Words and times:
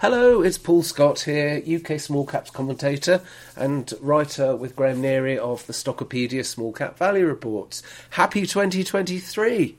Hello, 0.00 0.42
it's 0.42 0.58
Paul 0.58 0.82
Scott 0.82 1.20
here, 1.20 1.62
UK 1.64 2.00
small 2.00 2.26
caps 2.26 2.50
commentator 2.50 3.22
and 3.56 3.92
writer 4.00 4.56
with 4.56 4.74
Graham 4.74 5.00
Neary 5.00 5.38
of 5.38 5.64
the 5.68 5.72
Stockopedia 5.72 6.44
Small 6.44 6.72
Cap 6.72 6.98
Value 6.98 7.26
Reports. 7.26 7.80
Happy 8.10 8.44
2023! 8.44 9.76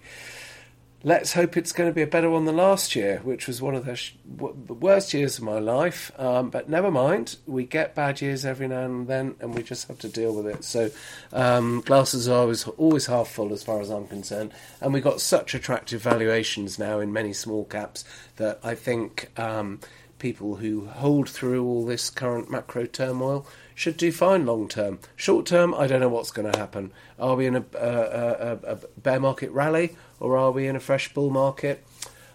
Let's 1.04 1.34
hope 1.34 1.56
it's 1.58 1.72
going 1.74 1.90
to 1.90 1.94
be 1.94 2.02
a 2.02 2.08
better 2.08 2.32
one 2.32 2.46
than 2.46 2.56
last 2.56 2.96
year, 2.96 3.20
which 3.24 3.46
was 3.46 3.62
one 3.62 3.76
of 3.76 3.86
the, 3.86 3.96
sh- 3.96 4.14
w- 4.38 4.56
the 4.66 4.74
worst 4.74 5.14
years 5.14 5.38
of 5.38 5.44
my 5.44 5.60
life. 5.60 6.12
Um, 6.18 6.50
but 6.50 6.68
never 6.68 6.90
mind, 6.90 7.36
we 7.46 7.66
get 7.66 7.94
bad 7.94 8.22
years 8.22 8.44
every 8.44 8.68
now 8.68 8.86
and 8.86 9.08
then, 9.08 9.36
and 9.40 9.54
we 9.54 9.62
just 9.62 9.88
have 9.88 10.00
to 10.00 10.10
deal 10.10 10.34
with 10.34 10.48
it. 10.48 10.64
So, 10.64 10.90
um, 11.32 11.82
glasses 11.82 12.28
are 12.28 12.40
always, 12.40 12.68
always 12.70 13.06
half 13.06 13.28
full 13.28 13.54
as 13.54 13.62
far 13.62 13.82
as 13.82 13.92
I'm 13.92 14.08
concerned. 14.08 14.52
And 14.82 14.94
we've 14.94 15.04
got 15.04 15.22
such 15.22 15.54
attractive 15.54 16.02
valuations 16.02 16.80
now 16.80 17.00
in 17.00 17.14
many 17.14 17.34
small 17.34 17.66
caps 17.66 18.04
that 18.38 18.60
I 18.64 18.74
think 18.74 19.30
um, 19.38 19.82
people 20.26 20.56
who 20.56 20.88
hold 20.88 21.30
through 21.30 21.64
all 21.64 21.86
this 21.86 22.10
current 22.10 22.50
macro 22.50 22.84
turmoil 22.84 23.46
should 23.76 23.96
do 23.96 24.12
fine 24.12 24.44
long 24.44 24.68
term. 24.68 24.98
Short 25.16 25.46
term, 25.46 25.72
I 25.76 25.86
don't 25.86 26.00
know 26.00 26.10
what's 26.10 26.32
going 26.32 26.52
to 26.52 26.58
happen. 26.58 26.92
Are 27.20 27.36
we 27.36 27.46
in 27.46 27.56
a, 27.56 27.64
a, 27.76 27.80
a, 27.80 28.60
a 28.64 28.76
bear 28.98 29.20
market 29.20 29.52
rally 29.52 29.96
or 30.20 30.36
are 30.36 30.50
we 30.50 30.66
in 30.66 30.76
a 30.76 30.80
fresh 30.80 31.14
bull 31.14 31.30
market? 31.30 31.86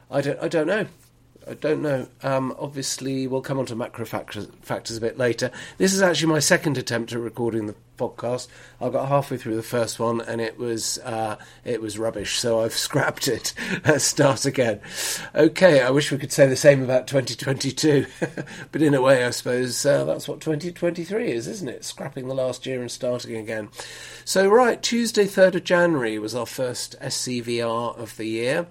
I 0.08 0.20
don't. 0.20 0.38
I 0.40 0.46
don't 0.46 0.68
know. 0.68 0.86
I 1.50 1.54
don't 1.54 1.82
know. 1.82 2.06
Um, 2.22 2.54
obviously, 2.60 3.26
we'll 3.26 3.42
come 3.42 3.58
on 3.58 3.66
to 3.66 3.74
macro 3.74 4.04
factors, 4.04 4.46
factors 4.62 4.96
a 4.96 5.00
bit 5.00 5.18
later. 5.18 5.50
This 5.78 5.92
is 5.92 6.00
actually 6.00 6.28
my 6.28 6.38
second 6.38 6.78
attempt 6.78 7.12
at 7.12 7.18
recording 7.18 7.66
the 7.66 7.74
podcast. 7.98 8.46
I 8.80 8.88
got 8.88 9.08
halfway 9.08 9.36
through 9.36 9.56
the 9.56 9.62
first 9.64 9.98
one 9.98 10.20
and 10.20 10.40
it 10.40 10.58
was 10.58 10.98
uh, 10.98 11.36
it 11.64 11.82
was 11.82 11.98
rubbish, 11.98 12.38
so 12.38 12.60
I've 12.60 12.72
scrapped 12.86 13.26
it. 13.26 13.52
Let's 13.84 14.04
start 14.04 14.44
again. 14.44 14.80
Okay, 15.34 15.82
I 15.82 15.90
wish 15.90 16.12
we 16.12 16.18
could 16.18 16.30
say 16.30 16.46
the 16.46 16.54
same 16.54 16.84
about 16.84 17.08
2022, 17.08 18.06
but 18.70 18.80
in 18.80 18.94
a 18.94 19.02
way, 19.02 19.24
I 19.24 19.30
suppose 19.30 19.84
uh, 19.84 20.04
that's 20.04 20.28
what 20.28 20.40
2023 20.40 21.32
is, 21.32 21.48
isn't 21.48 21.68
it? 21.68 21.84
Scrapping 21.84 22.28
the 22.28 22.34
last 22.34 22.64
year 22.64 22.80
and 22.80 22.92
starting 22.92 23.34
again. 23.36 23.70
So, 24.24 24.48
right, 24.48 24.80
Tuesday, 24.80 25.24
3rd 25.24 25.56
of 25.56 25.64
January 25.64 26.16
was 26.20 26.36
our 26.36 26.46
first 26.46 26.94
SCVR 27.00 27.98
of 27.98 28.16
the 28.16 28.26
year. 28.26 28.68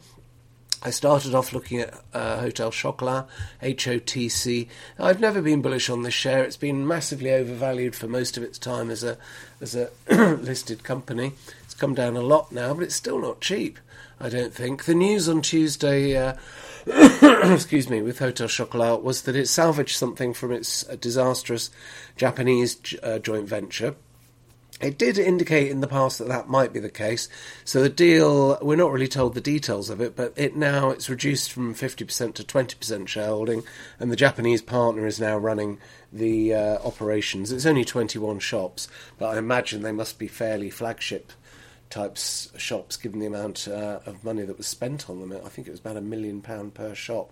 I 0.81 0.91
started 0.91 1.35
off 1.35 1.51
looking 1.51 1.81
at 1.81 1.93
uh, 2.13 2.39
Hotel 2.39 2.71
Chocolat, 2.71 3.27
HOTC. 3.61 4.69
I've 4.97 5.19
never 5.19 5.41
been 5.41 5.61
bullish 5.61 5.89
on 5.89 6.03
this 6.03 6.13
share. 6.13 6.43
It's 6.43 6.55
been 6.55 6.87
massively 6.87 7.33
overvalued 7.33 7.95
for 7.95 8.07
most 8.07 8.37
of 8.37 8.43
its 8.43 8.57
time 8.57 8.89
as 8.89 9.03
a 9.03 9.17
as 9.59 9.75
a 9.75 9.89
listed 10.09 10.83
company. 10.83 11.33
It's 11.65 11.73
come 11.73 11.93
down 11.93 12.15
a 12.15 12.21
lot 12.21 12.53
now, 12.53 12.73
but 12.73 12.83
it's 12.83 12.95
still 12.95 13.19
not 13.19 13.41
cheap. 13.41 13.77
I 14.21 14.29
don't 14.29 14.53
think. 14.53 14.85
The 14.85 14.95
news 14.95 15.27
on 15.27 15.41
Tuesday, 15.41 16.15
uh, 16.15 16.35
excuse 16.85 17.89
me, 17.89 18.01
with 18.01 18.19
Hotel 18.19 18.47
Chocolat 18.47 19.03
was 19.03 19.23
that 19.23 19.35
it 19.35 19.47
salvaged 19.47 19.97
something 19.97 20.33
from 20.33 20.53
its 20.53 20.87
uh, 20.87 20.95
disastrous 20.99 21.71
Japanese 22.15 22.77
uh, 23.03 23.19
joint 23.19 23.47
venture 23.47 23.95
it 24.79 24.97
did 24.97 25.17
indicate 25.17 25.71
in 25.71 25.81
the 25.81 25.87
past 25.87 26.19
that 26.19 26.27
that 26.29 26.47
might 26.47 26.71
be 26.71 26.79
the 26.79 26.89
case. 26.89 27.27
So 27.65 27.81
the 27.81 27.89
deal, 27.89 28.57
we're 28.61 28.77
not 28.77 28.91
really 28.91 29.07
told 29.07 29.33
the 29.33 29.41
details 29.41 29.89
of 29.89 29.99
it, 29.99 30.15
but 30.15 30.33
it 30.37 30.55
now 30.55 30.89
it's 30.89 31.09
reduced 31.09 31.51
from 31.51 31.73
50% 31.73 32.33
to 32.35 32.43
20% 32.43 33.07
shareholding, 33.07 33.63
and 33.99 34.11
the 34.11 34.15
Japanese 34.15 34.61
partner 34.61 35.05
is 35.05 35.19
now 35.19 35.37
running 35.37 35.79
the 36.13 36.53
uh, 36.53 36.79
operations. 36.83 37.51
It's 37.51 37.65
only 37.65 37.85
21 37.85 38.39
shops, 38.39 38.87
but 39.17 39.35
I 39.35 39.37
imagine 39.37 39.81
they 39.81 39.91
must 39.91 40.17
be 40.17 40.27
fairly 40.27 40.69
flagship 40.69 41.33
types 41.89 42.51
shops 42.55 42.97
given 42.97 43.19
the 43.19 43.25
amount 43.25 43.67
uh, 43.67 43.99
of 44.05 44.23
money 44.23 44.43
that 44.43 44.57
was 44.57 44.67
spent 44.67 45.09
on 45.09 45.19
them. 45.19 45.33
I 45.43 45.49
think 45.49 45.67
it 45.67 45.71
was 45.71 45.79
about 45.79 45.97
a 45.97 46.01
million 46.01 46.41
pound 46.41 46.73
per 46.73 46.93
shop 46.93 47.31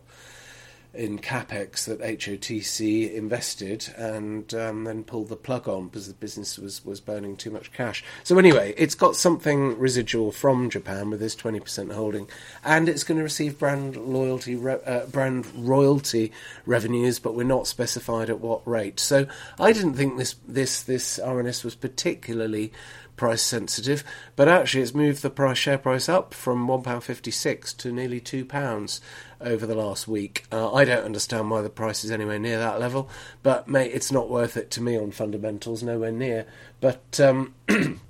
in 0.98 1.20
capex 1.20 1.86
that 1.86 2.00
HOTC 2.00 3.14
invested 3.14 3.94
and 3.96 4.54
um, 4.54 4.84
then 4.84 5.04
pulled 5.04 5.30
the 5.30 5.36
plug 5.36 5.68
on 5.70 5.88
because 5.88 6.08
the 6.08 6.14
business 6.14 6.58
was, 6.58 6.84
was 6.84 7.00
burning 7.00 7.38
too 7.38 7.52
much 7.52 7.72
cash. 7.72 8.04
So 8.24 8.38
anyway, 8.38 8.74
it's 8.78 8.96
got 8.96 9.16
something 9.16 9.78
residual 9.78 10.32
from 10.32 10.70
Japan 10.70 11.10
with 11.10 11.20
this 11.20 11.36
20% 11.36 11.94
holding, 11.94 12.28
and 12.64 12.90
it's 12.90 13.04
going 13.04 13.18
to 13.20 13.24
receive 13.24 13.60
brand 13.60 13.96
loyalty 13.96 14.56
re- 14.56 14.82
uh, 14.86 15.06
brand 15.06 15.46
royalty 15.56 16.32
revenues, 16.66 17.20
but 17.20 17.36
we're 17.36 17.44
not 17.44 17.68
specified 17.68 18.30
at 18.30 18.40
what 18.40 18.68
rate. 18.68 19.00
So 19.00 19.28
I 19.60 19.72
didn't 19.74 19.94
think 19.94 20.18
this 20.18 20.36
this 20.48 20.82
this 20.82 21.20
RNS 21.20 21.64
was 21.64 21.76
particularly 21.76 22.74
price 23.18 23.42
sensitive, 23.42 24.04
but 24.36 24.48
actually 24.48 24.84
it's 24.84 24.94
moved 24.94 25.22
the 25.22 25.30
price 25.30 25.58
share 25.58 25.78
price 25.78 26.08
up 26.08 26.34
from 26.34 26.68
£1.56 26.68 27.76
to 27.78 27.92
nearly 27.92 28.22
£2 28.22 29.02
over 29.42 29.66
the 29.66 29.76
last 29.76 30.08
week. 30.08 30.46
Uh, 30.52 30.74
I 30.74 30.86
don't 30.86 31.06
understand 31.06 31.50
why 31.50 31.62
the 31.62 31.70
price 31.70 32.04
is 32.04 32.12
anywhere 32.12 32.40
near 32.40 32.58
that 32.60 32.80
level, 32.80 33.10
but 33.44 33.68
mate, 33.68 33.92
it's 33.94 34.12
not 34.12 34.30
worth 34.30 34.58
it 34.58 34.72
to 34.72 34.82
me 34.82 34.98
on 34.98 35.12
fundamentals, 35.12 35.84
nowhere 35.84 36.12
near. 36.12 36.46
But 36.80 37.20
um, 37.20 37.54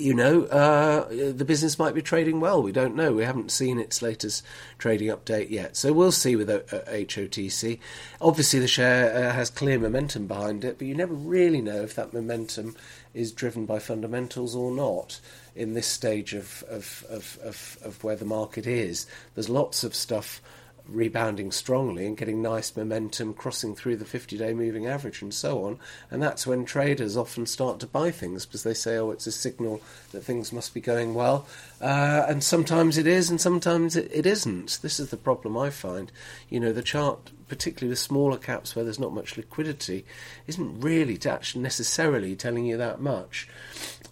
you 0.00 0.14
know, 0.14 0.44
uh, 0.44 1.08
the 1.08 1.44
business 1.44 1.78
might 1.78 1.94
be 1.94 2.02
trading 2.02 2.40
well. 2.40 2.62
We 2.62 2.72
don't 2.72 2.96
know. 2.96 3.12
We 3.12 3.24
haven't 3.24 3.52
seen 3.52 3.78
its 3.78 4.02
latest 4.02 4.44
trading 4.78 5.08
update 5.08 5.50
yet. 5.50 5.76
So 5.76 5.92
we'll 5.92 6.12
see 6.12 6.36
with 6.36 6.48
HOTC. 6.48 7.78
Obviously, 8.20 8.58
the 8.58 8.68
share 8.68 9.14
uh, 9.14 9.32
has 9.32 9.50
clear 9.50 9.78
momentum 9.78 10.26
behind 10.26 10.64
it, 10.64 10.78
but 10.78 10.86
you 10.86 10.94
never 10.94 11.14
really 11.14 11.60
know 11.60 11.82
if 11.82 11.94
that 11.94 12.12
momentum 12.12 12.74
is 13.12 13.32
driven 13.32 13.66
by 13.66 13.78
fundamentals 13.78 14.54
or 14.54 14.70
not 14.72 15.20
in 15.54 15.74
this 15.74 15.86
stage 15.86 16.32
of, 16.32 16.64
of, 16.68 17.04
of, 17.10 17.38
of, 17.42 17.78
of 17.82 18.04
where 18.04 18.16
the 18.16 18.24
market 18.24 18.66
is. 18.66 19.06
There's 19.34 19.48
lots 19.48 19.84
of 19.84 19.94
stuff 19.94 20.40
rebounding 20.90 21.52
strongly 21.52 22.06
and 22.06 22.16
getting 22.16 22.42
nice 22.42 22.76
momentum, 22.76 23.34
crossing 23.34 23.74
through 23.74 23.96
the 23.96 24.04
50 24.04 24.36
day 24.36 24.52
moving 24.52 24.86
average 24.86 25.22
and 25.22 25.32
so 25.32 25.64
on. 25.64 25.78
And 26.10 26.22
that's 26.22 26.46
when 26.46 26.64
traders 26.64 27.16
often 27.16 27.46
start 27.46 27.80
to 27.80 27.86
buy 27.86 28.10
things 28.10 28.46
because 28.46 28.62
they 28.62 28.74
say, 28.74 28.96
oh, 28.96 29.10
it's 29.10 29.26
a 29.26 29.32
signal 29.32 29.80
that 30.12 30.24
things 30.24 30.52
must 30.52 30.74
be 30.74 30.80
going 30.80 31.14
well. 31.14 31.46
Uh, 31.80 32.26
and 32.28 32.42
sometimes 32.42 32.98
it 32.98 33.06
is, 33.06 33.30
and 33.30 33.40
sometimes 33.40 33.96
it, 33.96 34.10
it 34.12 34.26
isn't. 34.26 34.78
This 34.82 35.00
is 35.00 35.10
the 35.10 35.16
problem 35.16 35.56
I 35.56 35.70
find. 35.70 36.12
You 36.48 36.60
know, 36.60 36.72
the 36.72 36.82
chart, 36.82 37.30
particularly 37.48 37.90
the 37.90 37.96
smaller 37.96 38.36
caps 38.36 38.74
where 38.74 38.84
there's 38.84 38.98
not 38.98 39.14
much 39.14 39.36
liquidity, 39.36 40.04
isn't 40.46 40.80
really 40.80 41.18
actually 41.24 41.62
necessarily 41.62 42.36
telling 42.36 42.66
you 42.66 42.76
that 42.76 43.00
much 43.00 43.48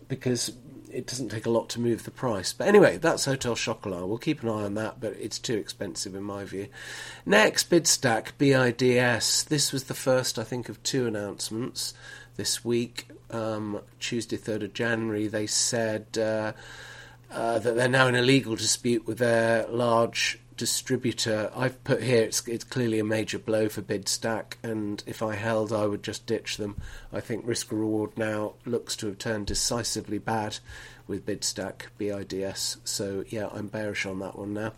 because 0.09 0.53
it 0.93 1.07
doesn't 1.07 1.31
take 1.31 1.47
a 1.47 1.51
lot 1.51 1.69
to 1.71 1.81
move 1.81 2.05
the 2.05 2.11
price. 2.11 2.53
But 2.53 2.69
anyway, 2.69 2.97
that's 2.97 3.25
Hotel 3.25 3.55
Chocolat. 3.55 4.07
We'll 4.07 4.19
keep 4.19 4.43
an 4.43 4.49
eye 4.49 4.65
on 4.65 4.75
that, 4.75 5.01
but 5.01 5.15
it's 5.19 5.39
too 5.39 5.57
expensive 5.57 6.15
in 6.15 6.23
my 6.23 6.45
view. 6.45 6.69
Next, 7.27 7.71
Bidstack, 7.71 8.33
BIDS. 8.39 9.45
This 9.45 9.73
was 9.73 9.85
the 9.85 9.95
first, 9.95 10.39
I 10.39 10.45
think, 10.45 10.69
of 10.69 10.83
two 10.83 11.07
announcements 11.07 11.95
this 12.37 12.65
week. 12.65 13.09
Um, 13.31 13.81
Tuesday, 14.01 14.37
3rd 14.37 14.65
of 14.65 14.73
January, 14.73 15.29
they 15.29 15.47
said 15.47 16.07
uh, 16.19 16.53
uh, 17.31 17.59
that 17.59 17.77
they're 17.77 17.89
now 17.89 18.09
in 18.09 18.15
a 18.15 18.23
legal 18.23 18.57
dispute 18.57 19.07
with 19.07 19.19
their 19.19 19.67
large 19.69 20.39
distributor. 20.59 21.51
I've 21.57 21.83
put 21.85 22.03
here 22.03 22.23
it's, 22.23 22.47
it's 22.47 22.65
clearly 22.65 22.99
a 22.99 23.05
major 23.05 23.39
blow 23.39 23.71
for 23.71 23.81
Bidstack, 23.81 24.55
and 24.63 25.03
if 25.07 25.23
I 25.23 25.37
held, 25.37 25.73
I 25.73 25.87
would 25.87 26.03
just 26.03 26.27
ditch 26.27 26.59
them. 26.59 26.77
I 27.13 27.21
think 27.21 27.47
risk 27.47 27.73
reward 27.73 28.19
now 28.19 28.53
looks 28.67 28.95
to 28.97 29.07
have 29.07 29.17
turned 29.19 29.47
decisively 29.47 30.19
bad 30.19 30.59
with 31.07 31.25
Bidstack, 31.25 31.87
BIDS. 31.99 32.77
So 32.85 33.25
yeah, 33.29 33.49
I'm 33.53 33.69
bearish 33.69 34.05
on 34.05 34.19
that 34.19 34.37
one 34.37 34.53
now. 34.53 34.73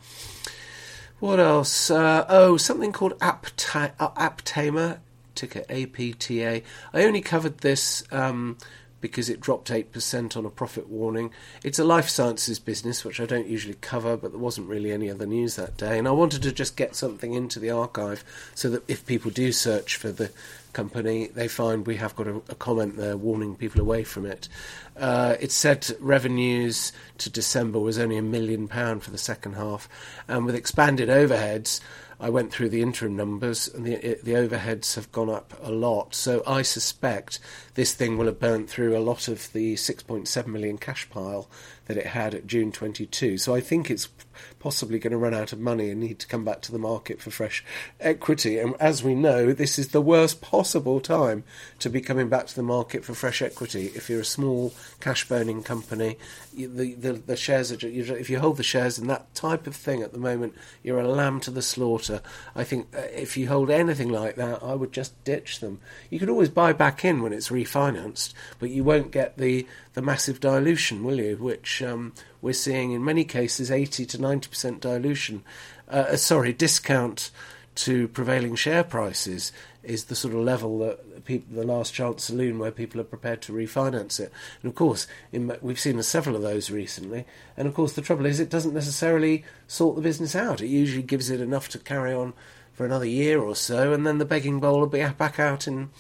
What 1.19 1.41
else? 1.41 1.91
Uh, 1.91 2.25
oh, 2.29 2.57
something 2.57 2.93
called 2.93 3.15
uh, 3.21 3.33
Aptamer, 3.43 4.99
ticker 5.35 5.65
APTA. 5.69 6.63
I 6.95 7.05
only 7.05 7.21
covered 7.21 7.59
this. 7.59 8.05
Um, 8.13 8.57
because 9.01 9.29
it 9.29 9.41
dropped 9.41 9.71
8% 9.71 10.37
on 10.37 10.45
a 10.45 10.51
profit 10.51 10.89
warning. 10.89 11.31
It's 11.65 11.79
a 11.79 11.85
life 11.85 12.09
sciences 12.09 12.59
business, 12.59 13.05
which 13.05 13.21
I 13.21 13.27
don't 13.27 13.47
usually 13.47 13.77
cover, 13.81 14.17
but 14.17 14.33
there 14.33 14.41
wasn't 14.41 14.69
really 14.69 14.93
any 14.93 15.11
other 15.11 15.27
news 15.27 15.57
that 15.57 15.77
day. 15.77 15.99
And 15.99 16.07
I 16.07 16.13
wanted 16.13 16.43
to 16.43 16.53
just 16.53 16.77
get 16.77 16.95
something 16.95 17.33
into 17.35 17.59
the 17.59 17.71
archive 17.71 18.25
so 18.55 18.69
that 18.71 18.89
if 18.89 19.07
people 19.07 19.31
do 19.31 19.53
search 19.53 19.97
for 19.97 20.13
the 20.13 20.31
company, 20.73 21.29
they 21.29 21.49
find 21.49 21.87
we 21.87 21.97
have 21.97 22.15
got 22.15 22.27
a, 22.27 22.37
a 22.49 22.55
comment 22.55 22.97
there 22.97 23.17
warning 23.17 23.57
people 23.57 23.81
away 23.81 24.05
from 24.05 24.27
it. 24.27 24.49
Uh, 24.97 25.37
it 25.41 25.51
said 25.51 25.87
revenues 25.99 26.93
to 27.19 27.31
December 27.31 27.79
was 27.79 27.99
only 27.99 28.17
a 28.17 28.23
million 28.23 28.69
pound 28.69 29.03
for 29.03 29.11
the 29.11 29.19
second 29.19 29.55
half, 29.55 29.89
and 30.29 30.45
with 30.45 30.55
expanded 30.55 31.09
overheads, 31.09 31.81
I 32.21 32.29
went 32.29 32.53
through 32.53 32.69
the 32.69 32.83
interim 32.83 33.17
numbers, 33.17 33.67
and 33.67 33.87
the 33.87 34.19
the 34.23 34.33
overheads 34.33 34.95
have 34.95 35.11
gone 35.11 35.31
up 35.31 35.59
a 35.63 35.71
lot. 35.71 36.15
So 36.15 36.43
I 36.47 36.63
suspect 36.63 37.41
this 37.75 37.95
thing 37.95 38.19
will 38.19 38.27
have 38.27 38.39
burnt 38.39 38.69
through 38.69 38.97
a 38.97 39.01
lot 39.01 39.27
of 39.27 39.51
the 39.53 39.75
6.7 39.75 40.47
million 40.47 40.77
cash 40.77 41.09
pile 41.09 41.49
that 41.91 41.99
it 41.99 42.07
had 42.07 42.35
at 42.35 42.47
June 42.47 42.71
22. 42.71 43.37
So 43.37 43.53
I 43.53 43.61
think 43.61 43.91
it's 43.91 44.09
possibly 44.61 44.99
going 44.99 45.11
to 45.11 45.17
run 45.17 45.35
out 45.35 45.53
of 45.53 45.59
money 45.59 45.91
and 45.91 46.01
need 46.01 46.19
to 46.21 46.27
come 46.27 46.45
back 46.45 46.61
to 46.61 46.71
the 46.71 46.79
market 46.79 47.21
for 47.21 47.31
fresh 47.31 47.65
equity. 47.99 48.59
And 48.59 48.75
as 48.79 49.03
we 49.03 49.15
know, 49.15 49.53
this 49.53 49.79
is 49.79 49.89
the 49.89 50.01
worst 50.01 50.41
possible 50.41 51.01
time 51.01 51.43
to 51.81 51.91
be 51.91 52.01
coming 52.01 52.29
back 52.29 52.47
to 52.47 52.55
the 52.55 52.63
market 52.63 53.05
for 53.05 53.15
fresh 53.15 53.43
equity. 53.43 53.91
If 53.95 54.09
you're 54.09 54.21
a 54.21 54.25
small 54.25 54.73
cash 55.01 55.27
burning 55.27 55.63
company, 55.63 56.17
the, 56.55 56.95
the, 56.95 57.13
the 57.15 57.37
shares 57.37 57.73
are, 57.73 57.79
if 57.83 58.31
you 58.31 58.39
hold 58.39 58.57
the 58.57 58.63
shares 58.63 58.99
in 58.99 59.07
that 59.09 59.35
type 59.35 59.67
of 59.67 59.75
thing 59.75 60.03
at 60.03 60.13
the 60.13 60.19
moment, 60.19 60.55
you're 60.83 61.01
a 61.01 61.09
lamb 61.09 61.41
to 61.41 61.51
the 61.51 61.63
slaughter. 61.63 62.21
I 62.55 62.65
think 62.65 62.95
uh, 62.95 63.01
if 63.13 63.37
you 63.37 63.49
hold 63.49 63.71
anything 63.71 64.11
like 64.11 64.37
that, 64.37 64.63
I 64.63 64.75
would 64.75 64.93
just 64.93 65.23
ditch 65.25 65.61
them. 65.61 65.81
You 66.11 66.19
could 66.19 66.31
always 66.31 66.51
buy 66.51 66.73
back 66.73 67.05
in 67.05 67.23
when 67.23 67.33
it's 67.33 67.49
refinanced, 67.49 68.35
but 68.59 68.71
you 68.71 68.85
won't 68.85 69.11
get 69.11 69.39
the, 69.39 69.67
the 69.95 70.03
massive 70.03 70.39
dilution, 70.41 71.03
will 71.03 71.19
you? 71.19 71.37
Which 71.37 71.80
um, 71.83 72.13
we're 72.41 72.53
seeing 72.53 72.93
in 72.93 73.05
many 73.05 73.25
cases 73.25 73.71
80 73.71 74.07
to 74.07 74.19
90% 74.19 74.81
dilution, 74.81 75.43
uh, 75.89 76.07
uh, 76.11 76.17
sorry, 76.17 76.53
discount 76.53 77.31
to 77.77 78.09
prevailing 78.09 78.55
share 78.57 78.85
prices 78.85 79.53
is 79.83 80.05
the 80.05 80.15
sort 80.15 80.35
of 80.35 80.41
level 80.41 80.79
that 80.81 81.25
people, 81.25 81.55
the 81.55 81.65
last 81.65 81.95
chance 81.95 82.25
saloon 82.25 82.59
where 82.59 82.71
people 82.71 83.01
are 83.01 83.05
prepared 83.05 83.41
to 83.43 83.53
refinance 83.53 84.21
it. 84.21 84.31
And 84.63 84.71
of 84.71 84.75
course, 84.75 85.07
in, 85.33 85.57
we've 85.63 85.81
seen 85.81 86.03
several 86.03 86.37
of 86.37 86.43
those 86.43 86.71
recently. 86.71 87.25
And 87.57 87.67
of 87.67 87.75
course, 87.75 87.95
the 87.95 88.03
trouble 88.03 88.27
is 88.27 88.41
it 88.41 88.51
doesn't 88.51 88.75
necessarily 88.75 89.45
sort 89.67 89.97
the 89.97 90.03
business 90.03 90.37
out. 90.37 90.61
It 90.61 90.69
usually 90.69 91.03
gives 91.03 91.31
it 91.31 91.41
enough 91.41 91.69
to 91.71 91.79
carry 91.79 92.13
on 92.13 92.35
for 92.81 92.87
another 92.87 93.05
year 93.05 93.43
or 93.43 93.55
so, 93.55 93.93
and 93.93 94.07
then 94.07 94.17
the 94.17 94.25
begging 94.25 94.59
bowl 94.59 94.81
will 94.81 94.87
be 94.87 95.07
back 95.19 95.39
out 95.39 95.69
in 95.69 95.91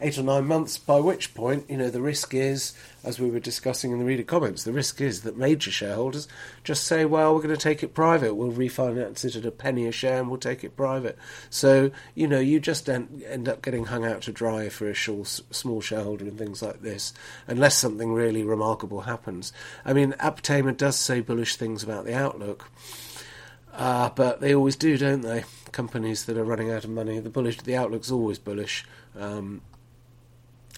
eight 0.00 0.18
or 0.18 0.24
nine 0.24 0.44
months, 0.44 0.76
by 0.76 0.98
which 0.98 1.32
point, 1.34 1.64
you 1.70 1.76
know, 1.76 1.88
the 1.88 2.02
risk 2.02 2.34
is, 2.34 2.76
as 3.04 3.20
we 3.20 3.30
were 3.30 3.38
discussing 3.38 3.92
in 3.92 4.00
the 4.00 4.04
reader 4.04 4.24
comments, 4.24 4.64
the 4.64 4.72
risk 4.72 5.00
is 5.00 5.22
that 5.22 5.36
major 5.36 5.70
shareholders 5.70 6.26
just 6.64 6.82
say, 6.82 7.04
well, 7.04 7.32
we're 7.32 7.42
going 7.42 7.54
to 7.54 7.56
take 7.56 7.84
it 7.84 7.94
private, 7.94 8.34
we'll 8.34 8.50
refinance 8.50 9.24
it 9.24 9.36
at 9.36 9.46
a 9.46 9.52
penny 9.52 9.86
a 9.86 9.92
share 9.92 10.18
and 10.18 10.28
we'll 10.28 10.36
take 10.36 10.64
it 10.64 10.76
private. 10.76 11.16
So, 11.48 11.92
you 12.16 12.26
know, 12.26 12.40
you 12.40 12.58
just 12.58 12.88
end, 12.88 13.48
up 13.48 13.62
getting 13.62 13.84
hung 13.84 14.04
out 14.04 14.22
to 14.22 14.32
dry 14.32 14.68
for 14.68 14.90
a 14.90 14.96
small 14.96 15.80
shareholder 15.80 16.24
and 16.24 16.36
things 16.36 16.60
like 16.60 16.82
this, 16.82 17.14
unless 17.46 17.76
something 17.76 18.12
really 18.12 18.42
remarkable 18.42 19.02
happens. 19.02 19.52
I 19.84 19.92
mean, 19.92 20.12
Aptamer 20.14 20.76
does 20.76 20.96
say 20.96 21.20
bullish 21.20 21.54
things 21.54 21.84
about 21.84 22.04
the 22.04 22.16
outlook. 22.16 22.68
Uh, 23.72 24.08
but 24.08 24.40
they 24.40 24.54
always 24.54 24.74
do, 24.74 24.96
don't 24.96 25.20
they? 25.20 25.44
Companies 25.76 26.24
that 26.24 26.38
are 26.38 26.44
running 26.44 26.70
out 26.70 26.84
of 26.84 26.90
money, 26.90 27.18
the 27.18 27.28
bullish, 27.28 27.58
the 27.60 27.76
outlook's 27.76 28.10
always 28.10 28.38
bullish. 28.38 28.86
Um, 29.14 29.60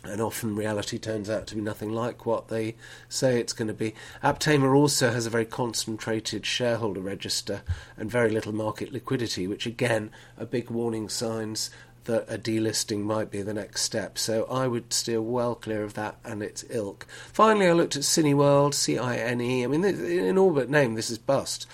and 0.03 0.21
often 0.21 0.57
reality 0.57 0.99
turns 0.99 1.31
out 1.31 1.47
to 1.47 1.55
be 1.55 1.61
nothing 1.61 1.93
like 1.93 2.27
what 2.27 2.49
they 2.49 2.75
say 3.09 3.39
it's 3.39 3.53
going 3.53 3.69
to 3.69 3.75
be. 3.75 3.95
Aptamer 4.25 4.75
also 4.77 5.13
has 5.13 5.25
a 5.25 5.31
very 5.31 5.45
concentrated 5.45 6.45
shareholder 6.45 7.01
register 7.01 7.63
and 7.97 8.11
very 8.11 8.29
little 8.29 8.53
market 8.53 8.93
liquidity, 8.93 9.47
which 9.47 9.67
again 9.67 10.11
are 10.37 10.47
big 10.47 10.69
warning 10.69 11.09
signs 11.09 11.71
that 12.07 12.25
a 12.29 12.37
delisting 12.37 13.03
might 13.03 13.31
be 13.31 13.41
the 13.41 13.55
next 13.55 13.83
step. 13.83 14.19
So 14.19 14.47
I 14.47 14.67
would 14.67 14.93
steer 14.93 15.23
well 15.23 15.55
clear 15.55 15.85
of 15.85 15.95
that 15.95 16.17
and 16.25 16.43
its 16.43 16.65
ilk. 16.71 17.07
Finally, 17.33 17.69
I 17.69 17.73
looked 17.73 17.95
at 17.95 18.03
Cineworld, 18.03 18.75
C-I-N-E. 18.75 19.63
I 19.63 19.67
mean, 19.69 19.85
in 19.85 20.39
all 20.39 20.51
but 20.51 20.69
name, 20.69 20.95
this 20.97 21.09
is 21.09 21.19
bust. 21.19 21.69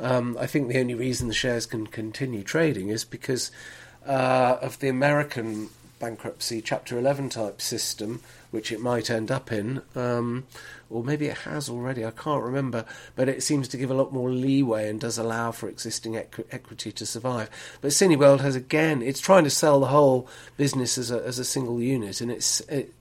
Um, 0.00 0.36
I 0.40 0.46
think 0.46 0.68
the 0.68 0.80
only 0.80 0.94
reason 0.94 1.28
the 1.28 1.34
shares 1.34 1.66
can 1.66 1.86
continue 1.86 2.42
trading 2.42 2.88
is 2.88 3.04
because 3.04 3.50
uh, 4.06 4.56
of 4.60 4.78
the 4.78 4.88
American 4.88 5.68
bankruptcy 6.00 6.62
Chapter 6.62 6.98
11 6.98 7.28
type 7.28 7.60
system, 7.60 8.22
which 8.50 8.72
it 8.72 8.80
might 8.80 9.10
end 9.10 9.30
up 9.30 9.52
in, 9.52 9.82
um, 9.94 10.46
or 10.88 11.04
maybe 11.04 11.26
it 11.26 11.36
has 11.38 11.68
already, 11.68 12.04
I 12.04 12.10
can't 12.10 12.42
remember, 12.42 12.84
but 13.14 13.28
it 13.28 13.42
seems 13.42 13.68
to 13.68 13.76
give 13.76 13.90
a 13.90 13.94
lot 13.94 14.12
more 14.12 14.30
leeway 14.30 14.88
and 14.88 14.98
does 14.98 15.18
allow 15.18 15.52
for 15.52 15.68
existing 15.68 16.14
equ- 16.14 16.46
equity 16.50 16.90
to 16.92 17.06
survive. 17.06 17.50
But 17.80 17.90
Cineworld 17.90 18.40
has 18.40 18.56
again, 18.56 19.02
it's 19.02 19.20
trying 19.20 19.44
to 19.44 19.50
sell 19.50 19.78
the 19.78 19.86
whole 19.86 20.26
business 20.56 20.98
as 20.98 21.10
a, 21.10 21.22
as 21.24 21.38
a 21.38 21.44
single 21.44 21.80
unit, 21.80 22.20
and 22.20 22.30
it's 22.32 22.60
it, 22.62 22.94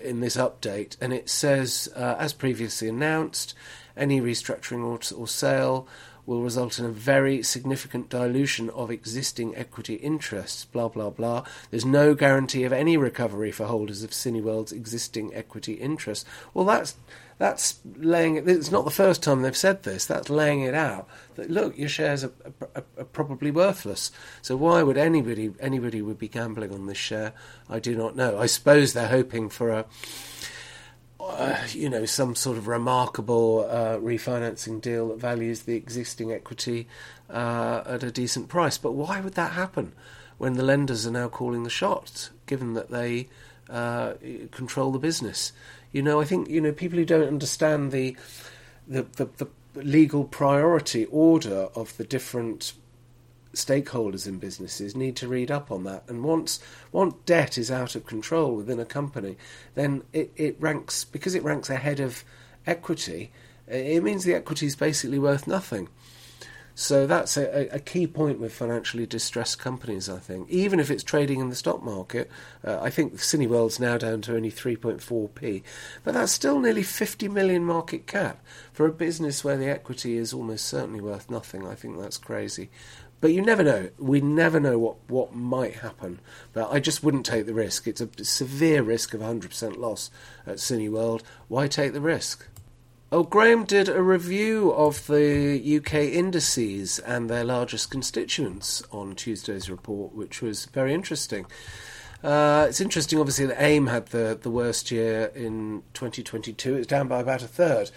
in 0.00 0.20
this 0.20 0.36
update, 0.36 0.98
and 1.00 1.12
it 1.14 1.30
says, 1.30 1.88
uh, 1.96 2.16
as 2.18 2.34
previously 2.34 2.88
announced, 2.88 3.54
any 3.96 4.20
restructuring 4.20 4.84
or, 4.84 5.18
or 5.18 5.26
sale 5.26 5.88
will 6.26 6.42
result 6.42 6.78
in 6.78 6.84
a 6.84 6.90
very 6.90 7.42
significant 7.42 8.08
dilution 8.08 8.70
of 8.70 8.90
existing 8.90 9.56
equity 9.56 9.94
interests, 9.94 10.64
blah, 10.64 10.88
blah, 10.88 11.10
blah. 11.10 11.44
There's 11.70 11.84
no 11.84 12.14
guarantee 12.14 12.64
of 12.64 12.72
any 12.72 12.96
recovery 12.96 13.52
for 13.52 13.66
holders 13.66 14.02
of 14.02 14.10
Cineworld's 14.10 14.72
existing 14.72 15.34
equity 15.34 15.74
interests. 15.74 16.24
Well, 16.52 16.64
that's 16.64 16.96
that's 17.36 17.80
laying 17.96 18.36
it. 18.36 18.48
It's 18.48 18.70
not 18.70 18.84
the 18.84 18.90
first 18.90 19.22
time 19.22 19.42
they've 19.42 19.56
said 19.56 19.82
this. 19.82 20.06
That's 20.06 20.30
laying 20.30 20.60
it 20.60 20.74
out. 20.74 21.08
That 21.34 21.50
look, 21.50 21.76
your 21.76 21.88
shares 21.88 22.22
are, 22.22 22.32
are, 22.76 22.84
are, 22.96 23.04
probably 23.04 23.50
worthless. 23.50 24.12
So 24.40 24.56
why 24.56 24.82
would 24.82 24.96
anybody 24.96 25.52
anybody 25.58 26.00
would 26.00 26.18
be 26.18 26.28
gambling 26.28 26.72
on 26.72 26.86
this 26.86 26.98
share? 26.98 27.32
I 27.68 27.80
do 27.80 27.96
not 27.96 28.14
know. 28.14 28.38
I 28.38 28.46
suppose 28.46 28.92
they're 28.92 29.08
hoping 29.08 29.48
for 29.48 29.70
a 29.70 29.84
uh, 31.30 31.66
you 31.72 31.88
know, 31.88 32.04
some 32.04 32.34
sort 32.34 32.56
of 32.56 32.66
remarkable 32.66 33.66
uh, 33.68 33.96
refinancing 33.98 34.80
deal 34.80 35.08
that 35.08 35.18
values 35.18 35.62
the 35.62 35.76
existing 35.76 36.32
equity 36.32 36.86
uh, 37.30 37.82
at 37.86 38.02
a 38.02 38.10
decent 38.10 38.48
price. 38.48 38.78
But 38.78 38.92
why 38.92 39.20
would 39.20 39.34
that 39.34 39.52
happen 39.52 39.92
when 40.38 40.54
the 40.54 40.62
lenders 40.62 41.06
are 41.06 41.10
now 41.10 41.28
calling 41.28 41.62
the 41.62 41.70
shots, 41.70 42.30
given 42.46 42.74
that 42.74 42.90
they 42.90 43.28
uh, 43.68 44.14
control 44.50 44.92
the 44.92 44.98
business? 44.98 45.52
You 45.92 46.02
know, 46.02 46.20
I 46.20 46.24
think 46.24 46.48
you 46.48 46.60
know 46.60 46.72
people 46.72 46.98
who 46.98 47.04
don't 47.04 47.28
understand 47.28 47.92
the 47.92 48.16
the, 48.86 49.02
the, 49.02 49.28
the 49.36 49.48
legal 49.82 50.24
priority 50.24 51.06
order 51.06 51.68
of 51.74 51.96
the 51.96 52.04
different 52.04 52.74
stakeholders 53.54 54.26
in 54.26 54.38
businesses 54.38 54.94
need 54.96 55.16
to 55.16 55.28
read 55.28 55.50
up 55.50 55.70
on 55.70 55.84
that. 55.84 56.04
And 56.08 56.24
once 56.24 56.60
once 56.92 57.14
debt 57.26 57.58
is 57.58 57.70
out 57.70 57.94
of 57.94 58.06
control 58.06 58.54
within 58.54 58.80
a 58.80 58.84
company, 58.84 59.36
then 59.74 60.02
it, 60.12 60.32
it 60.36 60.56
ranks 60.60 61.04
because 61.04 61.34
it 61.34 61.42
ranks 61.42 61.70
ahead 61.70 62.00
of 62.00 62.24
equity. 62.66 63.32
It 63.66 64.02
means 64.02 64.24
the 64.24 64.34
equity 64.34 64.66
is 64.66 64.76
basically 64.76 65.18
worth 65.18 65.46
nothing. 65.46 65.88
So 66.76 67.06
that's 67.06 67.36
a, 67.36 67.68
a, 67.68 67.78
key 67.78 68.08
point 68.08 68.40
with 68.40 68.52
financially 68.52 69.06
distressed 69.06 69.60
companies, 69.60 70.08
I 70.08 70.18
think. 70.18 70.50
Even 70.50 70.80
if 70.80 70.90
it's 70.90 71.04
trading 71.04 71.38
in 71.38 71.48
the 71.48 71.54
stock 71.54 71.84
market, 71.84 72.28
uh, 72.64 72.80
I 72.82 72.90
think 72.90 73.14
Cineworld's 73.14 73.78
now 73.78 73.96
down 73.96 74.22
to 74.22 74.34
only 74.34 74.50
3.4p, 74.50 75.62
but 76.02 76.14
that's 76.14 76.32
still 76.32 76.58
nearly 76.58 76.82
50 76.82 77.28
million 77.28 77.64
market 77.64 78.08
cap 78.08 78.44
for 78.72 78.86
a 78.86 78.92
business 78.92 79.44
where 79.44 79.56
the 79.56 79.68
equity 79.68 80.16
is 80.16 80.32
almost 80.32 80.66
certainly 80.66 81.00
worth 81.00 81.30
nothing. 81.30 81.64
I 81.64 81.76
think 81.76 82.00
that's 82.00 82.18
crazy. 82.18 82.70
But 83.24 83.32
you 83.32 83.40
never 83.40 83.62
know. 83.62 83.88
We 83.96 84.20
never 84.20 84.60
know 84.60 84.78
what, 84.78 84.96
what 85.08 85.34
might 85.34 85.76
happen. 85.76 86.20
But 86.52 86.70
I 86.70 86.78
just 86.78 87.02
wouldn't 87.02 87.24
take 87.24 87.46
the 87.46 87.54
risk. 87.54 87.88
It's 87.88 88.02
a 88.02 88.08
severe 88.22 88.82
risk 88.82 89.14
of 89.14 89.22
100% 89.22 89.78
loss 89.78 90.10
at 90.46 90.56
Cineworld. 90.56 91.22
Why 91.48 91.66
take 91.66 91.94
the 91.94 92.02
risk? 92.02 92.46
Oh, 93.10 93.22
Graham 93.22 93.64
did 93.64 93.88
a 93.88 94.02
review 94.02 94.74
of 94.74 95.06
the 95.06 95.78
UK 95.78 95.94
indices 95.94 96.98
and 96.98 97.30
their 97.30 97.44
largest 97.44 97.90
constituents 97.90 98.82
on 98.92 99.14
Tuesday's 99.14 99.70
report, 99.70 100.14
which 100.14 100.42
was 100.42 100.66
very 100.66 100.92
interesting. 100.92 101.46
Uh, 102.22 102.66
it's 102.68 102.82
interesting, 102.82 103.18
obviously, 103.18 103.46
that 103.46 103.58
AIM 103.58 103.86
had 103.86 104.08
the, 104.08 104.38
the 104.38 104.50
worst 104.50 104.90
year 104.90 105.32
in 105.34 105.82
2022. 105.94 106.74
It's 106.74 106.86
down 106.86 107.08
by 107.08 107.20
about 107.20 107.42
a 107.42 107.48
third. 107.48 107.90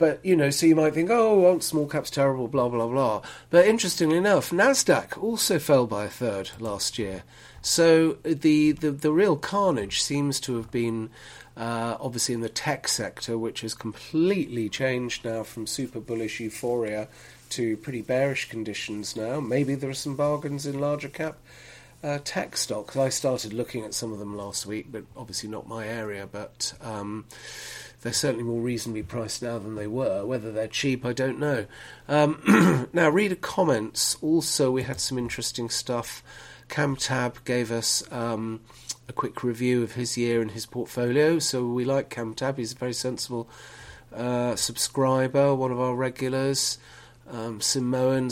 But 0.00 0.24
you 0.24 0.34
know, 0.34 0.48
so 0.48 0.64
you 0.64 0.74
might 0.74 0.94
think, 0.94 1.10
oh, 1.10 1.46
aren't 1.46 1.62
small 1.62 1.86
caps 1.86 2.10
terrible? 2.10 2.48
Blah 2.48 2.70
blah 2.70 2.88
blah. 2.88 3.20
But 3.50 3.66
interestingly 3.66 4.16
enough, 4.16 4.50
Nasdaq 4.50 5.22
also 5.22 5.58
fell 5.58 5.86
by 5.86 6.06
a 6.06 6.08
third 6.08 6.50
last 6.58 6.98
year. 6.98 7.22
So 7.60 8.14
the 8.24 8.72
the, 8.72 8.92
the 8.92 9.12
real 9.12 9.36
carnage 9.36 10.02
seems 10.02 10.40
to 10.40 10.56
have 10.56 10.72
been. 10.72 11.10
Uh, 11.56 11.98
obviously, 12.00 12.34
in 12.34 12.40
the 12.40 12.48
tech 12.48 12.88
sector, 12.88 13.36
which 13.36 13.60
has 13.60 13.74
completely 13.74 14.70
changed 14.70 15.26
now 15.26 15.42
from 15.42 15.66
super 15.66 16.00
bullish 16.00 16.40
euphoria 16.40 17.06
to 17.50 17.76
pretty 17.76 18.00
bearish 18.00 18.48
conditions 18.48 19.14
now. 19.14 19.40
Maybe 19.40 19.74
there 19.74 19.90
are 19.90 19.94
some 19.94 20.16
bargains 20.16 20.64
in 20.64 20.80
larger 20.80 21.08
cap 21.08 21.36
uh, 22.02 22.18
tech 22.24 22.56
stocks. 22.56 22.96
I 22.96 23.10
started 23.10 23.52
looking 23.52 23.84
at 23.84 23.94
some 23.94 24.12
of 24.12 24.18
them 24.18 24.36
last 24.36 24.64
week, 24.64 24.86
but 24.90 25.04
obviously 25.16 25.50
not 25.50 25.68
my 25.68 25.86
area. 25.86 26.26
But 26.30 26.72
um, 26.80 27.26
they're 28.02 28.12
certainly 28.12 28.44
more 28.44 28.60
reasonably 28.60 29.02
priced 29.02 29.42
now 29.42 29.58
than 29.58 29.74
they 29.74 29.86
were. 29.86 30.24
Whether 30.24 30.50
they're 30.50 30.68
cheap, 30.68 31.04
I 31.04 31.12
don't 31.12 31.38
know. 31.38 31.66
Um, 32.08 32.88
now, 32.92 33.10
reader 33.10 33.36
comments. 33.36 34.16
Also, 34.22 34.70
we 34.70 34.84
had 34.84 35.00
some 35.00 35.18
interesting 35.18 35.68
stuff. 35.68 36.22
CamTab 36.68 37.44
gave 37.44 37.70
us 37.70 38.02
um, 38.12 38.60
a 39.08 39.12
quick 39.12 39.42
review 39.42 39.82
of 39.82 39.92
his 39.92 40.16
year 40.16 40.40
and 40.40 40.52
his 40.52 40.66
portfolio. 40.66 41.38
So 41.38 41.66
we 41.66 41.84
like 41.84 42.08
CamTab. 42.08 42.56
He's 42.56 42.72
a 42.72 42.76
very 42.76 42.94
sensible 42.94 43.48
uh, 44.14 44.56
subscriber, 44.56 45.54
one 45.54 45.72
of 45.72 45.80
our 45.80 45.94
regulars. 45.94 46.78
Um, 47.30 47.60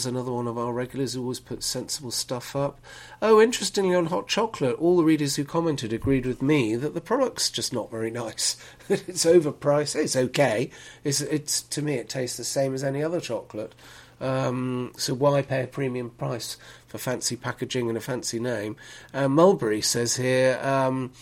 another 0.06 0.32
one 0.32 0.48
of 0.48 0.58
our 0.58 0.72
regulars 0.72 1.14
who 1.14 1.22
always 1.22 1.38
puts 1.38 1.66
sensible 1.66 2.10
stuff 2.10 2.56
up. 2.56 2.80
Oh, 3.22 3.40
interestingly, 3.40 3.94
on 3.94 4.06
hot 4.06 4.26
chocolate, 4.26 4.76
all 4.78 4.96
the 4.96 5.04
readers 5.04 5.36
who 5.36 5.44
commented 5.44 5.92
agreed 5.92 6.26
with 6.26 6.42
me 6.42 6.74
that 6.74 6.94
the 6.94 7.00
product's 7.00 7.50
just 7.50 7.72
not 7.72 7.90
very 7.90 8.10
nice. 8.10 8.56
it's 8.88 9.24
overpriced. 9.24 9.94
It's 9.94 10.16
okay. 10.16 10.70
It's, 11.04 11.20
it's 11.20 11.62
to 11.62 11.82
me, 11.82 11.94
it 11.94 12.08
tastes 12.08 12.36
the 12.36 12.44
same 12.44 12.74
as 12.74 12.82
any 12.82 13.02
other 13.02 13.20
chocolate. 13.20 13.74
Um, 14.20 14.92
so 14.96 15.14
why 15.14 15.42
pay 15.42 15.62
a 15.62 15.68
premium 15.68 16.10
price 16.10 16.56
for 16.88 16.98
fancy 16.98 17.36
packaging 17.36 17.88
and 17.88 17.96
a 17.96 18.00
fancy 18.00 18.40
name? 18.40 18.76
Uh, 19.14 19.28
Mulberry 19.28 19.80
says 19.80 20.16
here 20.16 20.58
um, 20.62 21.12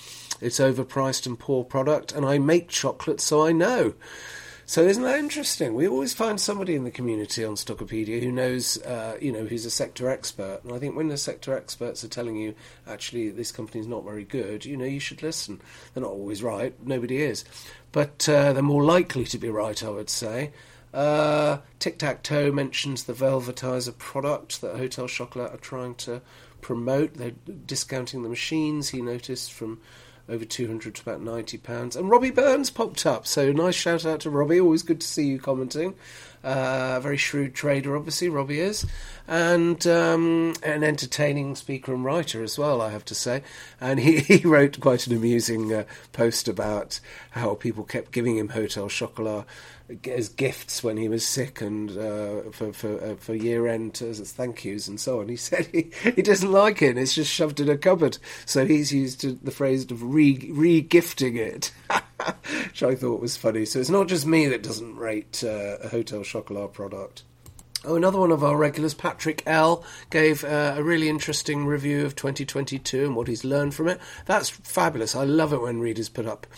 it's 0.40 0.59
overpriced 0.59 1.26
and 1.26 1.38
poor 1.38 1.64
product, 1.64 2.12
and 2.12 2.25
I 2.25 2.38
make 2.38 2.68
chocolate, 2.68 3.21
so 3.21 3.45
I 3.47 3.52
know. 3.52 3.95
So 4.68 4.82
isn't 4.82 5.04
that 5.04 5.20
interesting? 5.20 5.75
We 5.75 5.87
always 5.87 6.12
find 6.12 6.40
somebody 6.40 6.75
in 6.75 6.82
the 6.82 6.90
community 6.90 7.44
on 7.44 7.54
Stockopedia 7.54 8.20
who 8.20 8.32
knows, 8.32 8.82
uh, 8.82 9.16
you 9.20 9.30
know, 9.30 9.44
who's 9.44 9.64
a 9.64 9.70
sector 9.70 10.11
expert. 10.11 10.58
And 10.64 10.73
I 10.73 10.80
think 10.80 10.96
when 10.96 11.06
the 11.06 11.16
sector 11.16 11.56
experts 11.56 12.02
are 12.02 12.08
telling 12.08 12.35
you, 12.35 12.52
actually, 12.85 13.30
this 13.30 13.52
company's 13.52 13.87
not 13.87 14.04
very 14.04 14.25
good, 14.25 14.64
you 14.64 14.76
know, 14.76 14.85
you 14.85 14.99
should 14.99 15.23
listen. 15.23 15.61
They're 15.94 16.02
not 16.02 16.11
always 16.11 16.42
right. 16.42 16.75
Nobody 16.85 17.23
is. 17.23 17.44
But 17.92 18.28
uh, 18.28 18.54
they're 18.54 18.62
more 18.62 18.82
likely 18.82 19.25
to 19.26 19.38
be 19.38 19.49
right, 19.49 19.85
I 19.85 19.88
would 19.88 20.11
say. 20.11 20.50
Uh, 20.92 21.58
Tic 21.78 22.00
Tac 22.00 22.25
Toe 22.25 22.50
mentions 22.50 23.04
the 23.04 23.12
Velvetiser 23.12 23.96
product 23.96 24.62
that 24.62 24.76
Hotel 24.76 25.06
Chocolat 25.06 25.54
are 25.54 25.58
trying 25.58 25.94
to 25.94 26.23
promote. 26.61 27.14
They're 27.14 27.35
discounting 27.66 28.25
the 28.25 28.28
machines, 28.28 28.88
he 28.88 29.00
noticed, 29.00 29.52
from 29.52 29.80
over 30.28 30.45
200 30.45 30.95
to 30.95 31.02
about 31.02 31.21
90 31.21 31.59
pounds. 31.59 31.97
And 31.97 32.11
Robbie 32.11 32.30
Burns 32.30 32.71
popped 32.71 33.06
up, 33.06 33.26
so 33.26 33.52
nice 33.52 33.75
shout 33.75 34.04
out 34.04 34.21
to 34.21 34.30
Robbie. 34.30 34.61
Always 34.61 34.83
good 34.83 35.00
to 35.00 35.06
see 35.06 35.26
you 35.26 35.38
commenting. 35.38 35.95
Uh, 36.42 37.00
very 37.00 37.16
shrewd 37.16 37.54
trader, 37.54 37.97
obviously, 37.97 38.28
Robbie 38.28 38.61
is. 38.61 38.87
And 39.26 39.85
um, 39.87 40.54
an 40.62 40.85
entertaining 40.85 41.56
speaker 41.56 41.92
and 41.92 42.04
writer 42.04 42.42
as 42.42 42.56
well, 42.56 42.80
I 42.80 42.90
have 42.90 43.04
to 43.06 43.14
say. 43.14 43.42
And 43.80 43.99
he, 43.99 44.18
he 44.21 44.47
wrote 44.47 44.80
quite 44.80 45.06
an 45.06 45.16
amusing 45.16 45.73
uh, 45.73 45.85
post 46.12 46.47
about 46.47 47.00
how 47.30 47.54
people 47.54 47.85
kept 47.85 48.12
giving 48.12 48.38
him 48.38 48.50
Hotel 48.50 48.88
Chocolat 48.88 49.45
as 50.05 50.28
gifts 50.28 50.83
when 50.83 50.97
he 50.97 51.09
was 51.09 51.26
sick 51.26 51.61
and 51.61 51.90
uh, 51.90 52.50
for 52.50 52.73
for, 52.73 53.02
uh, 53.02 53.16
for 53.16 53.35
year 53.35 53.66
end 53.69 54.00
as 54.02 54.21
thank 54.33 54.64
yous 54.64 54.88
and 54.88 54.99
so 54.99 55.21
on. 55.21 55.28
He 55.28 55.37
said 55.47 55.66
he, 55.66 55.90
he 56.14 56.23
doesn't 56.23 56.50
like 56.50 56.83
it; 56.83 56.99
it's 56.99 57.14
just 57.14 57.33
shoved 57.33 57.61
in 57.61 57.69
a 57.69 57.76
cupboard. 57.76 58.19
So 58.45 58.66
he's 58.66 58.93
used 58.93 59.45
the 59.45 59.50
phrase 59.50 59.90
of 59.90 60.02
re 60.02 60.50
re 60.52 60.81
gifting 60.81 61.37
it, 61.37 61.73
which 62.64 62.83
I 62.83 62.95
thought 62.95 63.21
was 63.21 63.37
funny. 63.37 63.64
So 63.64 63.78
it's 63.78 63.90
not 63.90 64.09
just 64.09 64.26
me 64.26 64.47
that 64.49 64.62
doesn't 64.62 64.97
rate 64.97 65.43
uh, 65.45 65.78
a 65.83 65.88
Hotel 65.88 66.23
Chocolat 66.23 66.73
product. 66.73 67.23
Oh, 67.85 67.95
another 67.95 68.19
one 68.19 68.33
of 68.33 68.43
our 68.43 68.57
regulars, 68.57 68.95
Patrick 68.95 69.45
L, 69.47 69.85
gave 70.11 70.43
uh, 70.43 70.75
a 70.76 70.83
really 70.83 71.09
interesting 71.09 71.66
review 71.66 72.05
of 72.05 72.16
2022 72.16 73.05
and 73.05 73.14
what 73.14 73.28
he's 73.28 73.45
learned 73.45 73.75
from 73.75 73.87
it. 73.87 74.00
That's 74.25 74.49
fabulous. 74.49 75.14
I 75.14 75.23
love 75.23 75.52
it 75.52 75.61
when 75.61 75.78
readers 75.78 76.09
put 76.09 76.26
up 76.26 76.49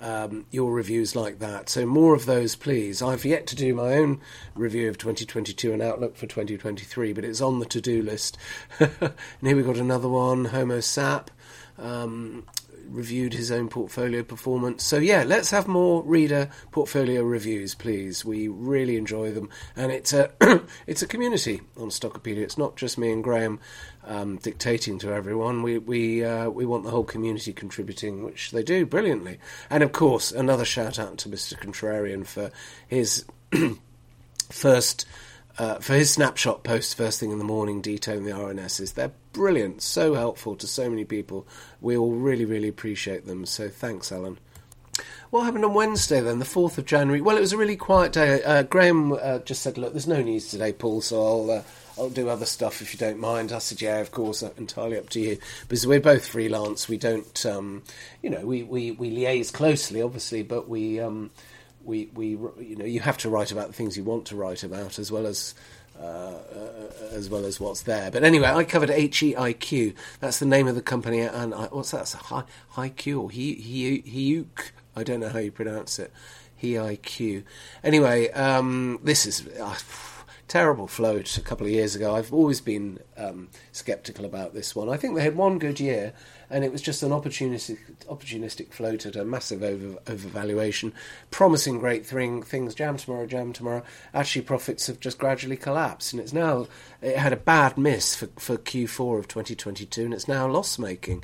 um, 0.00 0.46
your 0.50 0.72
reviews 0.72 1.16
like 1.16 1.38
that. 1.38 1.68
So 1.68 1.86
more 1.86 2.14
of 2.14 2.26
those, 2.26 2.56
please. 2.56 3.02
I've 3.02 3.24
yet 3.24 3.46
to 3.48 3.56
do 3.56 3.74
my 3.74 3.94
own 3.94 4.20
review 4.54 4.88
of 4.88 4.98
2022 4.98 5.72
and 5.72 5.82
outlook 5.82 6.16
for 6.16 6.26
2023, 6.26 7.12
but 7.12 7.24
it's 7.24 7.40
on 7.40 7.58
the 7.58 7.66
to-do 7.66 8.02
list. 8.02 8.38
and 8.78 8.90
here 9.42 9.56
we've 9.56 9.66
got 9.66 9.76
another 9.76 10.08
one, 10.08 10.46
Homo 10.46 10.80
Sap. 10.80 11.30
Um, 11.78 12.44
reviewed 12.88 13.34
his 13.34 13.50
own 13.50 13.68
portfolio 13.68 14.22
performance. 14.22 14.82
So 14.82 14.98
yeah, 14.98 15.24
let's 15.24 15.50
have 15.50 15.68
more 15.68 16.02
reader 16.02 16.48
portfolio 16.72 17.22
reviews, 17.22 17.74
please. 17.74 18.24
We 18.24 18.48
really 18.48 18.96
enjoy 18.96 19.32
them, 19.32 19.48
and 19.76 19.92
it's 19.92 20.12
a 20.12 20.30
it's 20.86 21.02
a 21.02 21.06
community 21.06 21.60
on 21.76 21.90
Stockopedia. 21.90 22.38
It's 22.38 22.58
not 22.58 22.76
just 22.76 22.98
me 22.98 23.12
and 23.12 23.22
Graham 23.22 23.60
um, 24.08 24.36
dictating 24.38 24.98
to 25.00 25.12
everyone. 25.12 25.62
We 25.62 25.78
we 25.78 26.24
uh, 26.24 26.48
we 26.48 26.66
want 26.66 26.84
the 26.84 26.90
whole 26.90 27.04
community 27.04 27.52
contributing, 27.52 28.24
which 28.24 28.50
they 28.50 28.62
do 28.62 28.86
brilliantly. 28.86 29.38
And 29.70 29.82
of 29.82 29.92
course, 29.92 30.32
another 30.32 30.64
shout 30.64 30.98
out 30.98 31.18
to 31.18 31.28
Mr. 31.28 31.54
Contrarian 31.58 32.26
for 32.26 32.50
his 32.88 33.24
first 34.50 35.06
uh, 35.58 35.76
for 35.76 35.94
his 35.94 36.10
snapshot 36.10 36.64
post 36.64 36.96
first 36.96 37.20
thing 37.20 37.30
in 37.30 37.38
the 37.38 37.44
morning 37.44 37.80
detailing 37.80 38.24
the 38.24 38.32
RNSs. 38.32 38.94
They're 38.94 39.12
brilliant, 39.32 39.82
so 39.82 40.14
helpful 40.14 40.56
to 40.56 40.66
so 40.66 40.88
many 40.88 41.04
people. 41.04 41.46
We 41.80 41.96
all 41.96 42.12
really, 42.12 42.44
really 42.44 42.68
appreciate 42.68 43.26
them. 43.26 43.44
So 43.44 43.68
thanks, 43.68 44.10
Alan. 44.10 44.38
What 45.30 45.44
happened 45.44 45.64
on 45.64 45.74
Wednesday 45.74 46.20
then, 46.20 46.38
the 46.38 46.46
4th 46.46 46.78
of 46.78 46.86
January? 46.86 47.20
Well, 47.20 47.36
it 47.36 47.40
was 47.40 47.52
a 47.52 47.58
really 47.58 47.76
quiet 47.76 48.12
day. 48.12 48.42
Uh, 48.42 48.62
Graham 48.62 49.12
uh, 49.12 49.40
just 49.40 49.62
said, 49.62 49.76
Look, 49.76 49.92
there's 49.92 50.06
no 50.06 50.22
news 50.22 50.48
today, 50.48 50.72
Paul, 50.72 51.02
so 51.02 51.22
I'll. 51.24 51.64
I'll 51.98 52.10
do 52.10 52.28
other 52.28 52.46
stuff 52.46 52.80
if 52.80 52.92
you 52.92 52.98
don't 52.98 53.18
mind. 53.18 53.52
I 53.52 53.58
said, 53.58 53.82
yeah, 53.82 53.98
of 53.98 54.12
course, 54.12 54.42
uh, 54.42 54.50
entirely 54.56 54.96
up 54.96 55.08
to 55.10 55.20
you. 55.20 55.38
Because 55.62 55.86
we're 55.86 56.00
both 56.00 56.26
freelance. 56.26 56.88
We 56.88 56.96
don't, 56.96 57.44
um, 57.46 57.82
you 58.22 58.30
know, 58.30 58.46
we, 58.46 58.62
we, 58.62 58.92
we 58.92 59.10
liaise 59.10 59.52
closely, 59.52 60.00
obviously, 60.00 60.42
but 60.42 60.68
we, 60.68 61.00
um, 61.00 61.30
we, 61.84 62.06
we, 62.14 62.28
you 62.30 62.76
know, 62.76 62.84
you 62.84 63.00
have 63.00 63.18
to 63.18 63.28
write 63.28 63.50
about 63.50 63.68
the 63.68 63.72
things 63.72 63.96
you 63.96 64.04
want 64.04 64.26
to 64.26 64.36
write 64.36 64.62
about 64.62 64.98
as 64.98 65.10
well 65.10 65.26
as 65.26 65.54
uh, 66.00 66.04
uh, 66.04 66.92
as 67.10 67.28
well 67.28 67.44
as 67.44 67.58
what's 67.58 67.82
there. 67.82 68.08
But 68.08 68.22
anyway, 68.22 68.46
I 68.46 68.62
covered 68.62 68.88
HEIQ. 68.88 69.96
That's 70.20 70.38
the 70.38 70.46
name 70.46 70.68
of 70.68 70.76
the 70.76 70.82
company, 70.82 71.22
and 71.22 71.52
I, 71.52 71.64
what's 71.64 71.90
that? 71.90 72.08
Hi, 72.12 72.44
HiQ 72.74 73.20
or 73.20 73.30
He 73.32 74.44
I 74.94 75.02
don't 75.02 75.18
know 75.18 75.28
how 75.28 75.40
you 75.40 75.50
pronounce 75.50 75.98
it. 75.98 76.12
HEIQ. 76.62 77.42
Anyway, 77.82 78.30
um, 78.30 79.00
this 79.02 79.26
is. 79.26 79.48
Uh, 79.60 79.74
terrible 80.48 80.86
float 80.88 81.36
a 81.36 81.42
couple 81.42 81.66
of 81.66 81.72
years 81.72 81.94
ago. 81.94 82.16
I've 82.16 82.32
always 82.32 82.60
been 82.60 82.98
um, 83.16 83.50
sceptical 83.70 84.24
about 84.24 84.54
this 84.54 84.74
one. 84.74 84.88
I 84.88 84.96
think 84.96 85.14
they 85.14 85.22
had 85.22 85.36
one 85.36 85.58
good 85.58 85.78
year, 85.78 86.14
and 86.50 86.64
it 86.64 86.72
was 86.72 86.82
just 86.82 87.02
an 87.02 87.10
opportunistic 87.10 87.78
opportunistic 88.08 88.72
float 88.72 89.06
at 89.06 89.16
a 89.16 89.24
massive 89.24 89.62
over 89.62 89.98
overvaluation, 90.06 90.92
promising 91.30 91.78
great 91.78 92.06
thing, 92.06 92.42
things. 92.42 92.74
Jam 92.74 92.96
tomorrow, 92.96 93.26
jam 93.26 93.52
tomorrow. 93.52 93.82
Actually, 94.14 94.42
profits 94.42 94.86
have 94.86 95.00
just 95.00 95.18
gradually 95.18 95.56
collapsed, 95.56 96.12
and 96.12 96.20
it's 96.20 96.32
now 96.32 96.66
it 97.00 97.16
had 97.16 97.32
a 97.32 97.36
bad 97.36 97.78
miss 97.78 98.16
for, 98.16 98.26
for 98.36 98.56
Q4 98.56 99.20
of 99.20 99.28
2022, 99.28 100.04
and 100.04 100.14
it's 100.14 100.28
now 100.28 100.48
loss 100.48 100.78
making. 100.78 101.22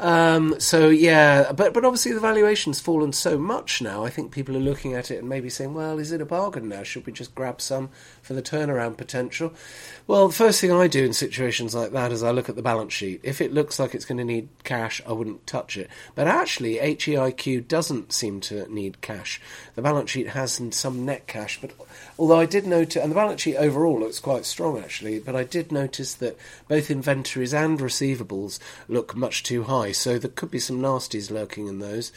Um, 0.00 0.58
so 0.58 0.88
yeah, 0.88 1.52
but 1.52 1.72
but 1.72 1.84
obviously 1.84 2.12
the 2.12 2.20
valuation's 2.20 2.80
fallen 2.80 3.12
so 3.12 3.38
much 3.38 3.80
now. 3.82 4.04
I 4.04 4.10
think 4.10 4.32
people 4.32 4.56
are 4.56 4.60
looking 4.60 4.94
at 4.94 5.10
it 5.10 5.18
and 5.18 5.28
maybe 5.28 5.50
saying, 5.50 5.74
well, 5.74 5.98
is 5.98 6.12
it 6.12 6.20
a 6.20 6.26
bargain 6.26 6.68
now? 6.68 6.82
Should 6.82 7.06
we 7.06 7.12
just 7.12 7.34
grab 7.34 7.60
some 7.60 7.90
for 8.22 8.34
the 8.34 8.42
turnaround 8.42 8.96
potential? 8.96 9.52
Well, 10.06 10.28
the 10.28 10.34
first 10.34 10.60
thing 10.60 10.72
I 10.72 10.86
do 10.86 11.04
in 11.04 11.12
situations 11.12 11.74
like 11.74 11.92
that 11.92 12.12
is 12.12 12.22
I 12.22 12.30
look 12.30 12.48
at 12.48 12.56
the 12.56 12.62
balance 12.62 12.92
sheet. 12.92 13.20
If 13.22 13.40
it 13.40 13.52
looks 13.52 13.78
like 13.78 13.94
it's 13.94 14.04
going 14.04 14.18
to 14.18 14.24
need 14.24 14.45
cash, 14.64 15.00
I 15.06 15.12
wouldn't 15.12 15.46
touch 15.46 15.76
it. 15.76 15.88
But 16.14 16.26
actually, 16.26 16.76
HEIQ 16.76 17.68
doesn't 17.68 18.12
seem 18.12 18.40
to 18.42 18.72
need 18.72 19.00
cash. 19.00 19.40
The 19.74 19.82
balance 19.82 20.10
sheet 20.10 20.28
has 20.28 20.60
some 20.70 21.04
net 21.04 21.26
cash, 21.26 21.58
but 21.60 21.72
although 22.18 22.40
I 22.40 22.46
did 22.46 22.66
notice, 22.66 23.02
and 23.02 23.10
the 23.10 23.16
balance 23.16 23.42
sheet 23.42 23.56
overall 23.56 24.00
looks 24.00 24.18
quite 24.18 24.44
strong 24.44 24.78
actually, 24.78 25.18
but 25.18 25.36
I 25.36 25.44
did 25.44 25.72
notice 25.72 26.14
that 26.14 26.36
both 26.68 26.90
inventories 26.90 27.54
and 27.54 27.78
receivables 27.78 28.58
look 28.88 29.14
much 29.16 29.42
too 29.42 29.64
high, 29.64 29.92
so 29.92 30.18
there 30.18 30.30
could 30.30 30.50
be 30.50 30.58
some 30.58 30.80
nasties 30.80 31.30
lurking 31.30 31.68
in 31.68 31.78
those. 31.78 32.12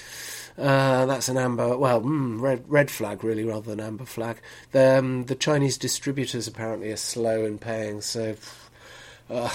Uh, 0.58 1.06
that's 1.06 1.30
an 1.30 1.38
amber, 1.38 1.78
well, 1.78 2.02
mm, 2.02 2.40
red 2.42 2.64
red 2.68 2.92
flag 2.92 3.24
really, 3.24 3.44
rather 3.44 3.70
than 3.70 3.80
amber 3.80 4.06
flag. 4.06 4.38
The 4.72 5.00
um, 5.00 5.26
the 5.26 5.36
Chinese 5.36 5.78
distributors 5.78 6.48
apparently 6.48 6.92
are 6.92 6.98
slow 6.98 7.46
in 7.46 7.60
paying, 7.60 8.02
so. 8.02 8.36
Uh, 9.30 9.50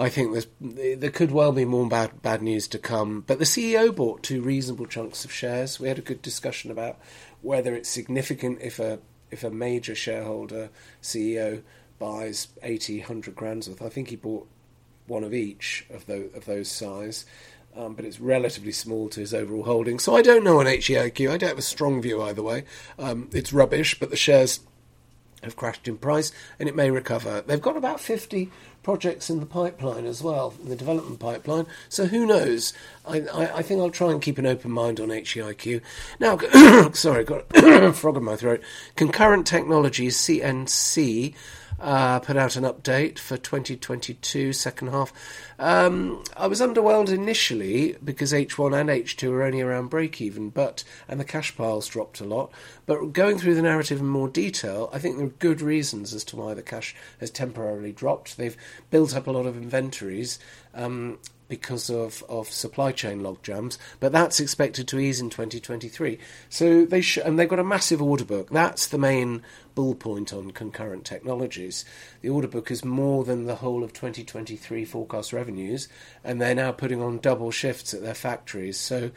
I 0.00 0.08
think 0.08 0.32
there's, 0.32 0.46
there 0.60 1.10
could 1.10 1.30
well 1.30 1.52
be 1.52 1.66
more 1.66 1.86
bad, 1.86 2.22
bad 2.22 2.40
news 2.40 2.66
to 2.68 2.78
come. 2.78 3.22
But 3.26 3.38
the 3.38 3.44
CEO 3.44 3.94
bought 3.94 4.22
two 4.22 4.40
reasonable 4.40 4.86
chunks 4.86 5.26
of 5.26 5.32
shares. 5.32 5.78
We 5.78 5.88
had 5.88 5.98
a 5.98 6.02
good 6.02 6.22
discussion 6.22 6.70
about 6.70 6.98
whether 7.42 7.74
it's 7.74 7.88
significant 7.90 8.60
if 8.62 8.78
a 8.78 8.98
if 9.30 9.44
a 9.44 9.50
major 9.50 9.94
shareholder 9.94 10.70
CEO 11.02 11.62
buys 11.98 12.48
80, 12.62 13.00
100 13.00 13.36
grand's 13.36 13.68
worth. 13.68 13.82
I 13.82 13.90
think 13.90 14.08
he 14.08 14.16
bought 14.16 14.48
one 15.06 15.22
of 15.22 15.34
each 15.34 15.86
of 15.90 16.06
those, 16.06 16.32
of 16.34 16.46
those 16.46 16.70
size. 16.70 17.26
Um, 17.76 17.94
but 17.94 18.04
it's 18.04 18.18
relatively 18.18 18.72
small 18.72 19.08
to 19.10 19.20
his 19.20 19.32
overall 19.32 19.62
holding. 19.62 20.00
So 20.00 20.16
I 20.16 20.22
don't 20.22 20.42
know 20.42 20.58
on 20.58 20.66
HEIQ. 20.66 21.30
I 21.30 21.36
don't 21.36 21.50
have 21.50 21.58
a 21.58 21.62
strong 21.62 22.02
view 22.02 22.20
either 22.20 22.42
way. 22.42 22.64
Um, 22.98 23.30
it's 23.32 23.52
rubbish, 23.52 24.00
but 24.00 24.10
the 24.10 24.16
shares 24.16 24.58
have 25.42 25.56
crashed 25.56 25.88
in 25.88 25.96
price 25.98 26.32
and 26.58 26.68
it 26.68 26.76
may 26.76 26.90
recover. 26.90 27.42
They've 27.42 27.60
got 27.60 27.76
about 27.76 28.00
50 28.00 28.50
projects 28.82 29.28
in 29.28 29.40
the 29.40 29.46
pipeline 29.46 30.06
as 30.06 30.22
well, 30.22 30.54
in 30.62 30.68
the 30.68 30.76
development 30.76 31.20
pipeline. 31.20 31.66
So 31.88 32.06
who 32.06 32.26
knows? 32.26 32.72
I, 33.06 33.20
I, 33.32 33.56
I 33.58 33.62
think 33.62 33.80
I'll 33.80 33.90
try 33.90 34.10
and 34.10 34.22
keep 34.22 34.38
an 34.38 34.46
open 34.46 34.70
mind 34.70 35.00
on 35.00 35.08
HEIQ. 35.08 35.82
Now, 36.18 36.38
sorry, 36.92 37.24
got 37.24 37.44
a 37.54 37.92
frog 37.92 38.16
in 38.16 38.24
my 38.24 38.36
throat. 38.36 38.62
Concurrent 38.96 39.46
Technologies, 39.46 40.16
CNC, 40.16 41.34
uh, 41.80 42.20
put 42.20 42.36
out 42.36 42.56
an 42.56 42.64
update 42.64 43.18
for 43.18 43.36
2022 43.36 44.52
second 44.52 44.88
half. 44.88 45.12
Um, 45.58 46.22
I 46.36 46.46
was 46.46 46.60
underwhelmed 46.60 47.08
initially 47.08 47.96
because 48.04 48.32
H1 48.32 48.78
and 48.78 48.90
H2 48.90 49.30
are 49.30 49.42
only 49.42 49.60
around 49.60 49.88
break 49.88 50.20
even, 50.20 50.50
but 50.50 50.84
and 51.08 51.18
the 51.18 51.24
cash 51.24 51.56
piles 51.56 51.88
dropped 51.88 52.20
a 52.20 52.24
lot. 52.24 52.50
But 52.86 53.12
going 53.12 53.38
through 53.38 53.54
the 53.54 53.62
narrative 53.62 54.00
in 54.00 54.06
more 54.06 54.28
detail, 54.28 54.90
I 54.92 54.98
think 54.98 55.16
there 55.16 55.26
are 55.26 55.30
good 55.30 55.62
reasons 55.62 56.12
as 56.12 56.24
to 56.24 56.36
why 56.36 56.54
the 56.54 56.62
cash 56.62 56.94
has 57.18 57.30
temporarily 57.30 57.92
dropped. 57.92 58.36
They've 58.36 58.56
built 58.90 59.16
up 59.16 59.26
a 59.26 59.32
lot 59.32 59.46
of 59.46 59.56
inventories. 59.56 60.38
Um, 60.74 61.18
because 61.50 61.90
of, 61.90 62.24
of 62.28 62.50
supply 62.50 62.92
chain 62.92 63.20
logjams, 63.20 63.76
but 63.98 64.12
that's 64.12 64.40
expected 64.40 64.88
to 64.88 64.98
ease 64.98 65.20
in 65.20 65.28
2023. 65.28 66.18
So 66.48 66.86
they 66.86 67.02
sh- 67.02 67.18
and 67.18 67.38
they've 67.38 67.48
got 67.48 67.58
a 67.58 67.64
massive 67.64 68.00
order 68.00 68.24
book. 68.24 68.48
That's 68.48 68.86
the 68.86 68.96
main 68.96 69.42
bull 69.74 69.94
point 69.94 70.32
on 70.32 70.52
concurrent 70.52 71.04
technologies. 71.04 71.84
The 72.22 72.28
order 72.28 72.48
book 72.48 72.70
is 72.70 72.84
more 72.84 73.24
than 73.24 73.44
the 73.44 73.56
whole 73.56 73.84
of 73.84 73.92
2023 73.92 74.84
forecast 74.84 75.32
revenues, 75.32 75.88
and 76.24 76.40
they're 76.40 76.54
now 76.54 76.72
putting 76.72 77.02
on 77.02 77.18
double 77.18 77.50
shifts 77.50 77.92
at 77.92 78.02
their 78.02 78.14
factories. 78.14 78.78
So 78.78 79.10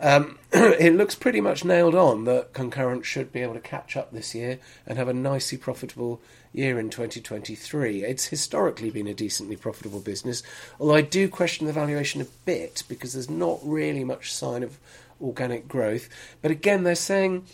um, 0.00 0.38
it 0.52 0.94
looks 0.94 1.14
pretty 1.14 1.40
much 1.40 1.64
nailed 1.64 1.94
on 1.94 2.24
that 2.24 2.52
concurrent 2.52 3.06
should 3.06 3.32
be 3.32 3.42
able 3.42 3.54
to 3.54 3.60
catch 3.60 3.96
up 3.96 4.12
this 4.12 4.34
year 4.34 4.58
and 4.86 4.98
have 4.98 5.08
a 5.08 5.14
nicely 5.14 5.58
profitable 5.58 6.20
year 6.52 6.78
in 6.78 6.90
2023. 6.90 8.04
It's 8.04 8.26
historically 8.26 8.90
been 8.90 9.06
a 9.06 9.14
decently 9.14 9.56
profitable 9.56 10.00
business, 10.00 10.42
although 10.80 10.94
I 10.94 11.02
do 11.02 11.28
question 11.28 11.66
the 11.66 11.72
valuation 11.72 12.20
a 12.20 12.26
bit 12.44 12.82
because 12.88 13.12
there's 13.12 13.30
not 13.30 13.60
really 13.62 14.04
much 14.04 14.32
sign 14.32 14.62
of 14.62 14.78
organic 15.20 15.68
growth. 15.68 16.08
But 16.42 16.50
again, 16.50 16.84
they're 16.84 16.94
saying 16.94 17.44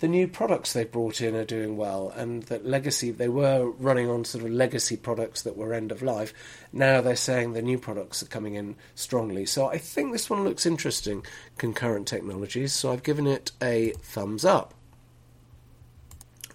the 0.00 0.08
new 0.08 0.28
products 0.28 0.72
they 0.72 0.84
brought 0.84 1.20
in 1.20 1.34
are 1.34 1.44
doing 1.44 1.76
well, 1.76 2.12
and 2.16 2.42
that 2.44 2.66
legacy 2.66 3.10
they 3.10 3.28
were 3.28 3.70
running 3.70 4.08
on 4.10 4.24
sort 4.24 4.44
of 4.44 4.50
legacy 4.50 4.96
products 4.96 5.42
that 5.42 5.56
were 5.56 5.72
end 5.72 5.92
of 5.92 6.02
life. 6.02 6.34
Now 6.72 7.00
they're 7.00 7.16
saying 7.16 7.52
the 7.52 7.62
new 7.62 7.78
products 7.78 8.22
are 8.22 8.26
coming 8.26 8.54
in 8.54 8.76
strongly. 8.94 9.46
So 9.46 9.66
I 9.68 9.78
think 9.78 10.12
this 10.12 10.28
one 10.28 10.44
looks 10.44 10.66
interesting, 10.66 11.24
concurrent 11.58 12.06
technologies. 12.06 12.72
So 12.72 12.92
I've 12.92 13.02
given 13.02 13.26
it 13.26 13.52
a 13.62 13.92
thumbs 14.02 14.44
up. 14.44 14.74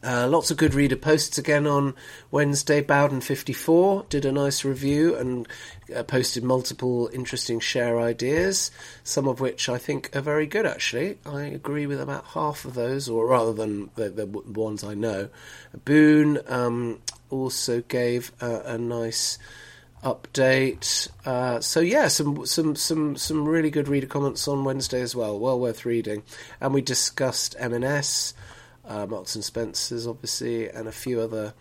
Uh, 0.02 0.28
lots 0.28 0.50
of 0.50 0.58
good 0.58 0.74
reader 0.74 0.96
posts 0.96 1.38
again 1.38 1.68
on 1.68 1.94
Wednesday. 2.32 2.82
Bowden54 2.82 4.08
did 4.10 4.26
a 4.26 4.32
nice 4.32 4.64
review 4.64 5.16
and 5.16 5.48
uh, 5.94 6.04
posted 6.04 6.44
multiple 6.44 7.10
interesting 7.14 7.60
share 7.60 8.00
ideas, 8.00 8.72
some 9.04 9.28
of 9.28 9.42
which 9.42 9.68
I 9.68 9.78
think 9.78 10.16
are 10.16 10.22
very 10.22 10.46
good 10.46 10.66
actually. 10.66 11.18
I 11.26 11.44
agree 11.44 11.86
with 11.86 12.00
about 12.00 12.26
half 12.28 12.64
of 12.64 12.76
those, 12.76 13.10
or 13.10 13.28
rather 13.28 13.54
than 13.54 13.90
the, 13.96 14.10
the 14.10 14.26
ones 14.26 14.84
I 14.84 14.94
know. 14.94 15.30
Boone 15.84 16.40
um, 16.48 17.00
also 17.30 17.82
gave 17.82 18.32
a 18.40 18.78
nice 18.78 19.38
update. 20.04 21.10
Uh, 21.26 21.60
so 21.60 21.80
yeah, 21.80 22.08
some 22.08 22.46
some 22.46 22.76
some 22.76 23.18
some 23.18 23.48
really 23.48 23.70
good 23.70 23.88
reader 23.88 24.08
comments 24.08 24.48
on 24.48 24.64
Wednesday 24.64 25.02
as 25.02 25.16
well. 25.16 25.38
Well 25.38 25.60
worth 25.60 25.86
reading. 25.86 26.24
And 26.62 26.74
we 26.74 26.82
discussed 26.82 27.56
M&S 27.60 28.34
uh, 28.90 29.06
Marks 29.06 29.36
and 29.36 29.44
Spencers, 29.44 30.08
obviously, 30.08 30.68
and 30.68 30.88
a 30.88 30.92
few 30.92 31.22
other 31.22 31.54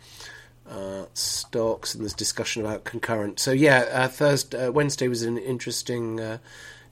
uh, 0.68 1.04
stocks. 1.14 1.94
And 1.94 2.02
there's 2.02 2.14
discussion 2.14 2.64
about 2.64 2.84
concurrent. 2.84 3.38
So 3.38 3.52
yeah, 3.52 3.80
uh, 3.92 4.08
Thursday, 4.08 4.66
uh, 4.66 4.72
Wednesday 4.72 5.06
was 5.06 5.22
an 5.22 5.38
interesting 5.38 6.18
uh, 6.18 6.38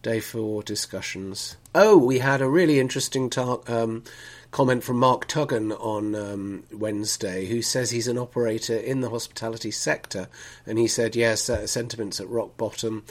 day 0.03 0.21
for 0.21 0.63
discussions. 0.63 1.57
Oh, 1.75 1.97
we 1.97 2.19
had 2.19 2.41
a 2.41 2.49
really 2.49 2.79
interesting 2.79 3.33
um, 3.67 4.05
comment 4.51 4.85
from 4.85 4.99
Mark 4.99 5.27
Tuggan 5.27 5.73
on 5.73 6.15
um, 6.15 6.65
Wednesday, 6.73 7.47
who 7.47 7.63
says 7.63 7.91
he's 7.91 8.09
an 8.09 8.19
operator 8.19 8.77
in 8.77 9.01
the 9.01 9.11
hospitality 9.11 9.71
sector, 9.71 10.29
and 10.67 10.79
he 10.79 10.87
said 10.87 11.17
yes, 11.17 11.51
sentiments 11.71 12.21
at 12.21 12.29
rock 12.29 12.57
bottom. 12.57 13.05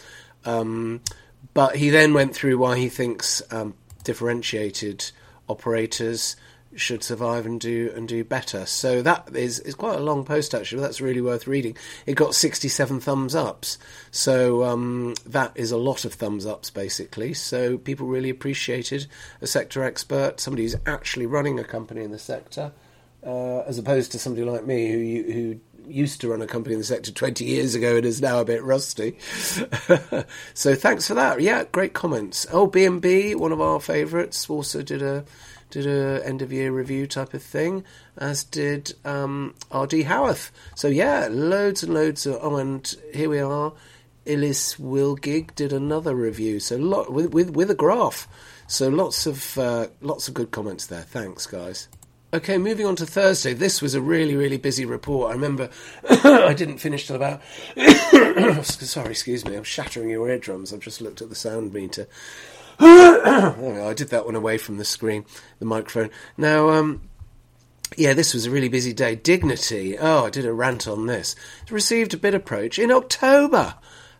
Um, 0.46 1.02
but 1.54 1.76
he 1.76 1.90
then 1.90 2.14
went 2.14 2.36
through 2.36 2.58
why 2.58 2.78
he 2.78 2.90
thinks 2.90 3.42
um, 3.52 3.76
differentiated 4.04 5.12
operators 5.48 6.36
should 6.76 7.04
survive 7.04 7.46
and 7.46 7.60
do 7.60 7.92
and 7.96 8.08
do 8.08 8.24
better. 8.24 8.66
So 8.66 9.02
that 9.02 9.36
is 9.36 9.60
is 9.60 9.76
quite 9.76 9.98
a 9.98 10.02
long 10.02 10.24
post 10.24 10.54
actually. 10.54 10.82
That's 10.82 11.02
really 11.02 11.22
worth 11.22 11.48
reading. 11.48 11.78
It 12.06 12.16
got 12.16 12.36
sixty 12.36 12.68
seven 12.68 13.00
thumbs 13.00 13.36
ups, 13.36 13.78
so 14.12 14.64
um, 14.64 15.16
that 15.26 15.52
is 15.56 15.72
a 15.72 15.78
lot 15.78 16.06
of 16.06 16.14
thumbs 16.14 16.46
ups 16.46 16.70
basically. 16.70 17.34
So 17.34 17.78
people 17.78 18.08
really 18.08 18.30
appreciated 18.30 19.08
a 19.42 19.48
sector 19.48 19.84
expert, 19.84 20.40
somebody 20.40 20.64
who's 20.64 20.76
actually 20.86 21.26
running 21.26 21.60
a 21.60 21.64
company 21.64 22.04
in 22.04 22.12
the 22.12 22.20
sector, 22.20 22.72
uh, 23.26 23.60
as 23.62 23.78
opposed 23.78 24.12
to 24.14 24.20
somebody 24.20 24.46
like 24.46 24.66
me 24.66 24.92
who 24.92 25.32
who 25.32 25.60
used 25.88 26.22
to 26.22 26.30
run 26.30 26.42
a 26.42 26.48
company 26.48 26.74
in 26.74 26.80
the 26.80 26.86
sector 26.86 27.12
20 27.12 27.46
years 27.46 27.76
ago 27.76 27.98
and 27.98 28.06
is 28.06 28.22
now 28.22 28.40
a 28.40 28.46
bit 28.46 28.64
rusty. 28.64 29.18
so 30.54 30.76
thanks 30.76 31.08
for 31.08 31.14
that. 31.14 31.42
Yeah, 31.42 31.64
great 31.72 31.94
comments. 31.94 32.48
Oh, 32.52 32.68
B&B, 32.68 33.36
one 33.36 33.52
of 33.52 33.62
our 33.62 33.80
favourites, 33.80 34.50
also 34.50 34.82
did 34.82 35.02
a 35.02 35.26
did 35.76 35.88
a 35.88 36.26
end 36.26 36.42
of 36.42 36.54
year 36.54 36.72
review 36.72 37.06
type 37.06 37.34
of 37.34 37.44
thing, 37.44 37.84
as 38.18 38.46
did 38.46 38.94
um, 39.04 39.54
R.D. 39.72 40.04
Howarth. 40.04 40.50
So 40.74 40.88
yeah, 40.88 41.28
loads 41.30 41.84
and 41.84 41.94
loads 41.94 42.26
of. 42.26 42.40
Oh, 42.42 42.56
and 42.56 42.96
here 43.14 43.30
we 43.30 43.40
are. 43.40 43.74
Illis 44.26 44.76
Wilgig 44.80 45.54
did 45.54 45.74
another 45.74 46.16
review. 46.16 46.62
So 46.62 46.78
lot 46.78 47.12
with 47.12 47.34
with 47.34 47.50
with 47.50 47.70
a 47.70 47.76
graph. 47.76 48.26
So 48.68 48.88
lots 48.88 49.26
of 49.26 49.58
uh, 49.58 49.88
lots 50.00 50.30
of 50.30 50.34
good 50.34 50.52
comments 50.52 50.88
there. 50.88 51.02
Thanks, 51.02 51.46
guys. 51.46 51.90
Okay, 52.34 52.58
moving 52.58 52.86
on 52.86 52.96
to 52.98 53.06
Thursday. 53.06 53.54
This 53.54 53.82
was 53.82 53.96
a 53.96 54.02
really, 54.02 54.36
really 54.36 54.58
busy 54.58 54.86
report. 54.86 55.32
I 55.32 55.34
remember 55.34 55.70
I 56.10 56.54
didn't 56.54 56.78
finish 56.78 57.06
till 57.06 57.18
about. 57.18 57.42
sorry, 58.66 59.10
excuse 59.10 59.44
me. 59.44 59.56
I'm 59.56 59.64
shattering 59.64 60.10
your 60.10 60.30
eardrums. 60.30 60.72
I've 60.72 60.80
just 60.80 61.02
looked 61.02 61.22
at 61.22 61.28
the 61.28 61.36
sound 61.36 61.74
meter. 61.74 62.08
I 62.80 63.94
did 63.96 64.10
that 64.10 64.26
one 64.26 64.36
away 64.36 64.58
from 64.58 64.78
the 64.78 64.86
screen, 64.86 65.26
the 65.60 65.66
microphone. 65.66 66.10
Now, 66.38 66.70
um, 66.70 67.10
yeah, 67.98 68.14
this 68.14 68.34
was 68.34 68.46
a 68.46 68.52
really 68.52 68.70
busy 68.70 68.94
day. 68.94 69.16
Dignity. 69.16 69.98
Oh, 69.98 70.26
I 70.26 70.30
did 70.30 70.46
a 70.46 70.54
rant 70.54 70.88
on 70.88 71.06
this. 71.06 71.36
Received 71.70 72.14
a 72.14 72.18
bid 72.18 72.36
approach 72.36 72.78
in 72.78 72.92
October, 72.92 73.76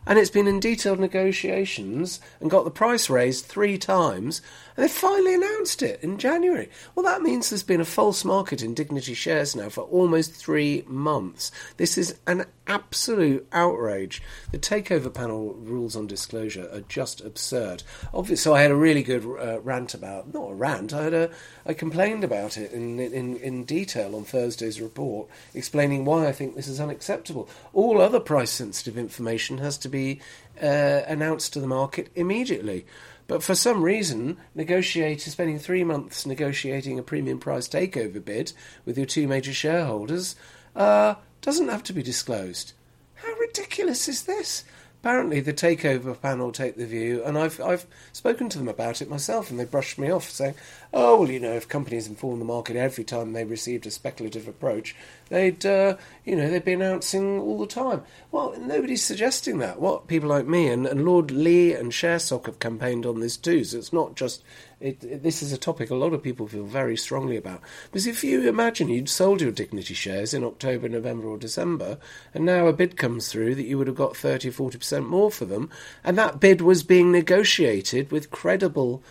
and 0.06 0.18
it's 0.18 0.30
been 0.30 0.46
in 0.46 0.60
detailed 0.60 1.00
negotiations 1.00 2.20
and 2.40 2.50
got 2.50 2.64
the 2.64 2.70
price 2.70 3.10
raised 3.10 3.44
three 3.44 3.76
times 3.76 4.40
and 4.76 4.84
they 4.84 4.88
finally 4.88 5.34
announced 5.34 5.82
it 5.82 6.02
in 6.02 6.18
January. 6.18 6.68
Well, 6.94 7.04
that 7.04 7.22
means 7.22 7.48
there's 7.48 7.62
been 7.62 7.80
a 7.80 7.84
false 7.84 8.24
market 8.24 8.62
in 8.62 8.74
Dignity 8.74 9.14
shares 9.14 9.56
now 9.56 9.68
for 9.68 9.82
almost 9.82 10.34
three 10.34 10.84
months. 10.86 11.50
This 11.76 11.96
is 11.96 12.18
an 12.26 12.44
absolute 12.66 13.46
outrage. 13.52 14.22
The 14.50 14.58
takeover 14.58 15.12
panel 15.12 15.54
rules 15.54 15.96
on 15.96 16.06
disclosure 16.06 16.68
are 16.72 16.80
just 16.80 17.20
absurd. 17.20 17.82
Obviously, 18.12 18.36
so 18.36 18.54
I 18.54 18.62
had 18.62 18.70
a 18.70 18.76
really 18.76 19.02
good 19.02 19.24
uh, 19.24 19.60
rant 19.60 19.94
about 19.94 20.34
not 20.34 20.50
a 20.50 20.54
rant. 20.54 20.92
I 20.92 21.04
had 21.04 21.14
a 21.14 21.30
I 21.64 21.74
complained 21.74 22.24
about 22.24 22.56
it 22.56 22.72
in, 22.72 22.98
in 22.98 23.36
in 23.36 23.64
detail 23.64 24.14
on 24.14 24.24
Thursday's 24.24 24.80
report, 24.80 25.28
explaining 25.54 26.04
why 26.04 26.26
I 26.26 26.32
think 26.32 26.54
this 26.54 26.68
is 26.68 26.80
unacceptable. 26.80 27.48
All 27.72 28.00
other 28.00 28.20
price 28.20 28.50
sensitive 28.50 28.98
information 28.98 29.58
has 29.58 29.78
to 29.78 29.88
be 29.88 30.20
uh, 30.60 31.02
announced 31.06 31.52
to 31.52 31.60
the 31.60 31.66
market 31.66 32.10
immediately. 32.14 32.86
But 33.26 33.42
for 33.42 33.54
some 33.54 33.82
reason, 33.82 34.36
negotiators 34.54 35.32
spending 35.32 35.58
three 35.58 35.84
months 35.84 36.26
negotiating 36.26 36.98
a 36.98 37.02
premium 37.02 37.38
price 37.38 37.68
takeover 37.68 38.24
bid 38.24 38.52
with 38.84 38.96
your 38.96 39.06
two 39.06 39.26
major 39.26 39.52
shareholders 39.52 40.36
uh, 40.76 41.16
doesn't 41.40 41.68
have 41.68 41.82
to 41.84 41.92
be 41.92 42.02
disclosed. 42.02 42.72
How 43.14 43.32
ridiculous 43.34 44.08
is 44.08 44.22
this? 44.22 44.64
Apparently, 45.00 45.40
the 45.40 45.52
takeover 45.52 46.20
panel 46.20 46.50
take 46.50 46.76
the 46.76 46.86
view, 46.86 47.22
and 47.24 47.38
I've 47.38 47.60
I've 47.60 47.86
spoken 48.12 48.48
to 48.48 48.58
them 48.58 48.66
about 48.66 49.00
it 49.00 49.08
myself, 49.08 49.50
and 49.50 49.60
they 49.60 49.64
brushed 49.64 49.98
me 49.98 50.10
off, 50.10 50.28
saying, 50.28 50.54
"Oh, 50.92 51.20
well, 51.20 51.30
you 51.30 51.38
know, 51.38 51.52
if 51.52 51.68
companies 51.68 52.08
inform 52.08 52.40
the 52.40 52.44
market 52.44 52.74
every 52.74 53.04
time 53.04 53.32
they 53.32 53.44
received 53.44 53.86
a 53.86 53.90
speculative 53.92 54.48
approach, 54.48 54.96
they'd, 55.28 55.64
uh, 55.64 55.96
you 56.24 56.36
know, 56.36 56.50
they'd 56.50 56.64
be 56.64 56.72
announcing 56.72 57.40
all 57.40 57.58
the 57.58 57.66
time." 57.66 58.02
Well, 58.30 58.54
nobody's 58.58 59.04
suggesting 59.04 59.58
that. 59.58 59.80
What 59.80 60.06
people 60.06 60.28
like 60.28 60.46
me 60.46 60.68
and, 60.68 60.86
and 60.86 61.04
Lord 61.04 61.30
Lee 61.30 61.72
and 61.72 61.92
ShareSoc 61.92 62.46
have 62.46 62.58
campaigned 62.58 63.06
on 63.06 63.20
this 63.20 63.36
too. 63.36 63.64
So 63.64 63.78
it's 63.78 63.92
not 63.92 64.16
just 64.16 64.42
it, 64.80 65.02
it, 65.02 65.22
this 65.22 65.42
is 65.42 65.52
a 65.52 65.58
topic 65.58 65.90
a 65.90 65.94
lot 65.94 66.12
of 66.12 66.22
people 66.22 66.46
feel 66.46 66.64
very 66.64 66.96
strongly 66.96 67.36
about. 67.36 67.60
Because 67.84 68.06
if 68.06 68.22
you 68.22 68.48
imagine 68.48 68.88
you'd 68.88 69.08
sold 69.08 69.40
your 69.40 69.52
Dignity 69.52 69.94
shares 69.94 70.34
in 70.34 70.44
October, 70.44 70.88
November, 70.88 71.28
or 71.28 71.38
December, 71.38 71.98
and 72.34 72.44
now 72.44 72.66
a 72.66 72.72
bid 72.72 72.96
comes 72.96 73.28
through 73.28 73.54
that 73.54 73.66
you 73.66 73.78
would 73.78 73.86
have 73.86 73.96
got 73.96 74.16
30 74.16 74.48
or 74.48 74.52
40% 74.52 75.06
more 75.06 75.30
for 75.30 75.46
them, 75.46 75.70
and 76.04 76.18
that 76.18 76.40
bid 76.40 76.60
was 76.60 76.82
being 76.82 77.10
negotiated 77.10 78.10
with 78.10 78.30
credible 78.30 79.02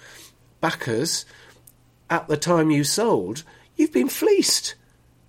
backers 0.62 1.26
at 2.10 2.28
the 2.28 2.38
time 2.38 2.70
you 2.70 2.84
sold, 2.84 3.44
you've 3.76 3.94
been 3.94 4.10
fleeced. 4.10 4.76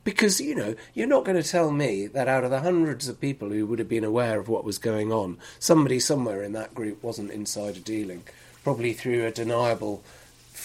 Because, 0.06 0.40
you 0.40 0.54
know, 0.54 0.76
you're 0.94 1.08
not 1.08 1.24
going 1.24 1.36
to 1.36 1.48
tell 1.48 1.72
me 1.72 2.06
that 2.06 2.28
out 2.28 2.44
of 2.44 2.50
the 2.50 2.60
hundreds 2.60 3.08
of 3.08 3.20
people 3.20 3.48
who 3.48 3.66
would 3.66 3.80
have 3.80 3.88
been 3.88 4.04
aware 4.04 4.38
of 4.38 4.48
what 4.48 4.62
was 4.62 4.78
going 4.78 5.10
on, 5.10 5.36
somebody 5.58 5.98
somewhere 5.98 6.44
in 6.44 6.52
that 6.52 6.76
group 6.76 7.02
wasn't 7.02 7.32
insider 7.32 7.80
dealing, 7.80 8.22
probably 8.62 8.92
through 8.92 9.26
a 9.26 9.32
deniable 9.32 10.04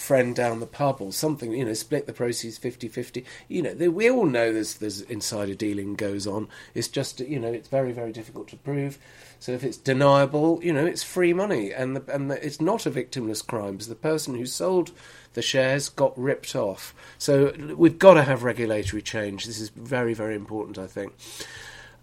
friend 0.02 0.34
down 0.34 0.60
the 0.60 0.66
pub 0.66 1.00
or 1.00 1.12
something, 1.12 1.52
you 1.52 1.64
know, 1.64 1.72
split 1.72 2.06
the 2.06 2.12
proceeds 2.12 2.58
50-50. 2.58 3.24
You 3.48 3.62
know, 3.62 3.74
they, 3.74 3.88
we 3.88 4.10
all 4.10 4.26
know 4.26 4.52
there's 4.52 4.74
there's 4.74 5.00
insider 5.02 5.54
dealing 5.54 5.94
goes 5.94 6.26
on. 6.26 6.48
It's 6.74 6.88
just 6.88 7.20
you 7.20 7.38
know, 7.38 7.52
it's 7.52 7.68
very 7.68 7.92
very 7.92 8.12
difficult 8.12 8.48
to 8.48 8.56
prove. 8.56 8.98
So 9.38 9.52
if 9.52 9.64
it's 9.64 9.76
deniable, 9.76 10.60
you 10.62 10.72
know, 10.72 10.86
it's 10.86 11.02
free 11.02 11.32
money, 11.32 11.72
and 11.72 11.96
the, 11.96 12.14
and 12.14 12.30
the, 12.30 12.44
it's 12.44 12.60
not 12.60 12.86
a 12.86 12.90
victimless 12.90 13.44
crime 13.44 13.72
because 13.72 13.88
the 13.88 13.94
person 13.94 14.36
who 14.36 14.46
sold 14.46 14.92
the 15.34 15.42
shares 15.42 15.88
got 15.88 16.16
ripped 16.18 16.54
off. 16.54 16.94
So 17.18 17.52
we've 17.76 17.98
got 17.98 18.14
to 18.14 18.22
have 18.22 18.44
regulatory 18.44 19.02
change. 19.02 19.46
This 19.46 19.60
is 19.60 19.70
very 19.70 20.14
very 20.14 20.34
important, 20.34 20.78
I 20.78 20.86
think. 20.86 21.14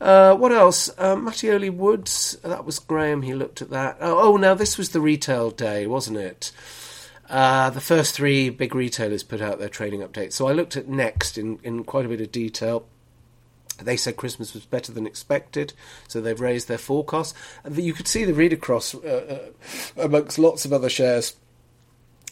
Uh, 0.01 0.33
what 0.33 0.53
else? 0.53 0.89
Uh, 0.97 1.15
Mattioli 1.15 1.73
Woods. 1.73 2.37
That 2.43 2.63
was 2.63 2.79
Graham. 2.79 3.21
He 3.21 3.33
looked 3.33 3.61
at 3.61 3.69
that. 3.69 3.97
Oh, 3.99 4.33
oh 4.33 4.37
now 4.37 4.53
this 4.53 4.77
was 4.77 4.89
the 4.89 5.01
retail 5.01 5.51
day, 5.51 5.87
wasn't 5.87 6.17
it? 6.17 6.51
Uh, 7.29 7.69
the 7.69 7.81
first 7.81 8.15
three 8.15 8.49
big 8.49 8.73
retailers 8.73 9.23
put 9.23 9.41
out 9.41 9.59
their 9.59 9.69
trading 9.69 10.01
updates. 10.01 10.33
So 10.33 10.47
I 10.47 10.53
looked 10.53 10.75
at 10.75 10.87
Next 10.87 11.37
in, 11.37 11.59
in 11.63 11.83
quite 11.83 12.05
a 12.05 12.09
bit 12.09 12.21
of 12.21 12.31
detail. 12.31 12.85
They 13.77 13.97
said 13.97 14.17
Christmas 14.17 14.53
was 14.53 14.65
better 14.65 14.91
than 14.91 15.07
expected, 15.07 15.73
so 16.07 16.19
they've 16.19 16.39
raised 16.39 16.67
their 16.67 16.77
forecast. 16.77 17.35
And 17.63 17.77
you 17.77 17.93
could 17.93 18.07
see 18.07 18.25
the 18.25 18.33
read 18.33 18.51
across 18.51 18.93
uh, 18.93 19.51
uh, 19.97 20.03
amongst 20.03 20.39
lots 20.39 20.65
of 20.65 20.73
other 20.73 20.89
shares 20.89 21.35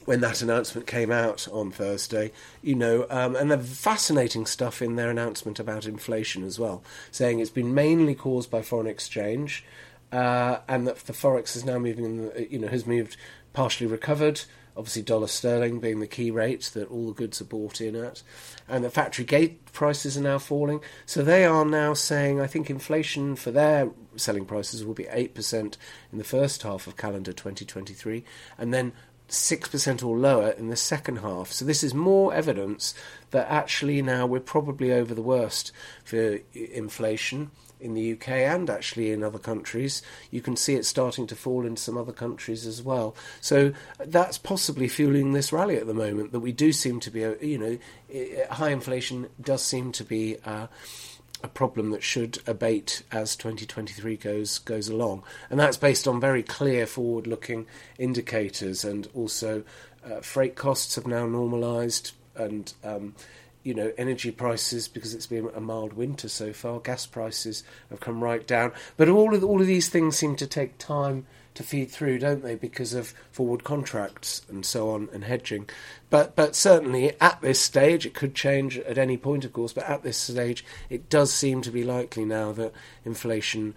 when 0.05 0.21
that 0.21 0.41
announcement 0.41 0.87
came 0.87 1.11
out 1.11 1.47
on 1.51 1.69
Thursday, 1.69 2.31
you 2.61 2.75
know, 2.75 3.05
um, 3.09 3.35
and 3.35 3.51
the 3.51 3.57
fascinating 3.57 4.45
stuff 4.45 4.81
in 4.81 4.95
their 4.95 5.09
announcement 5.09 5.59
about 5.59 5.85
inflation 5.85 6.45
as 6.45 6.57
well, 6.57 6.81
saying 7.11 7.39
it's 7.39 7.49
been 7.49 7.73
mainly 7.73 8.15
caused 8.15 8.49
by 8.49 8.61
foreign 8.61 8.87
exchange, 8.87 9.65
uh, 10.13 10.59
and 10.69 10.87
that 10.87 10.95
the 10.99 11.13
forex 11.13 11.57
is 11.57 11.65
now 11.65 11.77
moving, 11.77 12.29
the, 12.29 12.47
you 12.49 12.57
know, 12.57 12.69
has 12.69 12.85
moved 12.85 13.17
partially 13.51 13.87
recovered 13.87 14.41
obviously 14.77 15.01
dollar 15.01 15.27
sterling 15.27 15.79
being 15.79 15.99
the 15.99 16.07
key 16.07 16.31
rate 16.31 16.69
that 16.73 16.89
all 16.89 17.07
the 17.07 17.13
goods 17.13 17.41
are 17.41 17.45
bought 17.45 17.81
in 17.81 17.95
at, 17.95 18.21
and 18.67 18.83
the 18.83 18.89
factory 18.89 19.25
gate 19.25 19.71
prices 19.73 20.17
are 20.17 20.21
now 20.21 20.37
falling. 20.37 20.81
So 21.05 21.23
they 21.23 21.45
are 21.45 21.65
now 21.65 21.93
saying, 21.93 22.39
I 22.39 22.47
think 22.47 22.69
inflation 22.69 23.35
for 23.35 23.51
their 23.51 23.89
selling 24.15 24.45
prices 24.45 24.85
will 24.85 24.93
be 24.93 25.05
8% 25.05 25.77
in 26.11 26.17
the 26.17 26.23
first 26.23 26.63
half 26.63 26.87
of 26.87 26.95
calendar 26.95 27.33
2023, 27.33 28.23
and 28.57 28.73
then 28.73 28.93
6% 29.29 30.05
or 30.05 30.17
lower 30.17 30.51
in 30.51 30.69
the 30.69 30.75
second 30.75 31.17
half. 31.17 31.51
So 31.51 31.65
this 31.65 31.83
is 31.83 31.93
more 31.93 32.33
evidence 32.33 32.93
that 33.31 33.49
actually 33.49 34.01
now 34.01 34.25
we're 34.25 34.39
probably 34.39 34.93
over 34.93 35.13
the 35.13 35.21
worst 35.21 35.71
for 36.03 36.39
inflation 36.53 37.51
in 37.79 37.93
the 37.93 38.13
UK 38.13 38.29
and 38.29 38.69
actually 38.69 39.11
in 39.11 39.23
other 39.23 39.39
countries. 39.39 40.01
You 40.31 40.41
can 40.41 40.55
see 40.55 40.75
it 40.75 40.85
starting 40.85 41.27
to 41.27 41.35
fall 41.35 41.65
in 41.65 41.77
some 41.77 41.97
other 41.97 42.11
countries 42.11 42.65
as 42.65 42.81
well. 42.81 43.15
So 43.41 43.73
that's 43.99 44.37
possibly 44.37 44.87
fueling 44.87 45.33
this 45.33 45.51
rally 45.51 45.77
at 45.77 45.87
the 45.87 45.93
moment. 45.93 46.31
That 46.31 46.39
we 46.39 46.51
do 46.51 46.71
seem 46.71 46.99
to 47.01 47.11
be, 47.11 47.25
uh, 47.25 47.35
you 47.41 47.57
know, 47.57 47.77
high 48.51 48.69
inflation 48.69 49.27
does 49.41 49.63
seem 49.63 49.91
to 49.93 50.03
be. 50.03 50.37
Uh, 50.45 50.67
a 51.43 51.47
problem 51.47 51.91
that 51.91 52.01
should 52.01 52.39
abate 52.47 53.03
as 53.11 53.35
2023 53.35 54.17
goes 54.17 54.57
goes 54.57 54.89
along, 54.89 55.23
and 55.51 55.59
that's 55.59 55.77
based 55.77 56.07
on 56.07 56.19
very 56.19 56.41
clear 56.41 56.87
forward-looking 56.87 57.67
indicators, 57.99 58.83
and 58.83 59.07
also 59.13 59.63
uh, 60.03 60.19
freight 60.21 60.55
costs 60.55 60.95
have 60.95 61.05
now 61.05 61.27
normalised, 61.27 62.13
and 62.35 62.73
um, 62.83 63.13
you 63.67 63.73
know, 63.73 63.91
energy 63.97 64.31
prices 64.31 64.87
because 64.87 65.13
it's 65.13 65.27
been 65.27 65.49
a 65.53 65.59
mild 65.59 65.91
winter 65.91 66.29
so 66.29 66.53
far. 66.53 66.79
Gas 66.79 67.05
prices 67.05 67.63
have 67.89 67.99
come 67.99 68.23
right 68.23 68.47
down, 68.47 68.71
but 68.95 69.09
all 69.09 69.35
of 69.35 69.43
all 69.43 69.59
of 69.59 69.67
these 69.67 69.89
things 69.89 70.15
seem 70.15 70.37
to 70.37 70.47
take 70.47 70.77
time 70.77 71.27
to 71.53 71.63
feed 71.63 71.91
through, 71.91 72.19
don't 72.19 72.43
they? 72.43 72.55
Because 72.55 72.93
of 72.93 73.13
forward 73.29 73.65
contracts 73.65 74.43
and 74.47 74.65
so 74.65 74.89
on 74.91 75.09
and 75.11 75.25
hedging. 75.25 75.69
But 76.09 76.33
but 76.33 76.55
certainly 76.55 77.19
at 77.19 77.41
this 77.41 77.59
stage, 77.59 78.05
it 78.05 78.13
could 78.13 78.33
change 78.33 78.77
at 78.77 78.97
any 78.97 79.17
point, 79.17 79.43
of 79.43 79.51
course. 79.51 79.73
But 79.73 79.89
at 79.89 80.01
this 80.01 80.17
stage, 80.17 80.63
it 80.89 81.09
does 81.09 81.33
seem 81.33 81.61
to 81.63 81.71
be 81.71 81.83
likely 81.83 82.23
now 82.23 82.53
that 82.53 82.71
inflation 83.03 83.75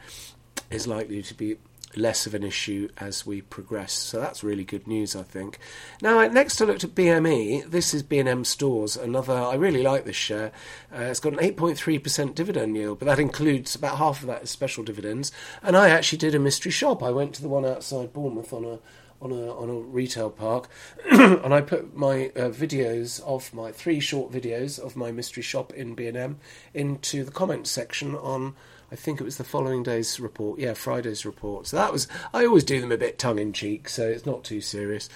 is 0.70 0.86
likely 0.86 1.20
to 1.20 1.34
be 1.34 1.56
less 1.96 2.26
of 2.26 2.34
an 2.34 2.42
issue 2.42 2.88
as 2.98 3.26
we 3.26 3.40
progress. 3.40 3.92
So 3.92 4.20
that's 4.20 4.44
really 4.44 4.64
good 4.64 4.86
news, 4.86 5.16
I 5.16 5.22
think. 5.22 5.58
Now, 6.00 6.26
next 6.28 6.60
I 6.60 6.64
looked 6.64 6.84
at 6.84 6.94
BME. 6.94 7.70
This 7.70 7.94
is 7.94 8.02
B&M 8.02 8.44
Stores, 8.44 8.96
another. 8.96 9.34
I 9.34 9.54
really 9.54 9.82
like 9.82 10.04
this 10.04 10.16
share. 10.16 10.52
Uh, 10.94 11.02
it's 11.02 11.20
got 11.20 11.32
an 11.32 11.38
8.3% 11.38 12.34
dividend 12.34 12.76
yield, 12.76 12.98
but 12.98 13.06
that 13.06 13.18
includes 13.18 13.74
about 13.74 13.98
half 13.98 14.20
of 14.20 14.26
that 14.28 14.42
is 14.42 14.50
special 14.50 14.84
dividends. 14.84 15.32
And 15.62 15.76
I 15.76 15.90
actually 15.90 16.18
did 16.18 16.34
a 16.34 16.38
mystery 16.38 16.72
shop. 16.72 17.02
I 17.02 17.10
went 17.10 17.34
to 17.34 17.42
the 17.42 17.48
one 17.48 17.64
outside 17.64 18.12
Bournemouth 18.12 18.52
on 18.52 18.64
a 18.64 18.78
on 19.22 19.32
a 19.32 19.54
on 19.54 19.68
a 19.68 19.74
retail 19.74 20.30
park, 20.30 20.68
and 21.10 21.52
I 21.52 21.60
put 21.60 21.94
my 21.94 22.28
uh, 22.36 22.48
videos 22.48 23.22
of 23.22 23.52
my 23.52 23.70
three 23.70 24.00
short 24.00 24.32
videos 24.32 24.78
of 24.78 24.96
my 24.96 25.12
mystery 25.12 25.42
shop 25.42 25.72
in 25.74 25.94
B 25.94 26.06
and 26.06 26.16
M 26.16 26.38
into 26.72 27.24
the 27.24 27.30
comments 27.30 27.70
section 27.70 28.14
on 28.16 28.54
I 28.92 28.96
think 28.96 29.20
it 29.20 29.24
was 29.24 29.36
the 29.36 29.44
following 29.44 29.82
day's 29.82 30.18
report. 30.18 30.58
Yeah, 30.58 30.74
Friday's 30.74 31.24
report. 31.24 31.68
So 31.68 31.76
that 31.76 31.92
was. 31.92 32.08
I 32.34 32.44
always 32.44 32.64
do 32.64 32.80
them 32.80 32.92
a 32.92 32.96
bit 32.96 33.18
tongue 33.18 33.38
in 33.38 33.52
cheek, 33.52 33.88
so 33.88 34.08
it's 34.08 34.26
not 34.26 34.44
too 34.44 34.60
serious. 34.60 35.08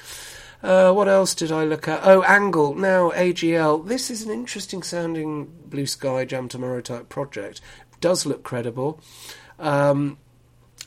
Uh, 0.62 0.92
what 0.92 1.08
else 1.08 1.34
did 1.34 1.52
I 1.52 1.64
look 1.64 1.88
at? 1.88 2.00
Oh, 2.04 2.22
Angle. 2.22 2.74
Now, 2.74 3.10
AGL. 3.10 3.86
This 3.86 4.10
is 4.10 4.22
an 4.22 4.30
interesting 4.30 4.82
sounding 4.82 5.52
blue 5.66 5.86
sky 5.86 6.24
jam 6.24 6.48
tomorrow 6.48 6.80
type 6.80 7.08
project. 7.08 7.60
Does 8.00 8.24
look 8.24 8.42
credible. 8.42 9.00
Um, 9.58 10.18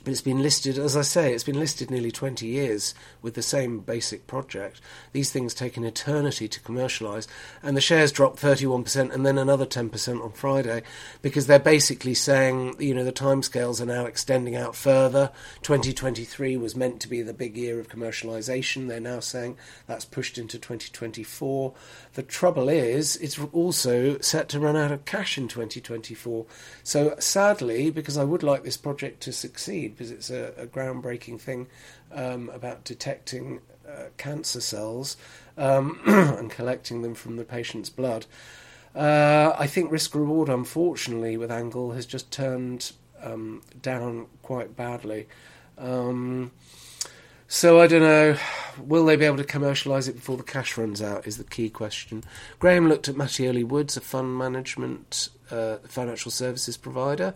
but 0.07 0.13
it's 0.13 0.21
been 0.21 0.41
listed, 0.41 0.77
as 0.77 0.95
I 0.95 1.01
say, 1.01 1.33
it's 1.33 1.43
been 1.43 1.59
listed 1.59 1.91
nearly 1.91 2.11
20 2.11 2.47
years 2.47 2.95
with 3.21 3.33
the 3.33 3.41
same 3.41 3.81
basic 3.81 4.25
project. 4.25 4.79
These 5.11 5.33
things 5.33 5.53
take 5.53 5.75
an 5.75 5.83
eternity 5.83 6.47
to 6.47 6.61
commercialise, 6.61 7.27
and 7.61 7.75
the 7.75 7.81
shares 7.81 8.13
dropped 8.13 8.41
31% 8.41 9.13
and 9.13 9.25
then 9.25 9.37
another 9.37 9.65
10% 9.65 10.23
on 10.23 10.31
Friday 10.31 10.83
because 11.21 11.47
they're 11.47 11.59
basically 11.59 12.13
saying, 12.13 12.77
you 12.79 12.93
know, 12.93 13.03
the 13.03 13.11
timescales 13.11 13.81
are 13.81 13.85
now 13.85 14.05
extending 14.05 14.55
out 14.55 14.77
further. 14.77 15.29
2023 15.63 16.55
was 16.55 16.73
meant 16.73 17.01
to 17.01 17.09
be 17.09 17.21
the 17.21 17.33
big 17.33 17.57
year 17.57 17.77
of 17.77 17.89
commercialisation. 17.89 18.87
They're 18.87 19.01
now 19.01 19.19
saying 19.19 19.57
that's 19.87 20.05
pushed 20.05 20.37
into 20.37 20.57
2024. 20.57 21.73
The 22.13 22.23
trouble 22.23 22.69
is, 22.69 23.17
it's 23.17 23.37
also 23.51 24.19
set 24.19 24.47
to 24.49 24.59
run 24.61 24.77
out 24.77 24.93
of 24.93 25.03
cash 25.03 25.37
in 25.37 25.49
2024. 25.49 26.45
So 26.81 27.13
sadly, 27.19 27.89
because 27.89 28.15
I 28.15 28.23
would 28.23 28.41
like 28.41 28.63
this 28.63 28.77
project 28.77 29.19
to 29.23 29.33
succeed, 29.33 29.96
because 29.97 30.11
it's 30.11 30.29
a, 30.29 30.53
a 30.57 30.67
groundbreaking 30.67 31.39
thing 31.39 31.67
um, 32.11 32.49
about 32.49 32.83
detecting 32.83 33.61
uh, 33.87 34.05
cancer 34.17 34.61
cells 34.61 35.17
um, 35.57 35.99
and 36.05 36.51
collecting 36.51 37.01
them 37.01 37.15
from 37.15 37.37
the 37.37 37.43
patient's 37.43 37.89
blood. 37.89 38.25
Uh, 38.95 39.55
I 39.57 39.67
think 39.67 39.91
risk 39.91 40.15
reward, 40.15 40.49
unfortunately, 40.49 41.37
with 41.37 41.51
Angle 41.51 41.91
has 41.91 42.05
just 42.05 42.31
turned 42.31 42.91
um, 43.21 43.61
down 43.81 44.27
quite 44.41 44.75
badly. 44.75 45.27
Um, 45.77 46.51
so 47.47 47.79
I 47.79 47.87
don't 47.87 48.01
know. 48.01 48.37
Will 48.77 49.05
they 49.05 49.15
be 49.15 49.25
able 49.25 49.37
to 49.37 49.43
commercialise 49.43 50.09
it 50.09 50.15
before 50.15 50.35
the 50.35 50.43
cash 50.43 50.77
runs 50.77 51.01
out? 51.01 51.25
Is 51.25 51.37
the 51.37 51.43
key 51.43 51.69
question. 51.69 52.23
Graham 52.59 52.89
looked 52.89 53.07
at 53.07 53.15
Mattioli 53.15 53.65
Woods, 53.65 53.95
a 53.95 54.01
fund 54.01 54.37
management 54.37 55.29
uh, 55.49 55.77
financial 55.87 56.29
services 56.29 56.75
provider. 56.75 57.33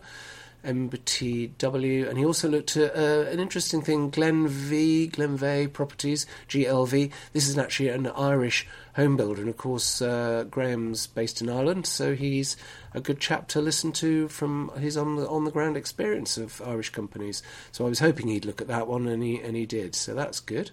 MBTW, 0.64 2.08
and 2.08 2.18
he 2.18 2.24
also 2.24 2.48
looked 2.48 2.76
at 2.76 2.96
uh, 2.96 3.28
an 3.30 3.40
interesting 3.40 3.82
thing, 3.82 4.10
Glenveagh, 4.10 5.12
Glenveagh 5.12 5.72
Properties, 5.72 6.26
GLV. 6.48 7.10
This 7.32 7.48
is 7.48 7.58
actually 7.58 7.88
an 7.88 8.06
Irish 8.08 8.66
home 8.94 9.16
builder, 9.16 9.40
and 9.40 9.50
of 9.50 9.56
course 9.56 10.02
uh, 10.02 10.44
Graham's 10.50 11.06
based 11.06 11.40
in 11.40 11.48
Ireland, 11.48 11.86
so 11.86 12.14
he's 12.14 12.56
a 12.94 13.00
good 13.00 13.20
chap 13.20 13.48
to 13.48 13.60
listen 13.60 13.92
to 13.92 14.28
from 14.28 14.70
his 14.78 14.96
on 14.96 15.16
the 15.16 15.28
on 15.28 15.44
the 15.44 15.50
ground 15.50 15.76
experience 15.76 16.36
of 16.36 16.62
Irish 16.62 16.90
companies. 16.90 17.42
So 17.72 17.86
I 17.86 17.88
was 17.88 17.98
hoping 17.98 18.28
he'd 18.28 18.44
look 18.44 18.60
at 18.60 18.68
that 18.68 18.86
one, 18.86 19.06
and 19.08 19.22
he 19.22 19.40
and 19.40 19.56
he 19.56 19.66
did. 19.66 19.94
So 19.94 20.14
that's 20.14 20.40
good. 20.40 20.70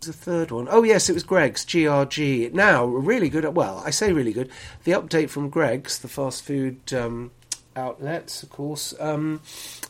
The 0.00 0.12
third 0.12 0.50
one. 0.50 0.66
Oh 0.68 0.82
yes, 0.82 1.08
it 1.08 1.12
was 1.12 1.22
Greggs, 1.22 1.64
GRG. 1.64 2.52
Now 2.52 2.84
really 2.84 3.28
good. 3.28 3.44
Well, 3.54 3.82
I 3.86 3.90
say 3.90 4.12
really 4.12 4.32
good. 4.32 4.50
The 4.84 4.92
update 4.92 5.30
from 5.30 5.48
Greggs, 5.48 5.98
the 5.98 6.08
fast 6.08 6.42
food. 6.42 6.92
Um, 6.92 7.30
outlets, 7.76 8.42
of 8.42 8.50
course, 8.50 8.94
um, 9.00 9.40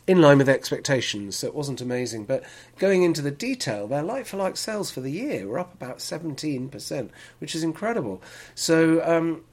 in 0.07 0.21
line 0.21 0.39
with 0.39 0.49
expectations. 0.49 1.37
So 1.37 1.47
it 1.47 1.55
wasn't 1.55 1.81
amazing. 1.81 2.25
But 2.25 2.45
going 2.79 3.03
into 3.03 3.23
the 3.23 3.31
detail, 3.31 3.87
their 3.87 4.03
like 4.03 4.27
for 4.27 4.37
like 4.37 4.57
sales 4.57 4.91
for 4.91 5.01
the 5.01 5.11
year 5.11 5.47
were 5.47 5.59
up 5.59 5.75
about 5.75 5.99
17%, 5.99 7.11
which 7.39 7.55
is 7.55 7.63
incredible. 7.63 8.23
So, 8.55 9.03
um, 9.05 9.45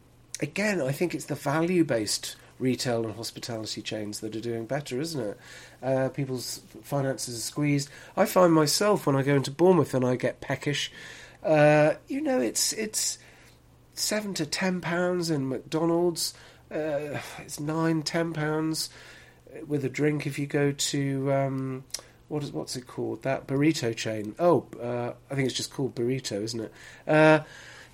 again, 0.41 0.81
I 0.81 0.91
think 0.91 1.13
it's 1.13 1.25
the 1.25 1.35
value 1.35 1.83
based 1.83 2.35
retail 2.59 3.05
and 3.05 3.15
hospitality 3.15 3.81
chains 3.81 4.19
that 4.19 4.35
are 4.35 4.41
doing 4.41 4.65
better, 4.65 4.99
isn't 4.99 5.21
it? 5.21 5.37
Uh, 5.81 6.09
people's 6.09 6.61
finances 6.83 7.37
are 7.37 7.41
squeezed. 7.41 7.89
I 8.17 8.25
find 8.25 8.53
myself 8.53 9.07
when 9.07 9.15
I 9.15 9.23
go 9.23 9.35
into 9.35 9.51
Bournemouth 9.51 9.93
and 9.93 10.05
I 10.05 10.17
get 10.17 10.41
peckish, 10.41 10.91
uh, 11.43 11.93
you 12.07 12.21
know, 12.21 12.39
it's 12.41 12.73
it's 12.73 13.17
seven 13.93 14.33
to 14.35 14.45
ten 14.45 14.81
pounds 14.81 15.29
in 15.29 15.47
McDonald's 15.47 16.33
uh, 16.71 17.19
it's 17.39 17.59
nine, 17.59 18.03
ten 18.03 18.33
pounds 18.33 18.89
with 19.67 19.83
a 19.83 19.89
drink 19.89 20.27
if 20.27 20.37
you 20.37 20.45
go 20.45 20.71
to 20.71 21.33
um, 21.33 21.83
what 22.27 22.43
is 22.43 22.51
what's 22.51 22.75
it 22.75 22.87
called? 22.87 23.23
That 23.23 23.47
burrito 23.47 23.95
chain. 23.95 24.35
Oh, 24.39 24.67
uh, 24.81 25.13
I 25.29 25.35
think 25.35 25.47
it's 25.47 25.57
just 25.57 25.73
called 25.73 25.95
burrito, 25.95 26.43
isn't 26.43 26.61
it? 26.61 26.73
Uh, 27.07 27.41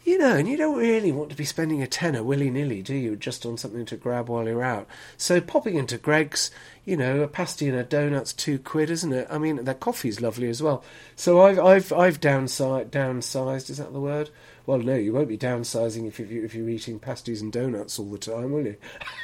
you 0.04 0.20
know, 0.20 0.36
and 0.36 0.48
you 0.48 0.56
don't 0.56 0.78
really 0.78 1.12
want 1.12 1.32
to 1.32 1.36
be 1.36 1.46
spending 1.46 1.82
a 1.82 1.88
tenner 1.88 2.22
willy 2.22 2.52
nilly, 2.52 2.84
do 2.84 2.94
you? 2.94 3.16
Just 3.16 3.44
on 3.44 3.58
something 3.58 3.86
to 3.86 3.98
grab 3.98 4.30
while 4.30 4.46
you're 4.46 4.62
out. 4.62 4.88
So 5.18 5.42
popping 5.42 5.76
into 5.76 5.98
Greggs, 5.98 6.52
you 6.86 6.96
know, 6.96 7.22
a 7.22 7.28
pasty 7.28 7.68
and 7.68 7.78
a 7.78 7.84
donut's 7.84 8.32
two 8.32 8.60
quid, 8.60 8.92
isn't 8.92 9.12
it? 9.12 9.28
I 9.32 9.40
mean, 9.40 9.64
their 9.64 9.74
coffee's 9.74 10.22
lovely 10.22 10.48
as 10.48 10.62
well. 10.62 10.84
So 11.16 11.42
I've 11.42 11.60
I've 11.60 11.92
I've 11.92 12.22
downsized. 12.22 12.92
Downsized 12.92 13.72
is 13.72 13.78
that 13.78 13.94
the 13.94 14.00
word? 14.00 14.30
Well, 14.66 14.80
no, 14.80 14.96
you 14.96 15.14
won't 15.14 15.28
be 15.28 15.38
downsizing 15.38 16.08
if, 16.08 16.20
you, 16.20 16.44
if 16.44 16.56
you're 16.56 16.70
eating 16.70 16.98
pasties 16.98 17.42
and 17.42 17.54
donuts 17.54 18.00
all 18.00 18.10
the 18.10 18.18
time, 18.18 18.52
will 18.52 18.66
you? 18.66 18.78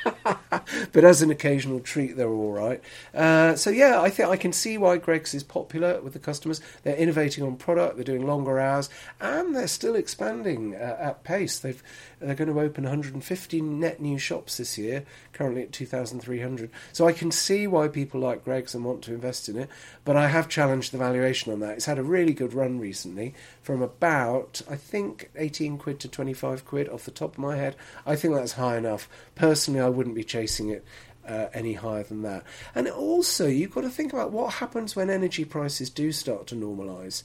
but 0.24 1.04
as 1.04 1.24
an 1.24 1.32
occasional 1.32 1.80
treat, 1.80 2.16
they're 2.16 2.30
all 2.30 2.52
right. 2.52 2.80
Uh, 3.14 3.56
so 3.56 3.72
yeah, 3.72 4.00
I 4.00 4.12
think 4.12 4.30
I 4.30 4.38
can 4.38 4.54
see 4.54 4.78
why 4.78 4.98
Greggs 4.98 5.34
is 5.34 5.44
popular 5.44 6.00
with 6.02 6.14
the 6.14 6.20
customers. 6.20 6.62
They're 6.84 6.96
innovating 6.96 7.44
on 7.44 7.56
product, 7.56 7.96
they're 7.96 8.04
doing 8.04 8.28
longer 8.28 8.60
hours, 8.60 8.90
and 9.20 9.56
they're 9.56 9.68
still 9.68 9.96
expanding 9.96 10.76
uh, 10.76 10.98
at 11.00 11.24
pace. 11.24 11.58
They've 11.58 11.82
they're 12.22 12.36
going 12.36 12.54
to 12.54 12.60
open 12.60 12.84
150 12.84 13.62
net 13.62 14.00
new 14.00 14.18
shops 14.18 14.58
this 14.58 14.78
year, 14.78 15.04
currently 15.34 15.64
at 15.64 15.72
2,300. 15.72 16.70
So 16.94 17.08
I 17.08 17.14
can 17.14 17.32
see 17.32 17.68
why 17.68 17.88
people 17.88 18.22
like 18.22 18.44
Greggs 18.44 18.76
and 18.76 18.86
want 18.86 19.02
to 19.04 19.14
invest 19.14 19.50
in 19.50 19.58
it, 19.58 19.70
but 20.06 20.16
I 20.16 20.28
have 20.28 20.48
challenged 20.48 20.92
the 20.92 20.98
valuation 20.98 21.52
on 21.52 21.60
that. 21.62 21.76
It's 21.78 21.86
had 21.86 22.00
a 22.00 22.04
really 22.04 22.34
good 22.34 22.54
run 22.54 22.80
recently 22.80 23.34
from 23.62 23.82
about, 23.82 24.62
I 24.70 24.76
think, 24.76 25.32
18 25.36 25.78
quid 25.78 26.00
to 26.02 26.08
25 26.08 26.66
quid 26.66 26.90
off 26.90 27.06
the 27.06 27.12
top 27.12 27.34
of 27.34 27.40
my 27.40 27.58
head. 27.58 27.76
I 28.06 28.16
think 28.16 28.36
that's 28.36 28.54
high 28.54 28.78
enough. 28.78 29.10
Personally, 29.36 29.80
I 29.80 29.90
wouldn't 29.90 30.16
be 30.16 30.24
chasing 30.24 30.70
it. 30.70 30.86
Uh, 31.24 31.50
any 31.54 31.74
higher 31.74 32.02
than 32.02 32.24
that. 32.24 32.44
And 32.74 32.88
also, 32.88 33.46
you've 33.46 33.76
got 33.76 33.82
to 33.82 33.92
think 33.92 34.12
about 34.12 34.32
what 34.32 34.56
happens 34.56 34.96
when 34.96 35.12
energy 35.12 35.46
prices 35.46 35.92
do 35.92 36.12
start 36.12 36.48
to 36.48 36.56
normalise. 36.56 37.22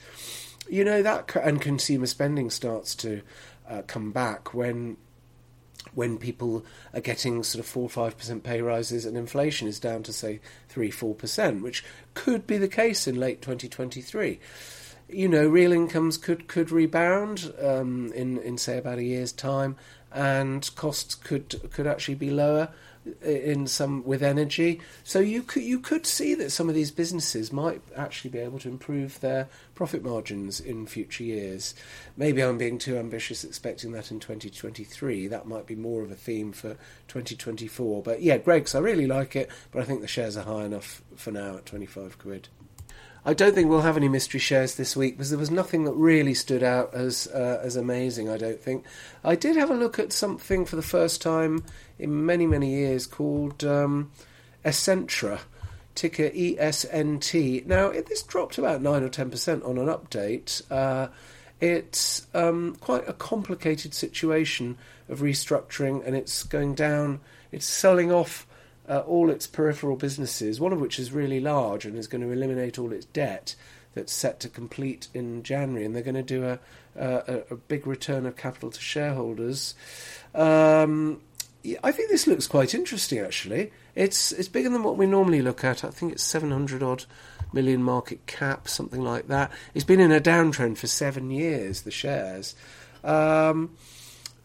You 0.68 0.84
know 0.84 1.02
that, 1.02 1.34
and 1.36 1.62
consumer 1.62 2.04
spending 2.04 2.50
starts 2.50 2.94
to 2.96 3.22
uh, 3.68 3.82
come 3.86 4.12
back 4.12 4.54
when 4.54 4.96
when 5.94 6.18
people 6.18 6.64
are 6.92 7.00
getting 7.00 7.42
sort 7.42 7.60
of 7.60 7.66
four 7.66 7.84
or 7.84 7.88
five 7.88 8.18
percent 8.18 8.42
pay 8.42 8.60
rises 8.60 9.04
and 9.04 9.16
inflation 9.16 9.68
is 9.68 9.78
down 9.78 10.02
to 10.02 10.12
say 10.12 10.40
three 10.68 10.90
four 10.90 11.14
percent, 11.14 11.62
which 11.62 11.84
could 12.14 12.46
be 12.46 12.58
the 12.58 12.68
case 12.68 13.06
in 13.06 13.18
late 13.18 13.40
2023. 13.42 14.38
You 15.08 15.28
know, 15.28 15.46
real 15.46 15.72
incomes 15.72 16.16
could 16.16 16.48
could 16.48 16.70
rebound 16.70 17.52
um, 17.62 18.12
in 18.14 18.38
in 18.38 18.58
say 18.58 18.78
about 18.78 18.98
a 18.98 19.04
year's 19.04 19.32
time, 19.32 19.76
and 20.12 20.68
costs 20.74 21.14
could 21.14 21.70
could 21.72 21.86
actually 21.86 22.16
be 22.16 22.30
lower 22.30 22.70
in 23.22 23.66
some 23.66 24.04
with 24.04 24.22
energy. 24.22 24.80
So 25.04 25.20
you 25.20 25.42
could 25.42 25.62
you 25.62 25.80
could 25.80 26.06
see 26.06 26.34
that 26.34 26.50
some 26.50 26.68
of 26.68 26.74
these 26.74 26.90
businesses 26.90 27.52
might 27.52 27.82
actually 27.96 28.30
be 28.30 28.38
able 28.38 28.58
to 28.60 28.68
improve 28.68 29.20
their 29.20 29.48
profit 29.74 30.02
margins 30.02 30.60
in 30.60 30.86
future 30.86 31.24
years. 31.24 31.74
Maybe 32.16 32.42
I'm 32.42 32.58
being 32.58 32.78
too 32.78 32.96
ambitious 32.96 33.44
expecting 33.44 33.92
that 33.92 34.10
in 34.10 34.20
2023. 34.20 35.28
That 35.28 35.46
might 35.46 35.66
be 35.66 35.76
more 35.76 36.02
of 36.02 36.10
a 36.10 36.16
theme 36.16 36.52
for 36.52 36.76
2024. 37.08 38.02
But 38.02 38.22
yeah, 38.22 38.38
Greggs, 38.38 38.74
I 38.74 38.80
really 38.80 39.06
like 39.06 39.36
it, 39.36 39.50
but 39.70 39.82
I 39.82 39.84
think 39.84 40.00
the 40.00 40.08
shares 40.08 40.36
are 40.36 40.44
high 40.44 40.64
enough 40.64 41.02
for 41.16 41.30
now 41.30 41.56
at 41.56 41.66
25 41.66 42.18
quid. 42.18 42.48
I 43.26 43.34
don't 43.34 43.56
think 43.56 43.68
we'll 43.68 43.80
have 43.80 43.96
any 43.96 44.08
mystery 44.08 44.38
shares 44.38 44.76
this 44.76 44.94
week 44.94 45.16
because 45.16 45.30
there 45.30 45.38
was 45.38 45.50
nothing 45.50 45.82
that 45.82 45.94
really 45.94 46.32
stood 46.32 46.62
out 46.62 46.94
as 46.94 47.26
uh, 47.26 47.60
as 47.60 47.74
amazing. 47.74 48.30
I 48.30 48.36
don't 48.36 48.60
think. 48.60 48.84
I 49.24 49.34
did 49.34 49.56
have 49.56 49.68
a 49.68 49.74
look 49.74 49.98
at 49.98 50.12
something 50.12 50.64
for 50.64 50.76
the 50.76 50.82
first 50.82 51.20
time 51.20 51.64
in 51.98 52.24
many 52.24 52.46
many 52.46 52.70
years 52.70 53.04
called 53.04 53.64
um, 53.64 54.12
Essentra, 54.64 55.40
ticker 55.96 56.30
ESNT. 56.30 57.66
Now 57.66 57.86
it, 57.88 58.06
this 58.06 58.22
dropped 58.22 58.58
about 58.58 58.80
nine 58.80 59.02
or 59.02 59.08
ten 59.08 59.28
percent 59.28 59.64
on 59.64 59.76
an 59.76 59.88
update. 59.88 60.62
Uh, 60.70 61.08
it's 61.60 62.28
um, 62.32 62.76
quite 62.76 63.08
a 63.08 63.12
complicated 63.12 63.92
situation 63.92 64.78
of 65.08 65.18
restructuring, 65.18 66.06
and 66.06 66.14
it's 66.14 66.44
going 66.44 66.76
down. 66.76 67.18
It's 67.50 67.66
selling 67.66 68.12
off 68.12 68.46
uh, 68.88 69.00
all 69.00 69.30
its 69.30 69.46
peripheral 69.46 69.96
businesses, 69.96 70.60
one 70.60 70.72
of 70.72 70.80
which 70.80 70.98
is 70.98 71.12
really 71.12 71.40
large 71.40 71.84
and 71.84 71.96
is 71.96 72.06
going 72.06 72.22
to 72.22 72.30
eliminate 72.30 72.78
all 72.78 72.92
its 72.92 73.06
debt 73.06 73.54
that's 73.94 74.12
set 74.12 74.38
to 74.40 74.48
complete 74.48 75.08
in 75.14 75.42
January, 75.42 75.84
and 75.84 75.94
they're 75.94 76.02
going 76.02 76.14
to 76.14 76.22
do 76.22 76.44
a, 76.44 76.58
a, 76.94 77.42
a 77.50 77.56
big 77.56 77.86
return 77.86 78.26
of 78.26 78.36
capital 78.36 78.70
to 78.70 78.80
shareholders. 78.80 79.74
Um, 80.34 81.22
I 81.82 81.90
think 81.90 82.10
this 82.10 82.26
looks 82.26 82.46
quite 82.46 82.74
interesting, 82.74 83.18
actually. 83.18 83.72
It's 83.94 84.30
it's 84.30 84.48
bigger 84.48 84.68
than 84.68 84.82
what 84.82 84.96
we 84.96 85.06
normally 85.06 85.42
look 85.42 85.64
at. 85.64 85.82
I 85.82 85.88
think 85.88 86.12
it's 86.12 86.22
700 86.22 86.82
odd 86.82 87.06
million 87.52 87.82
market 87.82 88.26
cap, 88.26 88.68
something 88.68 89.02
like 89.02 89.28
that. 89.28 89.50
It's 89.74 89.84
been 89.84 90.00
in 90.00 90.12
a 90.12 90.20
downtrend 90.20 90.78
for 90.78 90.86
seven 90.86 91.30
years, 91.30 91.82
the 91.82 91.90
shares. 91.90 92.54
Um, 93.02 93.76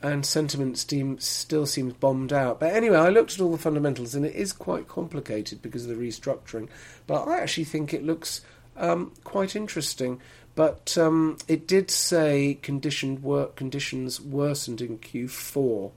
and 0.01 0.25
sentiment 0.25 0.77
steam 0.77 1.19
still 1.19 1.65
seems 1.65 1.93
bombed 1.93 2.33
out. 2.33 2.59
But 2.59 2.73
anyway, 2.73 2.97
I 2.97 3.09
looked 3.09 3.33
at 3.33 3.41
all 3.41 3.51
the 3.51 3.57
fundamentals, 3.57 4.15
and 4.15 4.25
it 4.25 4.35
is 4.35 4.53
quite 4.53 4.87
complicated 4.87 5.61
because 5.61 5.85
of 5.85 5.95
the 5.95 6.03
restructuring. 6.03 6.69
But 7.07 7.27
I 7.27 7.39
actually 7.39 7.65
think 7.65 7.93
it 7.93 8.03
looks 8.03 8.41
um, 8.77 9.11
quite 9.23 9.55
interesting. 9.55 10.19
But 10.55 10.97
um, 10.97 11.37
it 11.47 11.67
did 11.67 11.89
say 11.89 12.59
conditioned 12.61 13.23
work 13.23 13.55
conditions 13.55 14.19
worsened 14.19 14.81
in 14.81 14.97
Q4, 14.97 15.91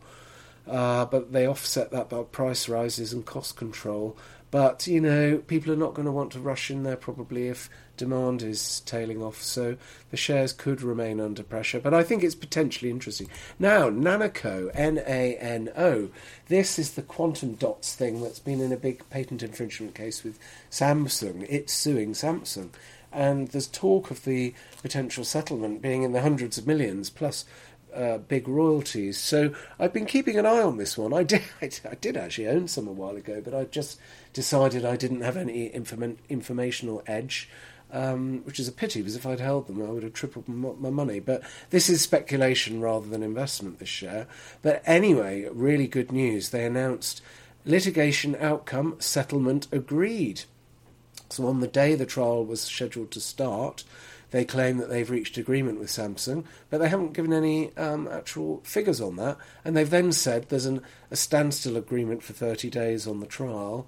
uh, 0.69 1.05
but 1.07 1.33
they 1.33 1.47
offset 1.47 1.91
that 1.91 2.09
by 2.09 2.23
price 2.23 2.69
rises 2.69 3.13
and 3.13 3.27
cost 3.27 3.57
control. 3.57 4.17
But 4.51 4.87
you 4.87 5.01
know, 5.01 5.39
people 5.39 5.73
are 5.73 5.77
not 5.77 5.95
going 5.95 6.07
to 6.07 6.13
want 6.13 6.31
to 6.33 6.41
rush 6.41 6.71
in 6.71 6.85
there 6.85 6.97
probably 6.97 7.49
if 7.49 7.69
demand 7.97 8.43
is 8.43 8.81
tailing 8.81 9.23
off, 9.23 9.43
so 9.43 9.77
the 10.11 10.17
shares 10.17 10.53
could 10.53 10.83
remain 10.83 11.21
under 11.21 11.43
pressure. 11.43 11.81
But 11.81 11.95
I 11.95 12.03
think 12.03 12.23
it's 12.23 12.35
potentially 12.35 12.91
interesting. 12.91 13.29
Now, 13.59 13.91
Nanoco, 13.91 14.71
N 14.75 15.03
A 15.07 15.37
N 15.37 15.71
O, 15.77 16.11
this 16.49 16.79
is 16.79 16.93
the 16.93 17.03
quantum 17.03 17.55
dots 17.55 17.95
thing 17.95 18.23
that's 18.23 18.41
been 18.41 18.61
in 18.61 18.73
a 18.73 18.77
big 18.77 19.09
patent 19.11 19.43
infringement 19.43 19.95
case 19.95 20.25
with 20.25 20.39
Samsung. 20.71 21.47
It's 21.49 21.73
suing 21.73 22.13
Samsung. 22.13 22.71
And 23.13 23.49
there's 23.49 23.69
talk 23.69 24.11
of 24.11 24.25
the 24.25 24.55
potential 24.83 25.25
settlement 25.25 25.81
being 25.81 26.03
in 26.03 26.13
the 26.13 26.23
hundreds 26.23 26.59
of 26.59 26.67
millions, 26.67 27.11
plus 27.11 27.45
uh, 27.95 28.19
big 28.19 28.49
royalties. 28.49 29.19
So 29.19 29.55
I've 29.79 29.93
been 29.93 30.07
keeping 30.07 30.39
an 30.39 30.47
eye 30.47 30.63
on 30.63 30.77
this 30.77 30.99
one. 30.99 31.13
I 31.13 31.23
did, 31.23 31.43
I 31.63 31.95
did 32.01 32.17
actually 32.17 32.49
own 32.49 32.69
some 32.69 32.89
a 32.89 32.93
while 32.93 33.17
ago, 33.17 33.41
but 33.43 33.55
I 33.55 33.65
just 33.65 33.99
decided 34.33 34.85
I 34.85 34.97
didn't 34.97 35.21
have 35.21 35.37
any 35.37 35.73
inform- 35.73 36.19
informational 36.29 37.03
edge 37.07 37.49
um, 37.95 38.43
which 38.45 38.59
is 38.59 38.69
a 38.69 38.73
pity 38.73 39.01
because 39.01 39.17
if 39.17 39.25
I'd 39.25 39.41
held 39.41 39.69
them, 39.69 39.81
I 39.81 39.91
would 39.91 40.03
have 40.03 40.13
tripled 40.13 40.49
my 40.49 40.91
money. 40.91 41.21
But 41.21 41.43
this 41.71 41.89
is 41.89 42.03
speculation 42.03 42.81
rather 42.81 43.07
than 43.07 43.23
investment, 43.23 43.79
this 43.79 43.89
share. 43.89 44.27
But 44.61 44.83
anyway, 44.85 45.49
really 45.53 45.87
good 45.87 46.13
news. 46.13 46.51
They 46.51 46.67
announced 46.67 47.23
litigation 47.65 48.37
outcome 48.41 48.97
settlement 48.99 49.69
agreed. 49.73 50.43
So 51.31 51.47
on 51.47 51.61
the 51.61 51.69
day 51.69 51.95
the 51.95 52.05
trial 52.05 52.45
was 52.45 52.61
scheduled 52.61 53.13
to 53.13 53.21
start, 53.21 53.85
they 54.33 54.45
claim 54.45 54.79
that 54.79 54.91
they've 54.91 55.09
reached 55.09 55.39
agreement 55.39 55.79
with 55.79 55.89
Samsung, 55.89 56.45
but 56.69 56.79
they 56.79 56.89
haven't 56.89 57.13
given 57.13 57.33
any 57.33 57.75
um, 57.77 58.09
actual 58.09 58.61
figures 58.65 59.01
on 59.01 59.15
that. 59.17 59.39
And 59.65 59.77
they've 59.77 59.89
then 59.89 60.11
said 60.11 60.49
there's 60.49 60.67
an, 60.67 60.83
a 61.13 61.17
standstill 61.17 61.77
agreement 61.77 62.25
for 62.25 62.33
30 62.33 62.69
days 62.69 63.07
on 63.07 63.21
the 63.21 63.27
trial 63.27 63.87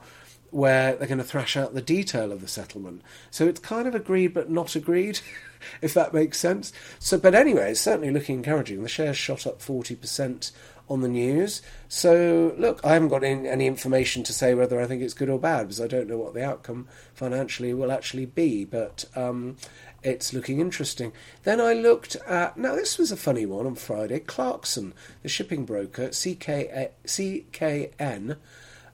where 0.56 0.96
they're 0.96 1.06
going 1.06 1.18
to 1.18 1.24
thrash 1.24 1.54
out 1.54 1.74
the 1.74 1.82
detail 1.82 2.32
of 2.32 2.40
the 2.40 2.48
settlement. 2.48 3.02
So 3.30 3.46
it's 3.46 3.60
kind 3.60 3.86
of 3.86 3.94
agreed 3.94 4.28
but 4.28 4.50
not 4.50 4.74
agreed, 4.74 5.20
if 5.82 5.92
that 5.92 6.14
makes 6.14 6.38
sense. 6.38 6.72
So, 6.98 7.18
but 7.18 7.34
anyway, 7.34 7.72
it's 7.72 7.80
certainly 7.82 8.10
looking 8.10 8.36
encouraging. 8.36 8.82
The 8.82 8.88
shares 8.88 9.18
shot 9.18 9.46
up 9.46 9.60
forty 9.60 9.94
percent 9.94 10.52
on 10.88 11.02
the 11.02 11.08
news. 11.08 11.60
So 11.88 12.54
look, 12.56 12.80
I 12.82 12.94
haven't 12.94 13.08
got 13.08 13.22
any, 13.22 13.46
any, 13.46 13.66
information 13.66 14.22
to 14.22 14.32
say 14.32 14.54
whether 14.54 14.80
I 14.80 14.86
think 14.86 15.02
it's 15.02 15.14
good 15.14 15.28
or 15.28 15.38
bad 15.38 15.64
because 15.64 15.80
I 15.80 15.88
don't 15.88 16.08
know 16.08 16.16
what 16.16 16.32
the 16.32 16.44
outcome 16.44 16.86
financially 17.12 17.74
will 17.74 17.92
actually 17.92 18.24
be. 18.24 18.64
But 18.64 19.04
um, 19.14 19.56
it's 20.02 20.32
looking 20.32 20.60
interesting. 20.60 21.12
Then 21.42 21.60
I 21.60 21.74
looked 21.74 22.16
at 22.26 22.56
now 22.56 22.74
this 22.76 22.96
was 22.96 23.12
a 23.12 23.16
funny 23.16 23.44
one 23.44 23.66
on 23.66 23.74
Friday. 23.74 24.20
Clarkson, 24.20 24.94
the 25.22 25.28
shipping 25.28 25.66
broker, 25.66 26.08
CK, 26.08 26.94
CKN 27.04 28.36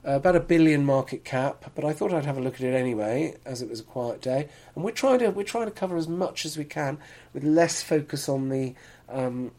uh, 0.06 0.12
about 0.12 0.34
a 0.34 0.40
billion 0.40 0.84
market 0.84 1.24
cap, 1.24 1.70
but 1.74 1.84
I 1.84 1.92
thought 1.92 2.12
I'd 2.12 2.24
have 2.24 2.36
a 2.36 2.40
look 2.40 2.54
at 2.54 2.62
it 2.62 2.74
anyway, 2.74 3.36
as 3.44 3.62
it 3.62 3.70
was 3.70 3.80
a 3.80 3.84
quiet 3.84 4.20
day. 4.20 4.48
And 4.74 4.84
we're 4.84 4.90
trying 4.90 5.20
to 5.20 5.30
we're 5.30 5.44
trying 5.44 5.66
to 5.66 5.70
cover 5.70 5.96
as 5.96 6.08
much 6.08 6.44
as 6.44 6.56
we 6.56 6.64
can 6.64 6.98
with 7.32 7.44
less 7.44 7.82
focus 7.82 8.28
on 8.28 8.48
the 8.48 8.74
um, 9.08 9.52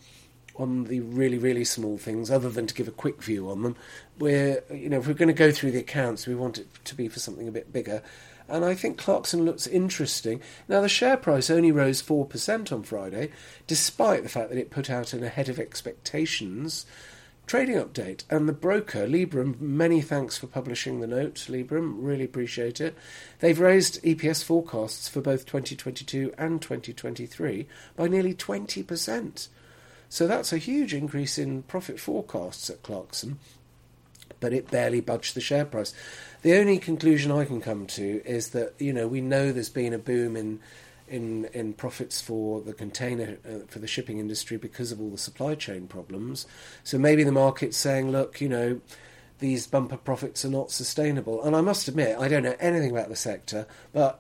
on 0.56 0.86
the 0.86 1.00
really 1.00 1.38
really 1.38 1.64
small 1.64 1.98
things, 1.98 2.30
other 2.30 2.50
than 2.50 2.68
to 2.68 2.74
give 2.74 2.88
a 2.88 2.92
quick 2.92 3.24
view 3.24 3.50
on 3.50 3.64
them. 3.64 3.76
We're 4.20 4.64
you 4.70 4.90
know 4.90 5.00
if 5.00 5.08
we're 5.08 5.14
going 5.14 5.28
to 5.28 5.34
go 5.34 5.52
through 5.52 5.72
the 5.72 5.80
accounts, 5.80 6.28
we 6.28 6.36
want 6.36 6.58
it 6.58 6.68
to 6.86 6.96
be 6.96 7.08
for 7.08 7.20
something 7.20 7.48
a 7.48 7.52
bit 7.52 7.72
bigger. 7.72 8.04
And 8.50 8.66
I 8.66 8.76
think 8.76 8.98
Clarkson 8.98 9.46
looks 9.46 9.68
interesting. 9.68 10.42
Now, 10.68 10.82
the 10.82 10.90
share 10.90 11.16
price 11.16 11.50
only 11.50 11.72
rose 11.72 12.04
4% 12.04 12.74
on 12.74 12.84
Friday, 12.84 13.32
despite 13.68 14.24
the 14.24 14.30
fact 14.30 14.50
that 14.50 14.58
it 14.58 14.70
put 14.70 14.90
out 14.90 15.14
an 15.14 15.24
ahead 15.24 15.48
of 15.48 15.60
expectations 15.60 16.86
trading 17.46 17.76
update. 17.76 18.24
And 18.30 18.48
the 18.48 18.54
broker, 18.54 19.08
Liberum, 19.08 19.60
many 19.60 20.02
thanks 20.02 20.38
for 20.38 20.48
publishing 20.48 21.00
the 21.00 21.08
note, 21.08 21.36
Liberum, 21.50 21.98
really 22.00 22.26
appreciate 22.26 22.80
it. 22.82 22.96
They've 23.40 23.60
raised 23.60 24.02
EPS 24.04 24.44
forecasts 24.44 25.08
for 25.08 25.22
both 25.22 25.46
2022 25.46 26.34
and 26.38 26.62
2023 26.62 27.68
by 27.96 28.08
nearly 28.08 28.34
20%. 28.34 29.48
So 30.10 30.28
that's 30.28 30.54
a 30.54 30.58
huge 30.58 30.94
increase 30.94 31.38
in 31.38 31.64
profit 31.64 32.00
forecasts 32.00 32.70
at 32.70 32.84
Clarkson, 32.84 33.40
but 34.40 34.54
it 34.54 34.70
barely 34.70 35.02
budged 35.02 35.36
the 35.36 35.42
share 35.42 35.66
price. 35.66 35.94
The 36.44 36.58
only 36.58 36.78
conclusion 36.78 37.32
I 37.32 37.46
can 37.46 37.62
come 37.62 37.88
to 37.88 38.22
is 38.26 38.50
that, 38.50 38.74
you 38.78 38.94
know, 38.94 39.08
we 39.08 39.22
know 39.22 39.52
there's 39.52 39.70
been 39.70 39.94
a 39.94 39.98
boom 39.98 40.36
in 40.36 40.60
in 41.14 41.46
in 41.54 41.74
profits 41.74 42.20
for 42.22 42.60
the 42.62 42.74
container 42.74 43.38
uh, 43.48 43.66
for 43.68 43.80
the 43.80 43.88
shipping 43.88 44.18
industry 44.18 44.58
because 44.58 44.92
of 44.92 45.00
all 45.00 45.12
the 45.12 45.18
supply 45.18 45.54
chain 45.54 45.88
problems. 45.88 46.48
So 46.84 46.98
maybe 46.98 47.24
the 47.24 47.32
market's 47.32 47.78
saying, 47.78 48.12
look, 48.12 48.42
you 48.42 48.50
know, 48.50 48.82
these 49.38 49.68
bumper 49.68 49.98
profits 49.98 50.44
are 50.44 50.50
not 50.50 50.72
sustainable. 50.72 51.44
And 51.44 51.56
I 51.56 51.62
must 51.62 51.88
admit, 51.88 52.18
I 52.18 52.28
don't 52.28 52.44
know 52.44 52.56
anything 52.60 52.92
about 52.92 53.10
the 53.10 53.16
sector, 53.16 53.68
but 53.94 54.20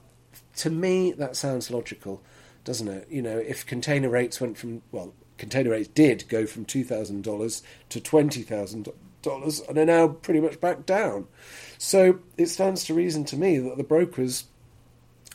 to 0.57 0.69
me 0.69 1.11
that 1.13 1.35
sounds 1.35 1.71
logical, 1.71 2.21
doesn't 2.63 2.87
it? 2.87 3.07
You 3.09 3.23
know, 3.23 3.37
if 3.37 3.65
container 3.65 4.09
rates 4.09 4.39
went 4.39 4.57
from 4.57 4.83
well, 4.91 5.13
container 5.37 5.71
rates 5.71 5.89
did 5.89 6.29
go 6.29 6.45
from 6.45 6.63
two 6.63 6.83
thousand 6.83 7.23
dollars 7.23 7.63
to 7.89 7.99
twenty 7.99 8.43
thousand 8.43 8.87
dollars 9.23 9.61
and 9.61 9.77
are 9.79 9.85
now 9.85 10.09
pretty 10.09 10.41
much 10.41 10.61
back 10.61 10.85
down. 10.85 11.27
So 11.79 12.19
it 12.37 12.47
stands 12.47 12.83
to 12.85 12.93
reason 12.93 13.25
to 13.25 13.37
me 13.37 13.57
that 13.57 13.77
the 13.77 13.83
brokers 13.83 14.45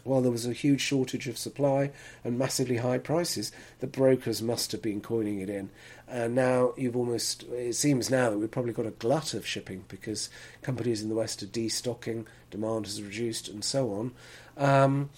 while 0.08 0.20
there 0.20 0.32
was 0.32 0.46
a 0.46 0.52
huge 0.52 0.80
shortage 0.80 1.28
of 1.28 1.38
supply 1.38 1.90
and 2.24 2.38
massively 2.38 2.78
high 2.78 2.98
prices, 2.98 3.52
the 3.80 3.86
brokers 3.86 4.42
must 4.42 4.72
have 4.72 4.82
been 4.82 5.00
coining 5.00 5.40
it 5.40 5.50
in. 5.50 5.70
And 6.08 6.34
now 6.34 6.72
you've 6.76 6.96
almost, 6.96 7.44
it 7.44 7.74
seems 7.74 8.10
now 8.10 8.30
that 8.30 8.38
we've 8.38 8.50
probably 8.50 8.72
got 8.72 8.86
a 8.86 8.90
glut 8.90 9.34
of 9.34 9.46
shipping 9.46 9.84
because 9.88 10.30
companies 10.62 11.02
in 11.02 11.08
the 11.08 11.14
West 11.14 11.42
are 11.42 11.46
destocking, 11.46 12.26
demand 12.50 12.86
has 12.86 13.02
reduced, 13.02 13.48
and 13.48 13.62
so 13.62 13.92
on. 13.92 14.12
Um, 14.56 15.10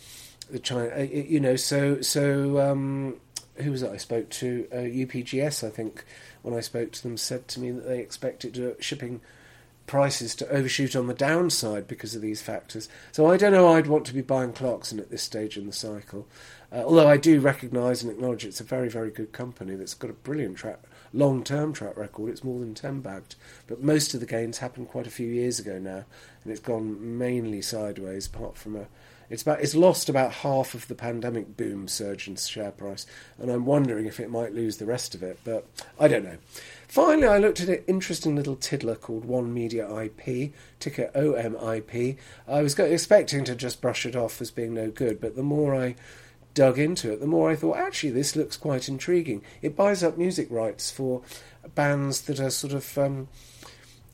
the 0.51 0.59
China, 0.59 0.91
uh, 0.95 1.03
you 1.03 1.41
know, 1.41 1.57
so 1.57 2.01
so 2.01 2.59
um, 2.61 3.17
who 3.57 3.71
was 3.71 3.83
it 3.83 3.91
I 3.91 3.97
spoke 3.97 4.29
to? 4.31 4.67
Uh, 4.73 4.77
UPGS, 4.77 5.67
I 5.67 5.71
think, 5.71 6.05
when 6.43 6.55
I 6.55 6.61
spoke 6.61 6.93
to 6.93 7.03
them, 7.03 7.17
said 7.17 7.47
to 7.49 7.61
me 7.61 7.71
that 7.71 7.87
they 7.87 8.01
expected 8.01 8.77
shipping 8.81 9.21
prices 9.91 10.37
to 10.37 10.49
overshoot 10.51 10.95
on 10.95 11.09
the 11.09 11.15
downside 11.15 11.89
because 11.89 12.15
of 12.15 12.23
these 12.23 12.41
factors. 12.41 12.89
So 13.11 13.29
I 13.29 13.37
don't 13.37 13.51
know 13.51 13.73
I'd 13.73 13.89
want 13.89 14.07
to 14.07 14.15
be 14.15 14.23
buying 14.23 14.53
Clarkson 14.53 15.01
at 15.01 15.11
this 15.11 15.25
stage 15.25 15.57
in 15.57 15.67
the 15.67 15.73
cycle. 15.73 16.29
Uh, 16.71 16.85
although 16.85 17.09
I 17.09 17.17
do 17.17 17.41
recognise 17.41 18.01
and 18.01 18.13
acknowledge 18.13 18.45
it's 18.45 18.61
a 18.61 18.65
very, 18.65 18.89
very 18.89 19.11
good 19.11 19.33
company 19.33 19.75
that's 19.75 19.95
got 19.95 20.09
a 20.09 20.13
brilliant 20.13 20.59
track, 20.59 20.79
long-term 21.13 21.73
track 21.73 21.97
record. 21.97 22.31
It's 22.31 22.45
more 22.45 22.61
than 22.61 22.73
10 22.73 23.01
bagged. 23.01 23.35
But 23.67 23.83
most 23.83 24.15
of 24.15 24.21
the 24.21 24.27
gains 24.27 24.59
happened 24.59 24.91
quite 24.91 25.09
a 25.09 25.11
few 25.11 25.27
years 25.27 25.59
ago 25.59 25.81
now, 25.81 26.05
and 26.45 26.53
it's 26.53 26.61
gone 26.61 27.19
mainly 27.19 27.61
sideways 27.61 28.29
apart 28.29 28.57
from 28.57 28.77
a 28.77 28.87
it's 29.31 29.43
about 29.43 29.61
it's 29.61 29.77
lost 29.77 30.09
about 30.09 30.33
half 30.33 30.75
of 30.75 30.89
the 30.89 30.95
pandemic 30.97 31.57
boom 31.57 31.87
surge 31.87 32.27
in 32.27 32.35
share 32.35 32.73
price, 32.73 33.07
and 33.39 33.49
I'm 33.49 33.65
wondering 33.65 34.07
if 34.07 34.19
it 34.19 34.29
might 34.29 34.53
lose 34.53 34.79
the 34.79 34.87
rest 34.87 35.15
of 35.15 35.23
it, 35.23 35.39
but 35.45 35.67
I 36.01 36.09
don't 36.09 36.25
know. 36.25 36.39
Finally, 36.91 37.29
I 37.29 37.39
looked 37.39 37.61
at 37.61 37.69
an 37.69 37.85
interesting 37.87 38.35
little 38.35 38.57
tiddler 38.57 38.97
called 38.97 39.25
One 39.25 39.55
Media 39.55 39.89
IP, 39.89 40.53
ticker 40.81 41.09
OMIP. 41.15 42.17
I 42.49 42.63
was 42.63 42.77
expecting 42.77 43.45
to 43.45 43.55
just 43.55 43.81
brush 43.81 44.05
it 44.05 44.17
off 44.17 44.41
as 44.41 44.51
being 44.51 44.75
no 44.75 44.91
good, 44.91 45.21
but 45.21 45.37
the 45.37 45.45
more 45.45 45.73
I 45.73 45.95
dug 46.53 46.81
into 46.81 47.13
it, 47.13 47.21
the 47.21 47.29
more 47.29 47.49
I 47.49 47.55
thought, 47.55 47.77
actually, 47.77 48.11
this 48.11 48.35
looks 48.35 48.57
quite 48.57 48.89
intriguing. 48.89 49.43
It 49.63 49.77
buys 49.77 50.03
up 50.03 50.19
music 50.19 50.49
rights 50.51 50.91
for 50.91 51.23
bands 51.77 52.23
that 52.23 52.41
are 52.41 52.51
sort 52.51 52.73
of 52.73 52.99
um, 52.99 53.29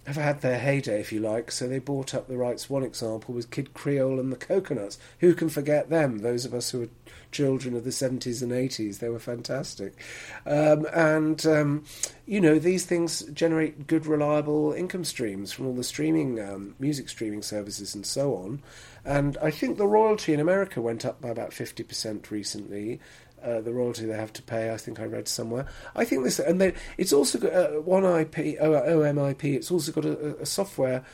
have 0.06 0.16
had 0.16 0.40
their 0.40 0.58
heyday, 0.58 1.00
if 1.00 1.12
you 1.12 1.20
like. 1.20 1.50
So 1.50 1.66
they 1.66 1.80
bought 1.80 2.14
up 2.14 2.28
the 2.28 2.36
rights. 2.36 2.70
One 2.70 2.84
example 2.84 3.34
was 3.34 3.44
Kid 3.44 3.74
Creole 3.74 4.20
and 4.20 4.32
the 4.32 4.36
Coconuts. 4.36 4.98
Who 5.18 5.34
can 5.34 5.48
forget 5.48 5.90
them? 5.90 6.18
Those 6.18 6.44
of 6.44 6.54
us 6.54 6.70
who 6.70 6.80
were 6.80 6.88
children 7.32 7.74
of 7.74 7.84
the 7.84 7.90
70s 7.90 8.40
and 8.40 8.52
80s, 8.52 8.98
they 8.98 9.08
were 9.08 9.18
fantastic. 9.18 10.00
Um, 10.46 10.86
and, 10.94 11.44
um, 11.46 11.84
you 12.24 12.40
know, 12.40 12.58
these 12.58 12.86
things 12.86 13.22
generate 13.32 13.88
good, 13.88 14.06
reliable 14.06 14.72
income 14.72 15.04
streams 15.04 15.52
from 15.52 15.66
all 15.66 15.74
the 15.74 15.84
streaming, 15.84 16.40
um, 16.40 16.76
music 16.78 17.08
streaming 17.08 17.42
services 17.42 17.94
and 17.94 18.06
so 18.06 18.36
on. 18.36 18.62
And 19.04 19.36
I 19.42 19.50
think 19.50 19.76
the 19.76 19.86
royalty 19.86 20.32
in 20.32 20.40
America 20.40 20.80
went 20.80 21.04
up 21.04 21.20
by 21.20 21.28
about 21.28 21.50
50% 21.50 22.30
recently. 22.30 23.00
Uh, 23.46 23.60
the 23.60 23.72
royalty 23.72 24.04
they 24.04 24.16
have 24.16 24.32
to 24.32 24.42
pay. 24.42 24.72
I 24.72 24.76
think 24.76 24.98
I 24.98 25.04
read 25.04 25.28
somewhere. 25.28 25.66
I 25.94 26.04
think 26.04 26.24
this, 26.24 26.40
and 26.40 26.60
it's 26.98 27.12
also 27.12 27.38
got 27.38 27.52
uh, 27.52 27.68
one 27.80 28.04
IP, 28.04 28.58
OMIP. 28.60 29.44
It's 29.44 29.70
also 29.70 29.92
got 29.92 30.04
a, 30.04 30.36
a, 30.38 30.46
software 30.46 31.04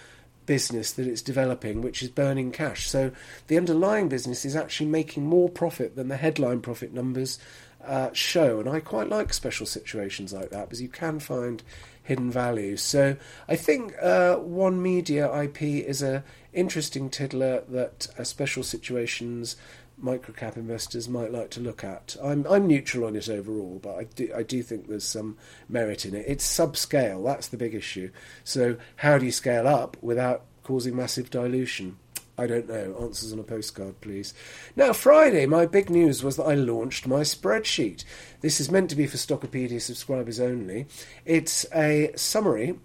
business 0.46 0.92
that 0.92 1.06
it's 1.06 1.20
developing, 1.20 1.82
which 1.82 2.02
is 2.02 2.08
burning 2.08 2.50
cash. 2.50 2.88
So 2.88 3.12
the 3.48 3.58
underlying 3.58 4.08
business 4.08 4.46
is 4.46 4.56
actually 4.56 4.86
making 4.86 5.26
more 5.26 5.50
profit 5.50 5.94
than 5.94 6.08
the 6.08 6.16
headline 6.16 6.62
profit 6.62 6.94
numbers 6.94 7.38
uh, 7.84 8.10
show. 8.14 8.60
And 8.60 8.68
I 8.68 8.80
quite 8.80 9.10
like 9.10 9.34
special 9.34 9.66
situations 9.66 10.32
like 10.32 10.48
that 10.50 10.68
because 10.68 10.80
you 10.80 10.88
can 10.88 11.18
find 11.20 11.62
hidden 12.02 12.30
value. 12.30 12.76
So 12.76 13.16
I 13.48 13.56
think 13.56 13.94
uh, 14.00 14.36
One 14.36 14.82
Media 14.82 15.30
IP 15.42 15.62
is 15.62 16.02
a 16.02 16.24
interesting 16.52 17.08
tiddler 17.08 17.62
that 17.68 18.08
uh, 18.18 18.24
special 18.24 18.62
situations 18.62 19.56
microcap 20.02 20.56
investors 20.56 21.08
might 21.08 21.32
like 21.32 21.50
to 21.50 21.60
look 21.60 21.84
at. 21.84 22.16
I'm 22.22 22.46
I'm 22.46 22.66
neutral 22.66 23.06
on 23.06 23.16
it 23.16 23.28
overall, 23.28 23.80
but 23.82 23.94
I 23.94 24.04
do 24.04 24.32
I 24.36 24.42
do 24.42 24.62
think 24.62 24.88
there's 24.88 25.04
some 25.04 25.36
merit 25.68 26.04
in 26.04 26.14
it. 26.14 26.24
It's 26.26 26.46
subscale, 26.46 27.24
that's 27.24 27.48
the 27.48 27.56
big 27.56 27.74
issue. 27.74 28.10
So 28.44 28.76
how 28.96 29.18
do 29.18 29.24
you 29.24 29.32
scale 29.32 29.66
up 29.66 29.96
without 30.00 30.44
causing 30.62 30.96
massive 30.96 31.30
dilution? 31.30 31.98
I 32.38 32.46
don't 32.46 32.68
know. 32.68 32.96
Answers 33.00 33.32
on 33.32 33.38
a 33.38 33.44
postcard, 33.44 34.00
please. 34.00 34.32
Now, 34.74 34.94
Friday, 34.94 35.44
my 35.44 35.66
big 35.66 35.90
news 35.90 36.24
was 36.24 36.36
that 36.36 36.44
I 36.44 36.54
launched 36.54 37.06
my 37.06 37.20
spreadsheet. 37.20 38.04
This 38.40 38.58
is 38.58 38.70
meant 38.70 38.88
to 38.90 38.96
be 38.96 39.06
for 39.06 39.18
Stockopedia 39.18 39.80
subscribers 39.80 40.40
only. 40.40 40.86
It's 41.26 41.66
a 41.74 42.10
summary 42.16 42.78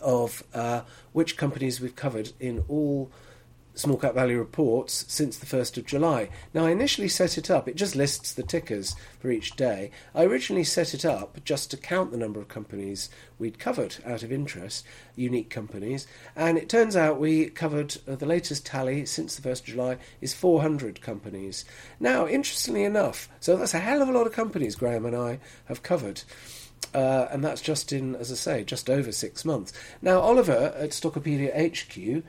of 0.00 0.42
uh, 0.54 0.82
which 1.12 1.36
companies 1.36 1.80
we've 1.80 1.96
covered 1.96 2.32
in 2.40 2.64
all 2.68 3.10
small 3.78 3.96
cap 3.96 4.14
value 4.14 4.38
reports 4.38 5.04
since 5.08 5.38
the 5.38 5.46
1st 5.46 5.78
of 5.78 5.86
July. 5.86 6.28
Now, 6.52 6.66
I 6.66 6.70
initially 6.70 7.08
set 7.08 7.38
it 7.38 7.50
up, 7.50 7.68
it 7.68 7.76
just 7.76 7.94
lists 7.94 8.34
the 8.34 8.42
tickers 8.42 8.96
for 9.20 9.30
each 9.30 9.52
day. 9.52 9.90
I 10.14 10.24
originally 10.24 10.64
set 10.64 10.94
it 10.94 11.04
up 11.04 11.42
just 11.44 11.70
to 11.70 11.76
count 11.76 12.10
the 12.10 12.18
number 12.18 12.40
of 12.40 12.48
companies 12.48 13.08
we'd 13.38 13.58
covered 13.58 13.96
out 14.04 14.22
of 14.22 14.32
interest, 14.32 14.84
unique 15.14 15.48
companies, 15.48 16.06
and 16.34 16.58
it 16.58 16.68
turns 16.68 16.96
out 16.96 17.20
we 17.20 17.46
covered 17.46 17.96
uh, 18.08 18.16
the 18.16 18.26
latest 18.26 18.66
tally 18.66 19.06
since 19.06 19.36
the 19.36 19.48
1st 19.48 19.60
of 19.60 19.66
July 19.66 19.96
is 20.20 20.34
400 20.34 21.00
companies. 21.00 21.64
Now, 22.00 22.26
interestingly 22.26 22.82
enough, 22.84 23.28
so 23.38 23.56
that's 23.56 23.74
a 23.74 23.78
hell 23.78 24.02
of 24.02 24.08
a 24.08 24.12
lot 24.12 24.26
of 24.26 24.32
companies 24.32 24.74
Graham 24.74 25.06
and 25.06 25.16
I 25.16 25.38
have 25.66 25.82
covered. 25.82 26.22
Uh, 26.94 27.26
and 27.30 27.44
that's 27.44 27.60
just 27.60 27.92
in, 27.92 28.14
as 28.16 28.32
I 28.32 28.34
say, 28.34 28.64
just 28.64 28.88
over 28.88 29.12
six 29.12 29.44
months. 29.44 29.72
Now, 30.00 30.20
Oliver 30.20 30.74
at 30.76 30.90
Stockopedia 30.90 31.52
HQ 31.52 32.24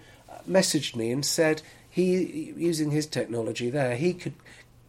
messaged 0.50 0.96
me 0.96 1.12
and 1.12 1.26
said 1.26 1.62
he, 1.90 2.54
using 2.58 2.92
his 2.92 3.06
technology 3.06 3.70
there, 3.70 3.96
he 3.96 4.14
could 4.14 4.34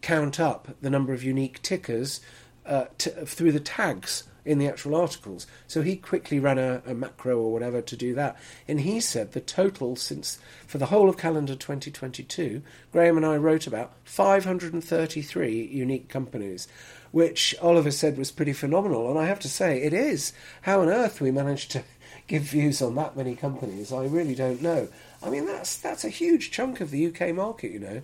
count 0.01 0.39
up 0.39 0.69
the 0.81 0.89
number 0.89 1.13
of 1.13 1.23
unique 1.23 1.61
tickers 1.61 2.21
uh, 2.65 2.85
t- 2.97 3.11
through 3.25 3.51
the 3.51 3.59
tags 3.59 4.23
in 4.43 4.57
the 4.57 4.67
actual 4.67 4.95
articles. 4.95 5.45
So 5.67 5.81
he 5.81 5.95
quickly 5.95 6.39
ran 6.39 6.57
a, 6.57 6.81
a, 6.85 6.93
macro 6.93 7.37
or 7.37 7.53
whatever 7.53 7.81
to 7.81 7.95
do 7.95 8.15
that. 8.15 8.37
And 8.67 8.81
he 8.81 8.99
said 8.99 9.31
the 9.31 9.39
total 9.39 9.95
since, 9.95 10.39
for 10.65 10.77
the 10.77 10.87
whole 10.87 11.09
of 11.09 11.17
calendar 11.17 11.55
2022, 11.55 12.61
Graham 12.91 13.17
and 13.17 13.25
I 13.25 13.37
wrote 13.37 13.67
about 13.67 13.93
533 14.03 15.67
unique 15.67 16.09
companies, 16.09 16.67
which 17.11 17.55
Oliver 17.61 17.91
said 17.91 18.17
was 18.17 18.31
pretty 18.31 18.53
phenomenal. 18.53 19.09
And 19.09 19.19
I 19.19 19.25
have 19.25 19.39
to 19.41 19.49
say, 19.49 19.81
it 19.81 19.93
is. 19.93 20.33
How 20.63 20.81
on 20.81 20.89
earth 20.89 21.21
we 21.21 21.29
managed 21.29 21.71
to 21.71 21.83
give 22.27 22.43
views 22.43 22.81
on 22.81 22.95
that 22.95 23.15
many 23.15 23.35
companies, 23.35 23.91
I 23.91 24.05
really 24.05 24.35
don't 24.35 24.61
know. 24.61 24.87
I 25.23 25.29
mean, 25.29 25.45
that's 25.45 25.77
that's 25.77 26.03
a 26.03 26.09
huge 26.09 26.51
chunk 26.51 26.81
of 26.81 26.91
the 26.91 27.07
UK 27.07 27.33
market, 27.33 27.71
you 27.71 27.79
know. 27.79 28.01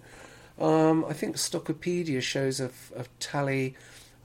Um, 0.59 1.05
I 1.05 1.13
think 1.13 1.35
Stockopedia 1.35 2.21
shows 2.21 2.59
a, 2.59 2.71
a 2.95 3.05
tally 3.19 3.75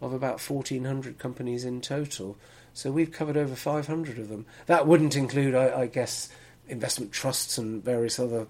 of 0.00 0.12
about 0.12 0.40
1,400 0.40 1.18
companies 1.18 1.64
in 1.64 1.80
total. 1.80 2.36
So 2.74 2.90
we've 2.90 3.12
covered 3.12 3.36
over 3.36 3.54
500 3.54 4.18
of 4.18 4.28
them. 4.28 4.46
That 4.66 4.86
wouldn't 4.86 5.14
include, 5.14 5.54
I, 5.54 5.82
I 5.82 5.86
guess, 5.86 6.30
investment 6.68 7.12
trusts 7.12 7.58
and 7.58 7.84
various 7.84 8.18
other 8.18 8.46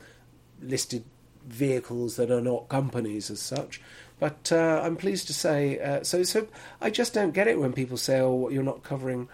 listed 0.60 1.04
vehicles 1.46 2.16
that 2.16 2.30
are 2.30 2.40
not 2.40 2.68
companies 2.68 3.30
as 3.30 3.40
such. 3.40 3.80
But 4.20 4.52
uh, 4.52 4.80
I'm 4.84 4.96
pleased 4.96 5.26
to 5.26 5.34
say, 5.34 5.80
uh, 5.80 6.04
so 6.04 6.22
so 6.22 6.46
I 6.80 6.90
just 6.90 7.12
don't 7.12 7.34
get 7.34 7.48
it 7.48 7.58
when 7.58 7.72
people 7.72 7.96
say, 7.96 8.20
"Oh, 8.20 8.48
you're 8.50 8.62
not 8.62 8.84
covering 8.84 9.28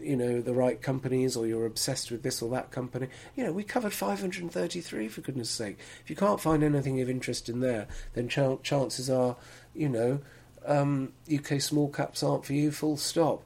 you 0.00 0.16
know 0.16 0.40
the 0.40 0.54
right 0.54 0.80
companies 0.80 1.36
or 1.36 1.46
you're 1.46 1.66
obsessed 1.66 2.10
with 2.10 2.22
this 2.22 2.42
or 2.42 2.50
that 2.50 2.70
company. 2.70 3.08
You 3.36 3.44
know, 3.44 3.52
we 3.52 3.62
covered 3.64 3.92
533 3.92 5.08
for 5.08 5.20
goodness 5.20 5.50
sake. 5.50 5.78
If 6.02 6.10
you 6.10 6.16
can't 6.16 6.40
find 6.40 6.62
anything 6.62 7.00
of 7.00 7.10
interest 7.10 7.48
in 7.48 7.60
there, 7.60 7.88
then 8.14 8.28
ch- 8.28 8.62
chances 8.62 9.10
are, 9.10 9.36
you 9.74 9.88
know, 9.88 10.20
um, 10.66 11.12
UK 11.32 11.60
small 11.60 11.88
caps 11.88 12.22
aren't 12.22 12.44
for 12.44 12.52
you. 12.52 12.70
Full 12.70 12.96
stop. 12.96 13.42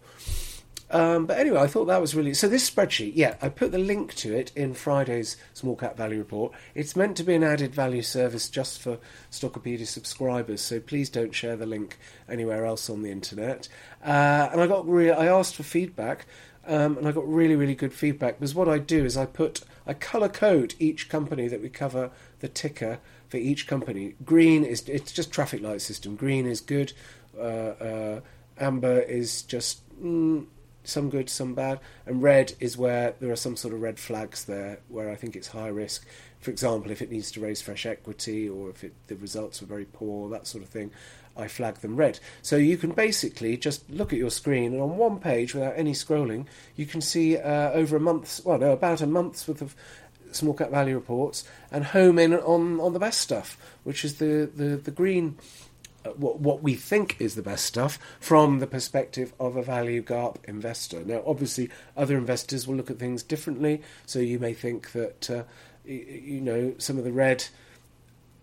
Um, 0.92 1.24
but 1.24 1.38
anyway, 1.38 1.58
I 1.58 1.68
thought 1.68 1.86
that 1.86 2.02
was 2.02 2.14
really 2.14 2.34
so. 2.34 2.48
This 2.48 2.68
spreadsheet, 2.68 3.12
yeah, 3.14 3.36
I 3.40 3.48
put 3.48 3.72
the 3.72 3.78
link 3.78 4.14
to 4.16 4.34
it 4.34 4.52
in 4.54 4.74
Friday's 4.74 5.38
Small 5.54 5.74
Cap 5.74 5.96
Value 5.96 6.18
Report. 6.18 6.52
It's 6.74 6.94
meant 6.94 7.16
to 7.16 7.24
be 7.24 7.34
an 7.34 7.42
added 7.42 7.74
value 7.74 8.02
service 8.02 8.50
just 8.50 8.78
for 8.78 8.98
Stockopedia 9.30 9.86
subscribers, 9.86 10.60
so 10.60 10.80
please 10.80 11.08
don't 11.08 11.34
share 11.34 11.56
the 11.56 11.64
link 11.64 11.98
anywhere 12.28 12.66
else 12.66 12.90
on 12.90 13.02
the 13.02 13.10
internet. 13.10 13.68
Uh, 14.04 14.50
and 14.52 14.60
I 14.60 14.66
got 14.66 14.86
re- 14.86 15.10
I 15.10 15.28
asked 15.28 15.56
for 15.56 15.62
feedback, 15.62 16.26
um, 16.66 16.98
and 16.98 17.08
I 17.08 17.12
got 17.12 17.26
really 17.26 17.56
really 17.56 17.74
good 17.74 17.94
feedback 17.94 18.38
because 18.38 18.54
what 18.54 18.68
I 18.68 18.76
do 18.76 19.06
is 19.06 19.16
I 19.16 19.24
put 19.24 19.62
I 19.86 19.94
color 19.94 20.28
code 20.28 20.74
each 20.78 21.08
company 21.08 21.48
that 21.48 21.62
we 21.62 21.70
cover 21.70 22.10
the 22.40 22.48
ticker 22.48 22.98
for 23.30 23.38
each 23.38 23.66
company. 23.66 24.14
Green 24.26 24.62
is 24.62 24.86
it's 24.90 25.10
just 25.10 25.32
traffic 25.32 25.62
light 25.62 25.80
system. 25.80 26.16
Green 26.16 26.44
is 26.44 26.60
good. 26.60 26.92
Uh, 27.34 27.40
uh, 27.40 28.20
amber 28.58 29.00
is 29.00 29.40
just. 29.44 29.80
Mm, 29.98 30.48
some 30.84 31.10
good, 31.10 31.30
some 31.30 31.54
bad, 31.54 31.80
and 32.06 32.22
red 32.22 32.54
is 32.60 32.76
where 32.76 33.14
there 33.20 33.30
are 33.30 33.36
some 33.36 33.56
sort 33.56 33.74
of 33.74 33.80
red 33.80 33.98
flags 33.98 34.44
there 34.44 34.80
where 34.88 35.10
I 35.10 35.14
think 35.14 35.36
it's 35.36 35.48
high 35.48 35.68
risk. 35.68 36.06
For 36.40 36.50
example, 36.50 36.90
if 36.90 37.02
it 37.02 37.10
needs 37.10 37.30
to 37.32 37.40
raise 37.40 37.62
fresh 37.62 37.86
equity 37.86 38.48
or 38.48 38.70
if 38.70 38.82
it, 38.82 38.94
the 39.06 39.16
results 39.16 39.62
are 39.62 39.66
very 39.66 39.84
poor, 39.84 40.28
that 40.30 40.46
sort 40.46 40.64
of 40.64 40.70
thing, 40.70 40.90
I 41.36 41.48
flag 41.48 41.76
them 41.76 41.96
red. 41.96 42.18
So 42.42 42.56
you 42.56 42.76
can 42.76 42.90
basically 42.90 43.56
just 43.56 43.88
look 43.88 44.12
at 44.12 44.18
your 44.18 44.30
screen 44.30 44.72
and 44.72 44.82
on 44.82 44.96
one 44.96 45.18
page 45.18 45.54
without 45.54 45.74
any 45.76 45.92
scrolling, 45.92 46.46
you 46.76 46.86
can 46.86 47.00
see 47.00 47.36
uh, 47.36 47.70
over 47.70 47.96
a 47.96 48.00
month's, 48.00 48.44
well, 48.44 48.58
no, 48.58 48.72
about 48.72 49.00
a 49.00 49.06
month's 49.06 49.46
worth 49.46 49.62
of 49.62 49.76
small 50.32 50.54
cap 50.54 50.70
value 50.70 50.94
reports 50.94 51.44
and 51.70 51.84
home 51.84 52.18
in 52.18 52.34
on, 52.34 52.80
on 52.80 52.92
the 52.92 52.98
best 52.98 53.20
stuff, 53.20 53.56
which 53.84 54.04
is 54.04 54.16
the, 54.16 54.50
the, 54.54 54.76
the 54.76 54.90
green 54.90 55.38
what, 56.16 56.40
what 56.40 56.62
we 56.62 56.74
think 56.74 57.16
is 57.18 57.34
the 57.34 57.42
best 57.42 57.64
stuff 57.64 57.98
from 58.20 58.58
the 58.58 58.66
perspective 58.66 59.32
of 59.38 59.56
a 59.56 59.62
value 59.62 60.02
GARP 60.02 60.38
investor. 60.44 61.04
Now, 61.04 61.22
obviously, 61.26 61.70
other 61.96 62.16
investors 62.16 62.66
will 62.66 62.76
look 62.76 62.90
at 62.90 62.98
things 62.98 63.22
differently. 63.22 63.82
So 64.06 64.18
you 64.18 64.38
may 64.38 64.54
think 64.54 64.92
that 64.92 65.30
uh, 65.30 65.42
you 65.84 66.40
know 66.40 66.74
some 66.78 66.98
of 66.98 67.04
the 67.04 67.12
red 67.12 67.44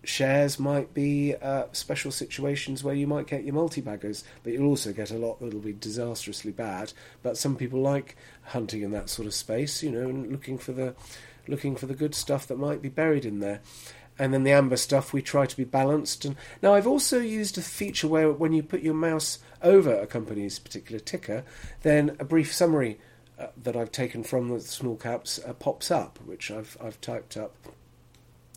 shares 0.02 0.58
might 0.58 0.94
be 0.94 1.34
uh, 1.42 1.64
special 1.72 2.10
situations 2.10 2.82
where 2.82 2.94
you 2.94 3.06
might 3.06 3.26
get 3.26 3.44
your 3.44 3.54
multi-baggers, 3.54 4.24
but 4.42 4.52
you'll 4.52 4.68
also 4.68 4.92
get 4.92 5.10
a 5.10 5.18
lot 5.18 5.40
that'll 5.40 5.60
be 5.60 5.74
disastrously 5.74 6.52
bad. 6.52 6.92
But 7.22 7.36
some 7.36 7.56
people 7.56 7.80
like 7.80 8.16
hunting 8.44 8.82
in 8.82 8.92
that 8.92 9.10
sort 9.10 9.26
of 9.26 9.34
space, 9.34 9.82
you 9.82 9.90
know, 9.90 10.08
and 10.08 10.30
looking 10.30 10.58
for 10.58 10.72
the 10.72 10.94
looking 11.48 11.74
for 11.74 11.86
the 11.86 11.94
good 11.94 12.14
stuff 12.14 12.46
that 12.46 12.58
might 12.58 12.80
be 12.80 12.88
buried 12.88 13.24
in 13.24 13.40
there 13.40 13.60
and 14.20 14.34
then 14.34 14.44
the 14.44 14.52
amber 14.52 14.76
stuff 14.76 15.14
we 15.14 15.22
try 15.22 15.46
to 15.46 15.56
be 15.56 15.64
balanced. 15.64 16.26
And 16.26 16.36
now 16.62 16.74
I've 16.74 16.86
also 16.86 17.18
used 17.18 17.56
a 17.56 17.62
feature 17.62 18.06
where 18.06 18.30
when 18.30 18.52
you 18.52 18.62
put 18.62 18.82
your 18.82 18.94
mouse 18.94 19.38
over 19.62 19.94
a 19.94 20.06
company's 20.06 20.58
particular 20.58 21.00
ticker, 21.00 21.42
then 21.82 22.16
a 22.20 22.24
brief 22.24 22.52
summary 22.52 23.00
uh, 23.38 23.46
that 23.56 23.76
I've 23.76 23.90
taken 23.90 24.22
from 24.22 24.50
the 24.50 24.60
small 24.60 24.96
caps 24.96 25.40
uh, 25.44 25.54
pops 25.54 25.90
up, 25.90 26.18
which 26.26 26.50
I've 26.50 26.76
I've 26.82 27.00
typed 27.00 27.38
up 27.38 27.56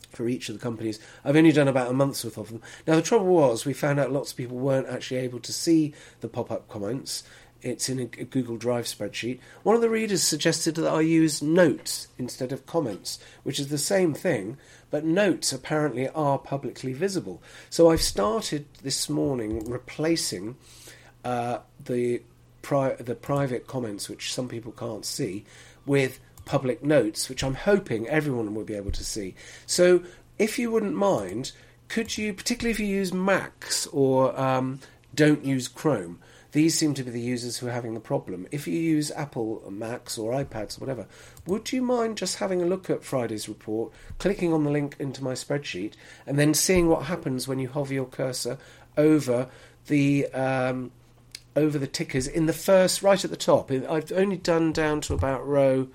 for 0.09 0.27
each 0.27 0.49
of 0.49 0.55
the 0.55 0.61
companies. 0.61 0.99
I've 1.23 1.37
only 1.37 1.53
done 1.53 1.69
about 1.69 1.89
a 1.89 1.93
month's 1.93 2.25
worth 2.25 2.37
of 2.37 2.49
them. 2.49 2.61
Now 2.85 2.95
the 2.95 3.01
trouble 3.01 3.27
was 3.27 3.65
we 3.65 3.73
found 3.73 3.99
out 3.99 4.11
lots 4.11 4.31
of 4.31 4.37
people 4.37 4.57
weren't 4.57 4.87
actually 4.87 5.21
able 5.21 5.39
to 5.39 5.53
see 5.53 5.93
the 6.19 6.27
pop-up 6.27 6.67
comments. 6.67 7.23
It's 7.63 7.87
in 7.89 7.99
a 7.99 8.05
Google 8.05 8.57
Drive 8.57 8.85
spreadsheet. 8.85 9.39
One 9.63 9.75
of 9.75 9.81
the 9.81 9.89
readers 9.89 10.21
suggested 10.21 10.75
that 10.75 10.87
I 10.87 11.01
use 11.01 11.41
notes 11.41 12.09
instead 12.17 12.51
of 12.51 12.65
comments, 12.65 13.19
which 13.43 13.59
is 13.59 13.69
the 13.69 13.77
same 13.77 14.13
thing, 14.13 14.57
but 14.91 15.05
notes 15.05 15.53
apparently 15.53 16.09
are 16.09 16.37
publicly 16.37 16.93
visible. 16.93 17.41
So 17.69 17.89
I've 17.89 18.01
started 18.01 18.65
this 18.83 19.09
morning 19.09 19.69
replacing 19.69 20.57
uh, 21.23 21.59
the 21.83 22.21
pri- 22.61 22.95
the 22.95 23.15
private 23.15 23.65
comments, 23.65 24.09
which 24.09 24.33
some 24.33 24.49
people 24.49 24.73
can't 24.73 25.05
see, 25.05 25.45
with 25.85 26.19
public 26.45 26.83
notes, 26.83 27.29
which 27.29 27.43
I'm 27.43 27.55
hoping 27.55 28.07
everyone 28.07 28.53
will 28.53 28.65
be 28.65 28.75
able 28.75 28.91
to 28.91 29.03
see. 29.03 29.35
So 29.65 30.03
if 30.37 30.59
you 30.59 30.69
wouldn't 30.69 30.95
mind, 30.95 31.53
could 31.87 32.17
you, 32.17 32.33
particularly 32.33 32.71
if 32.71 32.79
you 32.79 32.87
use 32.87 33.13
Macs 33.13 33.87
or 33.87 34.37
um, 34.39 34.79
don't 35.15 35.45
use 35.45 35.67
Chrome, 35.67 36.19
these 36.53 36.77
seem 36.77 36.93
to 36.93 37.03
be 37.03 37.09
the 37.09 37.19
users 37.19 37.57
who 37.57 37.67
are 37.67 37.71
having 37.71 37.95
the 37.95 37.99
problem. 37.99 38.47
If 38.51 38.67
you 38.67 38.79
use 38.79 39.11
Apple 39.11 39.63
Macs 39.69 40.19
or 40.19 40.33
iPads 40.33 40.77
or 40.77 40.81
whatever, 40.81 41.07
would 41.47 41.73
you 41.73 41.81
mind 41.81 42.15
just 42.15 42.37
having 42.37 42.61
a 42.61 42.65
look 42.65 42.89
at 42.89 43.03
Friday's 43.03 43.49
report, 43.49 43.91
clicking 44.19 44.53
on 44.53 44.63
the 44.63 44.69
link 44.69 44.95
into 44.99 45.23
my 45.23 45.33
spreadsheet, 45.33 45.93
and 46.27 46.37
then 46.37 46.53
seeing 46.53 46.87
what 46.87 47.05
happens 47.05 47.47
when 47.47 47.57
you 47.57 47.67
hover 47.67 47.93
your 47.93 48.05
cursor 48.05 48.59
over 48.95 49.49
the 49.87 50.27
um, 50.27 50.91
over 51.55 51.77
the 51.77 51.87
tickers 51.87 52.27
in 52.27 52.45
the 52.45 52.53
first 52.53 53.01
right 53.01 53.25
at 53.25 53.31
the 53.31 53.35
top? 53.35 53.71
I've 53.71 54.11
only 54.11 54.37
done 54.37 54.71
down 54.71 55.01
to 55.01 55.15
about 55.15 55.45
row 55.47 55.87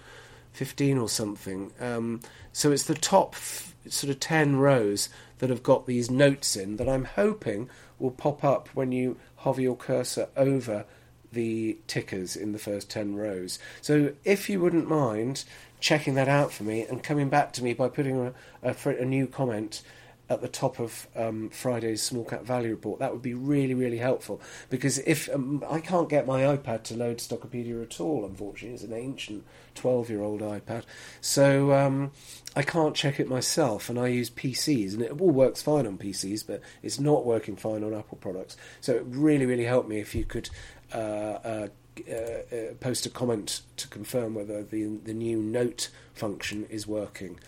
fifteen 0.52 0.98
or 0.98 1.08
something, 1.08 1.72
um, 1.78 2.20
so 2.52 2.72
it's 2.72 2.82
the 2.82 2.94
top 2.96 3.34
f- 3.34 3.76
sort 3.88 4.10
of 4.10 4.18
ten 4.18 4.56
rows 4.56 5.08
that 5.38 5.50
have 5.50 5.62
got 5.62 5.86
these 5.86 6.10
notes 6.10 6.56
in 6.56 6.78
that 6.78 6.88
I'm 6.88 7.04
hoping 7.04 7.70
will 7.98 8.10
pop 8.10 8.42
up 8.42 8.68
when 8.74 8.92
you 8.92 9.16
hover 9.38 9.60
your 9.60 9.76
cursor 9.76 10.28
over 10.36 10.84
the 11.32 11.78
tickers 11.86 12.36
in 12.36 12.52
the 12.52 12.58
first 12.58 12.88
10 12.90 13.16
rows. 13.16 13.58
So 13.80 14.12
if 14.24 14.48
you 14.48 14.60
wouldn't 14.60 14.88
mind 14.88 15.44
checking 15.80 16.14
that 16.14 16.28
out 16.28 16.52
for 16.52 16.64
me 16.64 16.82
and 16.82 17.02
coming 17.02 17.28
back 17.28 17.52
to 17.54 17.64
me 17.64 17.74
by 17.74 17.88
putting 17.88 18.18
a, 18.18 18.34
a, 18.62 18.74
a 18.88 19.04
new 19.04 19.26
comment 19.26 19.82
at 20.30 20.40
the 20.40 20.48
top 20.48 20.78
of 20.78 21.08
um, 21.16 21.48
Friday's 21.50 22.02
small 22.02 22.24
cap 22.24 22.42
value 22.42 22.70
report. 22.70 23.00
That 23.00 23.12
would 23.12 23.22
be 23.22 23.34
really, 23.34 23.74
really 23.74 23.98
helpful 23.98 24.40
because 24.70 24.98
if 24.98 25.28
um, 25.34 25.64
I 25.68 25.80
can't 25.80 26.08
get 26.08 26.26
my 26.26 26.42
iPad 26.42 26.82
to 26.84 26.96
load 26.96 27.18
Stockopedia 27.18 27.82
at 27.82 28.00
all, 28.00 28.24
unfortunately, 28.24 28.74
it's 28.74 28.84
an 28.84 28.92
ancient 28.92 29.44
12 29.74 30.10
year 30.10 30.22
old 30.22 30.40
iPad, 30.40 30.84
so 31.20 31.72
um, 31.72 32.10
I 32.54 32.62
can't 32.62 32.94
check 32.94 33.20
it 33.20 33.28
myself. 33.28 33.88
And 33.88 33.98
I 33.98 34.08
use 34.08 34.30
PCs, 34.30 34.94
and 34.94 35.02
it 35.02 35.20
all 35.20 35.30
works 35.30 35.62
fine 35.62 35.86
on 35.86 35.98
PCs, 35.98 36.46
but 36.46 36.60
it's 36.82 36.98
not 36.98 37.24
working 37.24 37.56
fine 37.56 37.82
on 37.84 37.94
Apple 37.94 38.18
products. 38.18 38.56
So 38.80 38.94
it 38.94 39.04
really, 39.06 39.46
really 39.46 39.64
helped 39.64 39.88
me 39.88 40.00
if 40.00 40.14
you 40.14 40.24
could. 40.24 40.50
Uh, 40.92 40.96
uh, 41.44 41.68
uh, 42.10 42.54
uh, 42.54 42.74
post 42.80 43.06
a 43.06 43.10
comment 43.10 43.62
to 43.76 43.88
confirm 43.88 44.34
whether 44.34 44.62
the 44.62 44.98
the 45.04 45.14
new 45.14 45.42
note 45.42 45.90
function 46.14 46.66
is 46.68 46.86
working. 46.86 47.38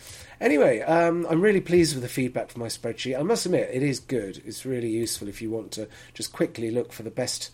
Anyway, 0.40 0.80
um, 0.80 1.26
I'm 1.28 1.40
really 1.40 1.61
pleased 1.61 1.94
with 1.94 2.03
the 2.03 2.09
feedback 2.09 2.51
from 2.51 2.61
my 2.61 2.68
spreadsheet. 2.68 3.18
I 3.18 3.22
must 3.22 3.44
admit, 3.46 3.70
it 3.72 3.82
is 3.82 4.01
good. 4.01 4.40
It's 4.46 4.64
really 4.64 4.88
useful 4.88 5.28
if 5.28 5.42
you 5.42 5.51
want 5.51 5.72
to 5.72 5.88
just 6.14 6.32
quickly 6.32 6.70
look 6.70 6.92
for 6.92 7.03
the 7.03 7.11
best. 7.11 7.51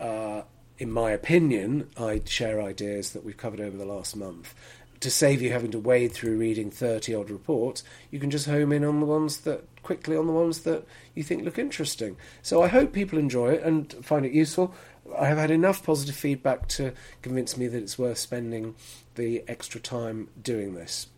Uh, 0.00 0.42
in 0.78 0.90
my 0.90 1.10
opinion, 1.10 1.88
I'd 1.96 2.28
share 2.28 2.60
ideas 2.60 3.10
that 3.12 3.24
we've 3.24 3.36
covered 3.36 3.60
over 3.60 3.76
the 3.76 3.86
last 3.86 4.16
month. 4.16 4.54
To 5.00 5.10
save 5.10 5.42
you 5.42 5.52
having 5.52 5.70
to 5.72 5.78
wade 5.78 6.12
through 6.12 6.38
reading 6.38 6.70
30 6.70 7.14
odd 7.14 7.30
reports, 7.30 7.84
you 8.10 8.18
can 8.18 8.30
just 8.30 8.46
home 8.46 8.72
in 8.72 8.84
on 8.84 9.00
the 9.00 9.06
ones 9.06 9.38
that 9.38 9.64
quickly 9.82 10.16
on 10.16 10.26
the 10.26 10.32
ones 10.32 10.60
that 10.60 10.84
you 11.14 11.22
think 11.22 11.44
look 11.44 11.58
interesting. 11.58 12.16
So 12.42 12.62
I 12.62 12.68
hope 12.68 12.92
people 12.92 13.18
enjoy 13.18 13.52
it 13.52 13.62
and 13.62 13.92
find 14.04 14.26
it 14.26 14.32
useful. 14.32 14.74
I 15.18 15.26
have 15.26 15.38
had 15.38 15.50
enough 15.50 15.84
positive 15.84 16.16
feedback 16.16 16.68
to 16.68 16.92
convince 17.22 17.56
me 17.56 17.66
that 17.68 17.82
it's 17.82 17.98
worth 17.98 18.18
spending 18.18 18.74
the 19.14 19.44
extra 19.48 19.80
time 19.80 20.28
doing 20.42 20.74
this. 20.74 21.08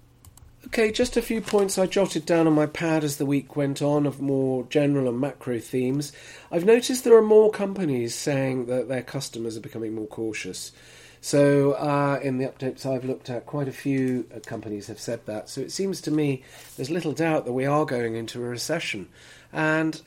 Okay, 0.66 0.90
just 0.90 1.16
a 1.16 1.22
few 1.22 1.40
points 1.40 1.78
I 1.78 1.86
jotted 1.86 2.26
down 2.26 2.46
on 2.48 2.52
my 2.52 2.66
pad 2.66 3.04
as 3.04 3.16
the 3.16 3.24
week 3.24 3.54
went 3.54 3.80
on 3.80 4.06
of 4.06 4.20
more 4.20 4.64
general 4.64 5.08
and 5.08 5.20
macro 5.20 5.60
themes. 5.60 6.12
I've 6.50 6.64
noticed 6.64 7.04
there 7.04 7.16
are 7.16 7.22
more 7.22 7.50
companies 7.50 8.14
saying 8.14 8.66
that 8.66 8.88
their 8.88 9.02
customers 9.02 9.56
are 9.56 9.60
becoming 9.60 9.94
more 9.94 10.08
cautious. 10.08 10.72
So, 11.20 11.72
uh, 11.72 12.20
in 12.22 12.38
the 12.38 12.46
updates 12.46 12.84
I've 12.84 13.04
looked 13.04 13.30
at, 13.30 13.46
quite 13.46 13.68
a 13.68 13.72
few 13.72 14.26
uh, 14.34 14.40
companies 14.40 14.88
have 14.88 15.00
said 15.00 15.26
that. 15.26 15.48
So, 15.48 15.60
it 15.60 15.72
seems 15.72 16.00
to 16.02 16.10
me 16.10 16.42
there's 16.76 16.90
little 16.90 17.12
doubt 17.12 17.44
that 17.44 17.52
we 17.52 17.66
are 17.66 17.84
going 17.84 18.14
into 18.14 18.44
a 18.44 18.48
recession. 18.48 19.08
And 19.52 20.00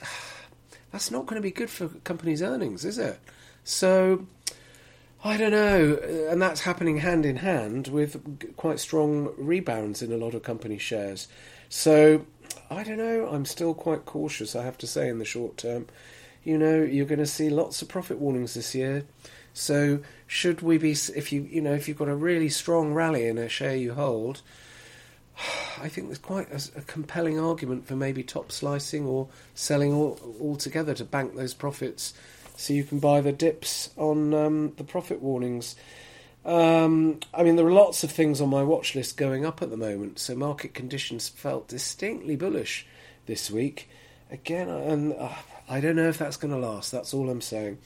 that's 0.91 1.11
not 1.11 1.25
going 1.25 1.41
to 1.41 1.45
be 1.45 1.51
good 1.51 1.69
for 1.69 1.87
companies' 2.03 2.41
earnings, 2.41 2.85
is 2.85 2.97
it? 2.97 3.19
So 3.63 4.25
I 5.23 5.37
don't 5.37 5.51
know, 5.51 5.99
and 6.29 6.41
that's 6.41 6.61
happening 6.61 6.97
hand 6.97 7.25
in 7.25 7.37
hand 7.37 7.87
with 7.87 8.55
quite 8.57 8.79
strong 8.79 9.33
rebounds 9.37 10.01
in 10.01 10.11
a 10.11 10.17
lot 10.17 10.33
of 10.33 10.41
company 10.41 10.79
shares. 10.79 11.27
So 11.69 12.25
I 12.71 12.83
don't 12.83 12.97
know. 12.97 13.27
I'm 13.27 13.45
still 13.45 13.73
quite 13.73 14.05
cautious. 14.05 14.55
I 14.55 14.63
have 14.63 14.77
to 14.79 14.87
say, 14.87 15.09
in 15.09 15.19
the 15.19 15.25
short 15.25 15.57
term, 15.57 15.87
you 16.43 16.57
know, 16.57 16.81
you're 16.81 17.05
going 17.05 17.19
to 17.19 17.27
see 17.27 17.49
lots 17.49 17.81
of 17.81 17.87
profit 17.87 18.17
warnings 18.17 18.55
this 18.55 18.73
year. 18.73 19.05
So 19.53 19.99
should 20.25 20.61
we 20.61 20.77
be, 20.77 20.91
if 20.91 21.31
you 21.31 21.43
you 21.43 21.61
know, 21.61 21.73
if 21.73 21.87
you've 21.87 21.97
got 21.97 22.07
a 22.07 22.15
really 22.15 22.49
strong 22.49 22.93
rally 22.93 23.27
in 23.27 23.37
a 23.37 23.47
share 23.47 23.75
you 23.75 23.93
hold, 23.93 24.41
I 25.81 25.87
think 25.87 26.07
there's 26.07 26.17
quite 26.17 26.51
a, 26.51 26.79
a 26.79 26.81
compelling 26.81 27.39
argument 27.39 27.85
for 27.85 27.95
maybe 27.95 28.23
top 28.23 28.51
slicing 28.51 29.05
or 29.05 29.27
selling 29.53 29.93
all, 29.93 30.19
altogether 30.39 30.95
to 30.95 31.05
bank 31.05 31.35
those 31.35 31.53
profits 31.53 32.13
so 32.55 32.73
you 32.73 32.83
can 32.83 32.99
buy 32.99 33.21
the 33.21 33.31
dips 33.31 33.89
on 33.97 34.33
um, 34.33 34.73
the 34.77 34.83
profit 34.83 35.21
warnings. 35.21 35.75
Um, 36.43 37.19
I 37.33 37.43
mean, 37.43 37.55
there 37.55 37.67
are 37.67 37.71
lots 37.71 38.03
of 38.03 38.11
things 38.11 38.41
on 38.41 38.49
my 38.49 38.63
watch 38.63 38.95
list 38.95 39.17
going 39.17 39.45
up 39.45 39.61
at 39.61 39.69
the 39.69 39.77
moment, 39.77 40.19
so 40.19 40.35
market 40.35 40.73
conditions 40.73 41.29
felt 41.29 41.67
distinctly 41.67 42.35
bullish 42.35 42.85
this 43.25 43.51
week. 43.51 43.89
Again, 44.31 44.69
and 44.69 45.13
uh, 45.13 45.29
I 45.69 45.81
don't 45.81 45.97
know 45.97 46.07
if 46.07 46.17
that's 46.17 46.37
going 46.37 46.53
to 46.53 46.59
last. 46.59 46.91
That's 46.91 47.13
all 47.13 47.29
I'm 47.29 47.41
saying. 47.41 47.77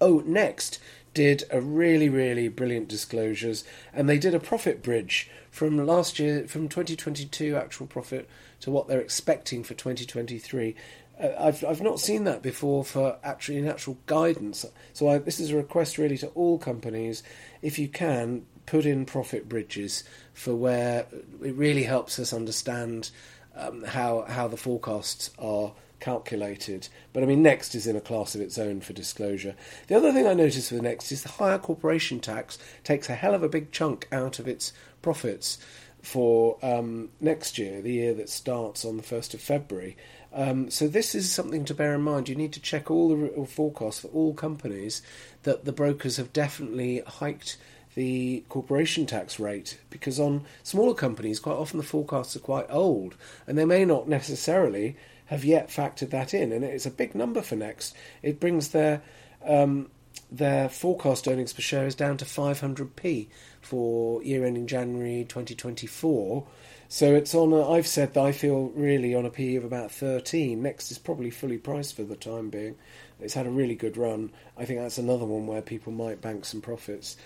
Oh, 0.00 0.22
next, 0.26 0.80
did 1.14 1.44
a 1.50 1.60
really, 1.60 2.08
really 2.08 2.48
brilliant 2.48 2.88
disclosures, 2.88 3.64
and 3.92 4.08
they 4.08 4.18
did 4.18 4.34
a 4.34 4.40
profit 4.40 4.82
bridge 4.82 5.30
from 5.50 5.84
last 5.84 6.18
year, 6.18 6.46
from 6.46 6.68
2022 6.68 7.56
actual 7.56 7.86
profit 7.86 8.28
to 8.60 8.70
what 8.70 8.86
they're 8.86 9.00
expecting 9.00 9.64
for 9.64 9.74
2023. 9.74 10.74
I've 11.20 11.64
I've 11.64 11.82
not 11.82 12.00
seen 12.00 12.24
that 12.24 12.42
before 12.42 12.84
for 12.84 13.18
actually 13.22 13.58
in 13.58 13.68
actual 13.68 13.98
guidance. 14.06 14.64
So 14.92 15.08
I, 15.08 15.18
this 15.18 15.40
is 15.40 15.50
a 15.50 15.56
request 15.56 15.98
really 15.98 16.18
to 16.18 16.28
all 16.28 16.58
companies, 16.58 17.22
if 17.62 17.78
you 17.78 17.88
can 17.88 18.46
put 18.66 18.86
in 18.86 19.04
profit 19.04 19.48
bridges 19.48 20.04
for 20.32 20.54
where 20.54 21.06
it 21.42 21.54
really 21.54 21.82
helps 21.82 22.18
us 22.18 22.32
understand 22.32 23.10
um, 23.54 23.84
how 23.84 24.24
how 24.28 24.48
the 24.48 24.56
forecasts 24.56 25.30
are 25.38 25.72
calculated. 25.98 26.88
But 27.12 27.22
I 27.22 27.26
mean, 27.26 27.42
Next 27.42 27.74
is 27.74 27.86
in 27.86 27.96
a 27.96 28.00
class 28.00 28.34
of 28.34 28.40
its 28.40 28.58
own 28.58 28.80
for 28.80 28.92
disclosure. 28.92 29.54
The 29.88 29.96
other 29.96 30.12
thing 30.12 30.26
I 30.26 30.34
noticed 30.34 30.72
with 30.72 30.82
Next 30.82 31.12
is 31.12 31.22
the 31.22 31.28
higher 31.28 31.58
corporation 31.58 32.20
tax 32.20 32.58
takes 32.84 33.10
a 33.10 33.14
hell 33.14 33.34
of 33.34 33.42
a 33.42 33.48
big 33.48 33.70
chunk 33.70 34.08
out 34.10 34.38
of 34.38 34.48
its 34.48 34.72
profits 35.02 35.58
for 36.02 36.58
um, 36.62 37.10
next 37.20 37.58
year, 37.58 37.80
the 37.82 37.92
year 37.92 38.14
that 38.14 38.28
starts 38.28 38.84
on 38.84 38.96
the 38.96 39.02
1st 39.02 39.34
of 39.34 39.40
February. 39.40 39.96
Um, 40.32 40.70
so 40.70 40.86
this 40.86 41.14
is 41.14 41.30
something 41.30 41.64
to 41.64 41.74
bear 41.74 41.94
in 41.94 42.02
mind. 42.02 42.28
You 42.28 42.36
need 42.36 42.52
to 42.52 42.60
check 42.60 42.90
all 42.90 43.08
the 43.08 43.46
forecasts 43.46 44.00
for 44.00 44.08
all 44.08 44.34
companies 44.34 45.02
that 45.42 45.64
the 45.64 45.72
brokers 45.72 46.16
have 46.18 46.32
definitely 46.32 47.02
hiked 47.06 47.56
the 47.96 48.44
corporation 48.48 49.04
tax 49.06 49.40
rate 49.40 49.80
because 49.90 50.20
on 50.20 50.44
smaller 50.62 50.94
companies, 50.94 51.40
quite 51.40 51.56
often 51.56 51.78
the 51.78 51.84
forecasts 51.84 52.36
are 52.36 52.40
quite 52.40 52.66
old 52.70 53.16
and 53.46 53.58
they 53.58 53.64
may 53.64 53.84
not 53.84 54.08
necessarily 54.08 54.96
have 55.26 55.44
yet 55.44 55.68
factored 55.68 56.10
that 56.10 56.32
in. 56.32 56.52
And 56.52 56.64
it's 56.64 56.86
a 56.86 56.90
big 56.90 57.14
number 57.14 57.42
for 57.42 57.56
Next. 57.56 57.96
It 58.22 58.38
brings 58.38 58.68
their 58.68 59.02
um, 59.44 59.90
their 60.30 60.68
forecast 60.68 61.26
earnings 61.26 61.52
per 61.52 61.62
share 61.62 61.86
is 61.86 61.94
down 61.94 62.16
to 62.18 62.24
500p 62.24 63.28
for 63.60 64.22
year 64.22 64.44
ending 64.44 64.66
January 64.66 65.24
2024. 65.28 66.46
So 66.92 67.14
it's 67.14 67.36
on. 67.36 67.52
A, 67.52 67.70
I've 67.70 67.86
said 67.86 68.14
that 68.14 68.20
I 68.24 68.32
feel 68.32 68.72
really 68.74 69.14
on 69.14 69.24
a 69.24 69.30
PE 69.30 69.54
of 69.54 69.64
about 69.64 69.92
13. 69.92 70.60
Next 70.60 70.90
is 70.90 70.98
probably 70.98 71.30
fully 71.30 71.56
priced 71.56 71.94
for 71.94 72.02
the 72.02 72.16
time 72.16 72.50
being. 72.50 72.74
It's 73.20 73.34
had 73.34 73.46
a 73.46 73.50
really 73.50 73.76
good 73.76 73.96
run. 73.96 74.32
I 74.58 74.64
think 74.64 74.80
that's 74.80 74.98
another 74.98 75.24
one 75.24 75.46
where 75.46 75.62
people 75.62 75.92
might 75.92 76.20
bank 76.20 76.44
some 76.44 76.60
profits. 76.60 77.16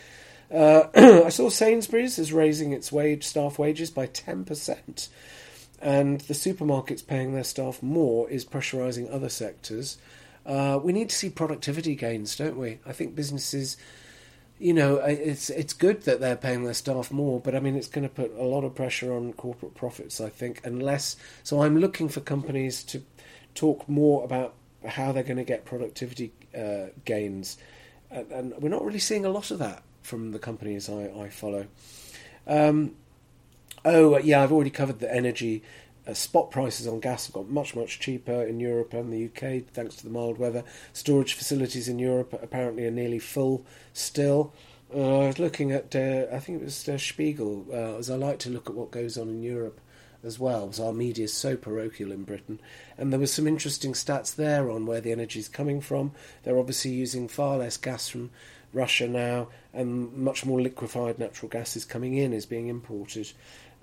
Uh, 0.52 0.88
I 0.94 1.30
saw 1.30 1.48
Sainsbury's 1.48 2.18
is 2.18 2.30
raising 2.30 2.74
its 2.74 2.92
wage 2.92 3.24
staff 3.24 3.58
wages 3.58 3.90
by 3.90 4.06
10%, 4.06 5.08
and 5.80 6.20
the 6.20 6.34
supermarkets 6.34 7.06
paying 7.06 7.32
their 7.32 7.42
staff 7.42 7.82
more 7.82 8.28
is 8.28 8.44
pressurising 8.44 9.10
other 9.10 9.30
sectors. 9.30 9.96
Uh, 10.44 10.78
we 10.82 10.92
need 10.92 11.08
to 11.08 11.16
see 11.16 11.30
productivity 11.30 11.94
gains, 11.94 12.36
don't 12.36 12.58
we? 12.58 12.80
I 12.84 12.92
think 12.92 13.14
businesses, 13.14 13.78
you 14.64 14.72
know, 14.72 14.96
it's 14.96 15.50
it's 15.50 15.74
good 15.74 16.04
that 16.04 16.20
they're 16.20 16.36
paying 16.36 16.64
their 16.64 16.72
staff 16.72 17.10
more, 17.10 17.38
but 17.38 17.54
I 17.54 17.60
mean, 17.60 17.76
it's 17.76 17.86
going 17.86 18.08
to 18.08 18.14
put 18.14 18.34
a 18.34 18.44
lot 18.44 18.64
of 18.64 18.74
pressure 18.74 19.12
on 19.12 19.34
corporate 19.34 19.74
profits. 19.74 20.22
I 20.22 20.30
think, 20.30 20.62
unless 20.64 21.18
so, 21.42 21.62
I'm 21.62 21.76
looking 21.78 22.08
for 22.08 22.20
companies 22.20 22.82
to 22.84 23.02
talk 23.54 23.86
more 23.86 24.24
about 24.24 24.54
how 24.88 25.12
they're 25.12 25.22
going 25.22 25.36
to 25.36 25.44
get 25.44 25.66
productivity 25.66 26.32
uh, 26.58 26.86
gains, 27.04 27.58
and, 28.10 28.32
and, 28.32 28.54
we're 28.58 28.70
not 28.70 28.82
really 28.82 28.98
seeing 28.98 29.26
a 29.26 29.28
lot 29.28 29.50
of 29.50 29.58
that 29.58 29.82
from 30.00 30.32
the 30.32 30.38
companies 30.38 30.88
I, 30.88 31.12
I 31.14 31.28
follow. 31.28 31.66
Um, 32.46 32.94
oh 33.84 34.16
yeah, 34.16 34.42
I've 34.42 34.52
already 34.52 34.70
covered 34.70 34.98
the 34.98 35.14
energy 35.14 35.62
uh, 36.06 36.14
spot 36.14 36.50
prices 36.50 36.86
on 36.86 37.00
gas 37.00 37.26
have 37.26 37.34
got 37.34 37.48
much, 37.48 37.74
much 37.74 38.00
cheaper 38.00 38.42
in 38.42 38.60
Europe 38.60 38.92
and 38.92 39.12
the 39.12 39.26
UK 39.26 39.64
thanks 39.72 39.96
to 39.96 40.04
the 40.04 40.10
mild 40.10 40.38
weather. 40.38 40.64
Storage 40.92 41.34
facilities 41.34 41.88
in 41.88 41.98
Europe 41.98 42.38
apparently 42.42 42.86
are 42.86 42.90
nearly 42.90 43.18
full 43.18 43.64
still. 43.92 44.52
Uh, 44.94 45.22
I 45.22 45.26
was 45.26 45.38
looking 45.38 45.72
at, 45.72 45.94
uh, 45.96 46.26
I 46.32 46.38
think 46.38 46.60
it 46.60 46.64
was 46.64 46.88
uh, 46.88 46.98
Spiegel, 46.98 47.66
uh, 47.72 47.96
as 47.98 48.10
I 48.10 48.16
like 48.16 48.38
to 48.40 48.50
look 48.50 48.68
at 48.68 48.76
what 48.76 48.90
goes 48.90 49.18
on 49.18 49.28
in 49.28 49.42
Europe 49.42 49.80
as 50.22 50.38
well, 50.38 50.66
because 50.66 50.80
our 50.80 50.92
media 50.92 51.24
is 51.24 51.32
so 51.32 51.56
parochial 51.56 52.12
in 52.12 52.24
Britain. 52.24 52.60
And 52.96 53.12
there 53.12 53.20
was 53.20 53.32
some 53.32 53.46
interesting 53.46 53.92
stats 53.92 54.34
there 54.34 54.70
on 54.70 54.86
where 54.86 55.00
the 55.00 55.12
energy 55.12 55.40
is 55.40 55.48
coming 55.48 55.80
from. 55.80 56.12
They're 56.42 56.58
obviously 56.58 56.92
using 56.92 57.28
far 57.28 57.58
less 57.58 57.76
gas 57.76 58.08
from 58.08 58.30
Russia 58.74 59.08
now, 59.08 59.48
and 59.72 60.12
much 60.12 60.44
more 60.44 60.60
liquefied 60.60 61.18
natural 61.18 61.48
gas 61.48 61.76
is 61.76 61.84
coming 61.84 62.14
in, 62.14 62.32
is 62.32 62.46
being 62.46 62.68
imported. 62.68 63.32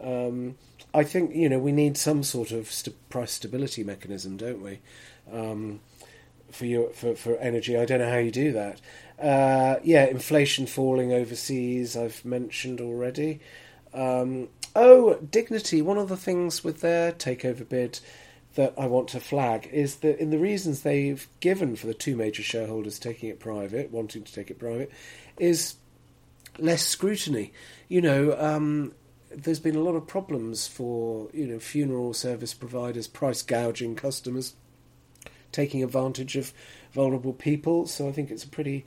Um, 0.01 0.55
I 0.93 1.03
think 1.03 1.35
you 1.35 1.49
know 1.49 1.59
we 1.59 1.71
need 1.71 1.97
some 1.97 2.23
sort 2.23 2.51
of 2.51 2.71
st- 2.71 3.09
price 3.09 3.31
stability 3.31 3.83
mechanism, 3.83 4.37
don't 4.37 4.61
we? 4.61 4.79
Um, 5.31 5.79
for 6.51 6.65
your 6.65 6.89
for, 6.89 7.15
for 7.15 7.37
energy, 7.37 7.77
I 7.77 7.85
don't 7.85 7.99
know 7.99 8.09
how 8.09 8.17
you 8.17 8.31
do 8.31 8.51
that. 8.51 8.81
Uh, 9.19 9.79
yeah, 9.83 10.05
inflation 10.05 10.65
falling 10.65 11.13
overseas. 11.13 11.95
I've 11.95 12.25
mentioned 12.25 12.81
already. 12.81 13.39
Um, 13.93 14.49
oh, 14.75 15.15
dignity. 15.15 15.81
One 15.81 15.97
of 15.97 16.09
the 16.09 16.17
things 16.17 16.63
with 16.63 16.81
their 16.81 17.11
takeover 17.11 17.67
bid 17.67 17.99
that 18.55 18.73
I 18.77 18.85
want 18.85 19.07
to 19.09 19.19
flag 19.19 19.69
is 19.71 19.97
that 19.97 20.19
in 20.19 20.29
the 20.29 20.37
reasons 20.37 20.81
they've 20.81 21.27
given 21.39 21.75
for 21.75 21.87
the 21.87 21.93
two 21.93 22.15
major 22.15 22.43
shareholders 22.43 22.99
taking 22.99 23.29
it 23.29 23.39
private, 23.39 23.91
wanting 23.91 24.23
to 24.23 24.33
take 24.33 24.51
it 24.51 24.59
private, 24.59 24.91
is 25.39 25.75
less 26.57 26.85
scrutiny. 26.85 27.53
You 27.87 28.01
know, 28.01 28.35
um, 28.37 28.93
there's 29.29 29.59
been 29.59 29.75
a 29.75 29.81
lot 29.81 29.95
of 29.95 30.07
problems 30.07 30.67
for 30.67 31.29
you 31.33 31.47
know 31.47 31.59
funeral 31.59 32.13
service 32.13 32.53
providers 32.53 33.07
price 33.07 33.41
gouging 33.41 33.95
customers, 33.95 34.55
taking 35.51 35.83
advantage 35.83 36.35
of 36.35 36.53
vulnerable 36.91 37.33
people. 37.33 37.87
So 37.87 38.07
I 38.07 38.11
think 38.11 38.31
it's 38.31 38.43
a 38.43 38.49
pretty 38.49 38.85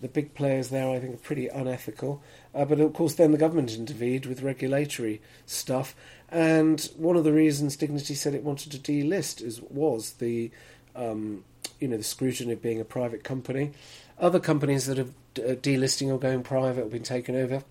the 0.00 0.08
big 0.08 0.34
players 0.34 0.68
there 0.68 0.90
I 0.90 1.00
think 1.00 1.14
are 1.14 1.18
pretty 1.18 1.48
unethical. 1.48 2.22
Uh, 2.54 2.64
but 2.64 2.80
of 2.80 2.92
course, 2.92 3.14
then 3.14 3.32
the 3.32 3.38
government 3.38 3.74
intervened 3.74 4.26
with 4.26 4.42
regulatory 4.42 5.20
stuff, 5.46 5.94
and 6.30 6.90
one 6.96 7.16
of 7.16 7.24
the 7.24 7.32
reasons 7.32 7.76
Dignity 7.76 8.14
said 8.14 8.34
it 8.34 8.42
wanted 8.42 8.72
to 8.72 8.78
delist 8.78 9.42
is 9.42 9.60
was 9.62 10.14
the 10.14 10.50
um, 10.94 11.44
you 11.80 11.88
know 11.88 11.96
the 11.96 12.02
scrutiny 12.02 12.52
of 12.52 12.62
being 12.62 12.80
a 12.80 12.84
private 12.84 13.24
company. 13.24 13.72
Other 14.18 14.40
companies 14.40 14.86
that 14.86 14.98
are 14.98 15.06
delisting 15.36 16.10
or 16.10 16.18
going 16.18 16.42
private 16.42 16.82
have 16.82 16.90
been 16.90 17.02
taken 17.02 17.36
over 17.36 17.62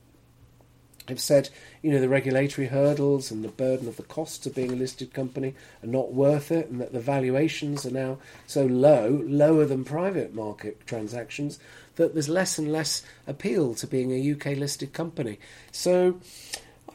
have 1.08 1.20
said, 1.20 1.49
you 1.82 1.91
know, 1.91 1.99
the 1.99 2.10
regulatory 2.10 2.68
hurdles 2.68 3.30
and 3.30 3.43
the 3.43 3.49
burden 3.49 3.88
of 3.88 3.97
the 3.97 4.03
costs 4.03 4.45
of 4.45 4.56
being 4.56 4.72
a 4.72 4.76
listed 4.76 5.14
company 5.14 5.53
are 5.84 5.88
not 5.88 6.14
worth 6.14 6.51
it, 6.51 6.70
and 6.70 6.82
that 6.82 6.93
the 6.93 6.99
valuations 6.99 7.86
are 7.86 7.91
now 7.91 8.18
so 8.47 8.66
low, 8.66 9.22
lower 9.26 9.66
than 9.66 9.84
private 9.84 10.34
market 10.34 10.86
transactions, 10.88 11.60
that 11.95 12.14
there's 12.14 12.30
less 12.30 12.58
and 12.58 12.72
less 12.72 13.03
appeal 13.28 13.76
to 13.76 13.88
being 13.88 14.12
a 14.12 14.32
UK 14.34 14.58
listed 14.58 14.93
company. 14.93 15.39
So 15.72 16.20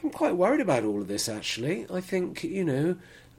I'm 0.03 0.09
quite 0.09 0.35
worried 0.35 0.61
about 0.61 0.83
all 0.83 1.01
of 1.01 1.07
this. 1.07 1.29
Actually, 1.29 1.85
I 1.91 2.01
think 2.01 2.43
you 2.43 2.63
know, 2.63 2.95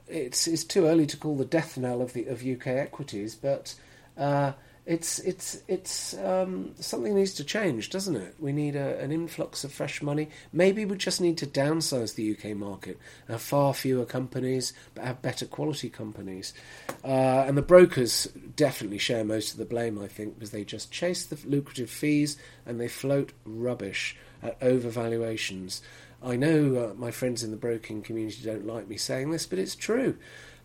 it's 0.07 0.47
it's 0.47 0.63
too 0.63 0.85
early 0.85 1.05
to 1.07 1.17
call 1.17 1.35
the 1.35 1.45
death 1.45 1.77
knell 1.77 2.01
of 2.01 2.13
the 2.13 2.25
of 2.25 2.45
UK 2.45 2.67
equities, 2.67 3.35
but. 3.35 3.75
Uh, 4.17 4.53
it's 4.85 5.19
it's 5.19 5.61
it's 5.69 6.13
um, 6.15 6.73
something 6.77 7.15
needs 7.15 7.33
to 7.35 7.45
change, 7.45 7.89
doesn't 7.89 8.17
it? 8.17 8.35
We 8.37 8.51
need 8.51 8.75
a, 8.75 8.99
an 8.99 9.13
influx 9.13 9.63
of 9.63 9.71
fresh 9.71 10.01
money. 10.01 10.29
Maybe 10.51 10.83
we 10.83 10.97
just 10.97 11.21
need 11.21 11.37
to 11.37 11.47
downsize 11.47 12.15
the 12.15 12.31
UK 12.31 12.55
market, 12.57 12.99
have 13.29 13.41
far 13.41 13.73
fewer 13.73 14.05
companies, 14.05 14.73
but 14.93 15.05
have 15.05 15.21
better 15.21 15.45
quality 15.45 15.89
companies. 15.89 16.53
Uh, 17.01 17.45
and 17.47 17.57
the 17.57 17.61
brokers 17.61 18.25
definitely 18.57 18.97
share 18.97 19.23
most 19.23 19.53
of 19.53 19.57
the 19.57 19.65
blame, 19.65 19.97
I 20.01 20.07
think, 20.07 20.35
because 20.35 20.51
they 20.51 20.65
just 20.65 20.91
chase 20.91 21.25
the 21.25 21.39
lucrative 21.47 21.89
fees 21.89 22.37
and 22.65 22.79
they 22.79 22.89
float 22.89 23.31
rubbish 23.45 24.17
at 24.41 24.59
overvaluations. 24.59 25.79
I 26.23 26.35
know 26.35 26.91
uh, 26.91 26.93
my 26.95 27.11
friends 27.11 27.43
in 27.43 27.51
the 27.51 27.57
broking 27.57 28.01
community 28.01 28.41
don't 28.43 28.65
like 28.65 28.87
me 28.87 28.97
saying 28.97 29.31
this, 29.31 29.45
but 29.45 29.59
it's 29.59 29.75
true. 29.75 30.17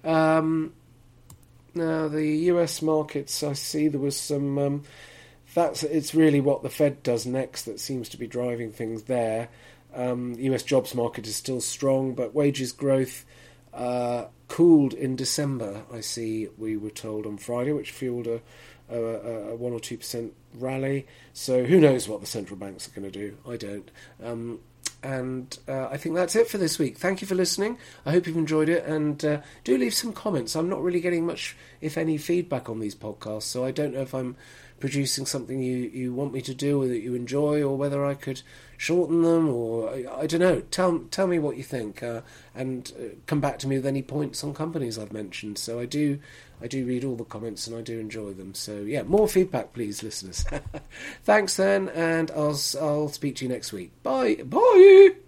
Um, 0.05 0.73
now 1.75 2.09
the 2.09 2.27
U.S. 2.27 2.81
markets, 2.83 3.43
I 3.43 3.53
see 3.55 3.89
there 3.89 4.01
was 4.01 4.19
some. 4.19 4.59
Um, 4.59 4.85
that's 5.55 5.83
it's 5.83 6.15
really 6.15 6.41
what 6.41 6.63
the 6.63 6.69
Fed 6.69 7.03
does 7.03 7.27
next 7.27 7.65
that 7.65 7.81
seems 7.81 8.09
to 8.11 8.17
be 8.17 8.27
driving 8.27 8.71
things 8.71 9.05
there. 9.05 9.49
Um, 9.95 10.35
U.S. 10.39 10.63
jobs 10.63 10.95
market 10.95 11.27
is 11.27 11.37
still 11.37 11.61
strong, 11.61 12.15
but 12.15 12.35
wages 12.35 12.73
growth 12.73 13.25
uh, 13.73 14.27
cooled 14.49 14.95
in 14.95 15.17
December. 15.17 15.83
I 15.93 16.01
see 16.01 16.49
we 16.59 16.77
were 16.77 16.91
told 16.91 17.27
on 17.27 17.39
Friday, 17.39 17.73
which 17.73 17.91
fueled 17.91 18.27
a, 18.27 18.41
a, 18.91 18.99
a 19.51 19.57
one 19.57 19.73
or 19.73 19.81
two 19.81 19.97
percent 19.97 20.35
rally. 20.55 21.07
So 21.33 21.65
who 21.65 21.81
knows 21.81 22.09
what 22.09 22.21
the 22.21 22.27
central 22.27 22.59
banks 22.59 22.87
are 22.87 22.93
going 22.93 23.11
to 23.11 23.19
do? 23.19 23.37
I 23.49 23.57
don't. 23.57 23.91
Um, 24.23 24.61
and 25.03 25.59
uh, 25.69 25.89
I 25.91 25.97
think 25.97 26.15
that's 26.15 26.37
it 26.37 26.49
for 26.49 26.59
this 26.59 26.79
week. 26.79 26.99
Thank 26.99 27.21
you 27.21 27.27
for 27.27 27.35
listening. 27.35 27.79
I 28.05 28.11
hope 28.13 28.27
you've 28.27 28.37
enjoyed 28.37 28.69
it, 28.69 28.85
and 28.85 29.25
uh, 29.25 29.41
do 29.65 29.79
leave 29.79 29.95
some 29.95 30.13
comments. 30.13 30.57
I'm 30.57 30.69
not 30.69 30.83
really 30.83 31.01
getting 31.01 31.27
much, 31.27 31.57
if 31.81 31.97
any, 31.97 32.19
feedback 32.19 32.69
on 32.69 32.81
these 32.81 32.95
podcasts, 32.95 33.43
so 33.43 33.65
I 33.65 33.71
don't 33.71 33.95
know 33.95 34.03
if 34.03 34.15
I'm 34.15 34.37
producing 34.81 35.27
something 35.27 35.61
you, 35.61 35.77
you 35.77 36.15
want 36.15 36.33
me 36.33 36.41
to 36.41 36.55
do 36.55 36.81
or 36.81 36.87
that 36.87 37.01
you 37.01 37.15
enjoy, 37.15 37.63
or 37.63 37.77
whether 37.77 38.05
I 38.05 38.15
could 38.15 38.43
shorten 38.77 39.23
them, 39.23 39.49
or 39.49 39.91
I, 39.91 40.23
I 40.23 40.27
don't 40.27 40.41
know. 40.41 40.61
Tell 40.61 41.01
tell 41.11 41.27
me 41.27 41.39
what 41.39 41.57
you 41.57 41.63
think, 41.63 42.03
uh, 42.03 42.23
and 42.55 42.93
uh, 42.99 43.15
come 43.27 43.41
back 43.41 43.59
to 43.61 43.69
me 43.69 43.77
with 43.77 43.87
any 43.87 44.03
points 44.03 44.43
on 44.43 44.55
companies 44.55 44.99
I've 44.99 45.13
mentioned. 45.13 45.59
So 45.59 45.79
I 45.81 45.85
do 45.87 46.19
I 46.61 46.67
do 46.67 46.85
read 46.85 47.05
all 47.05 47.17
the 47.17 47.25
comments 47.25 47.67
and 47.67 47.77
I 47.77 47.83
do 47.83 47.99
enjoy 47.99 48.33
them. 48.33 48.55
So 48.55 48.81
yeah, 48.81 49.03
more 49.03 49.29
feedback, 49.29 49.73
please, 49.73 50.03
listeners. 50.03 50.45
Thanks 51.25 51.57
then, 51.57 51.89
and 51.91 52.31
I'll 52.33 52.59
I'll 52.81 53.09
speak 53.09 53.37
to 53.37 53.45
you 53.45 53.51
next 53.51 53.73
week. 53.73 53.91
Bye 54.03 54.37
bye. 54.45 55.28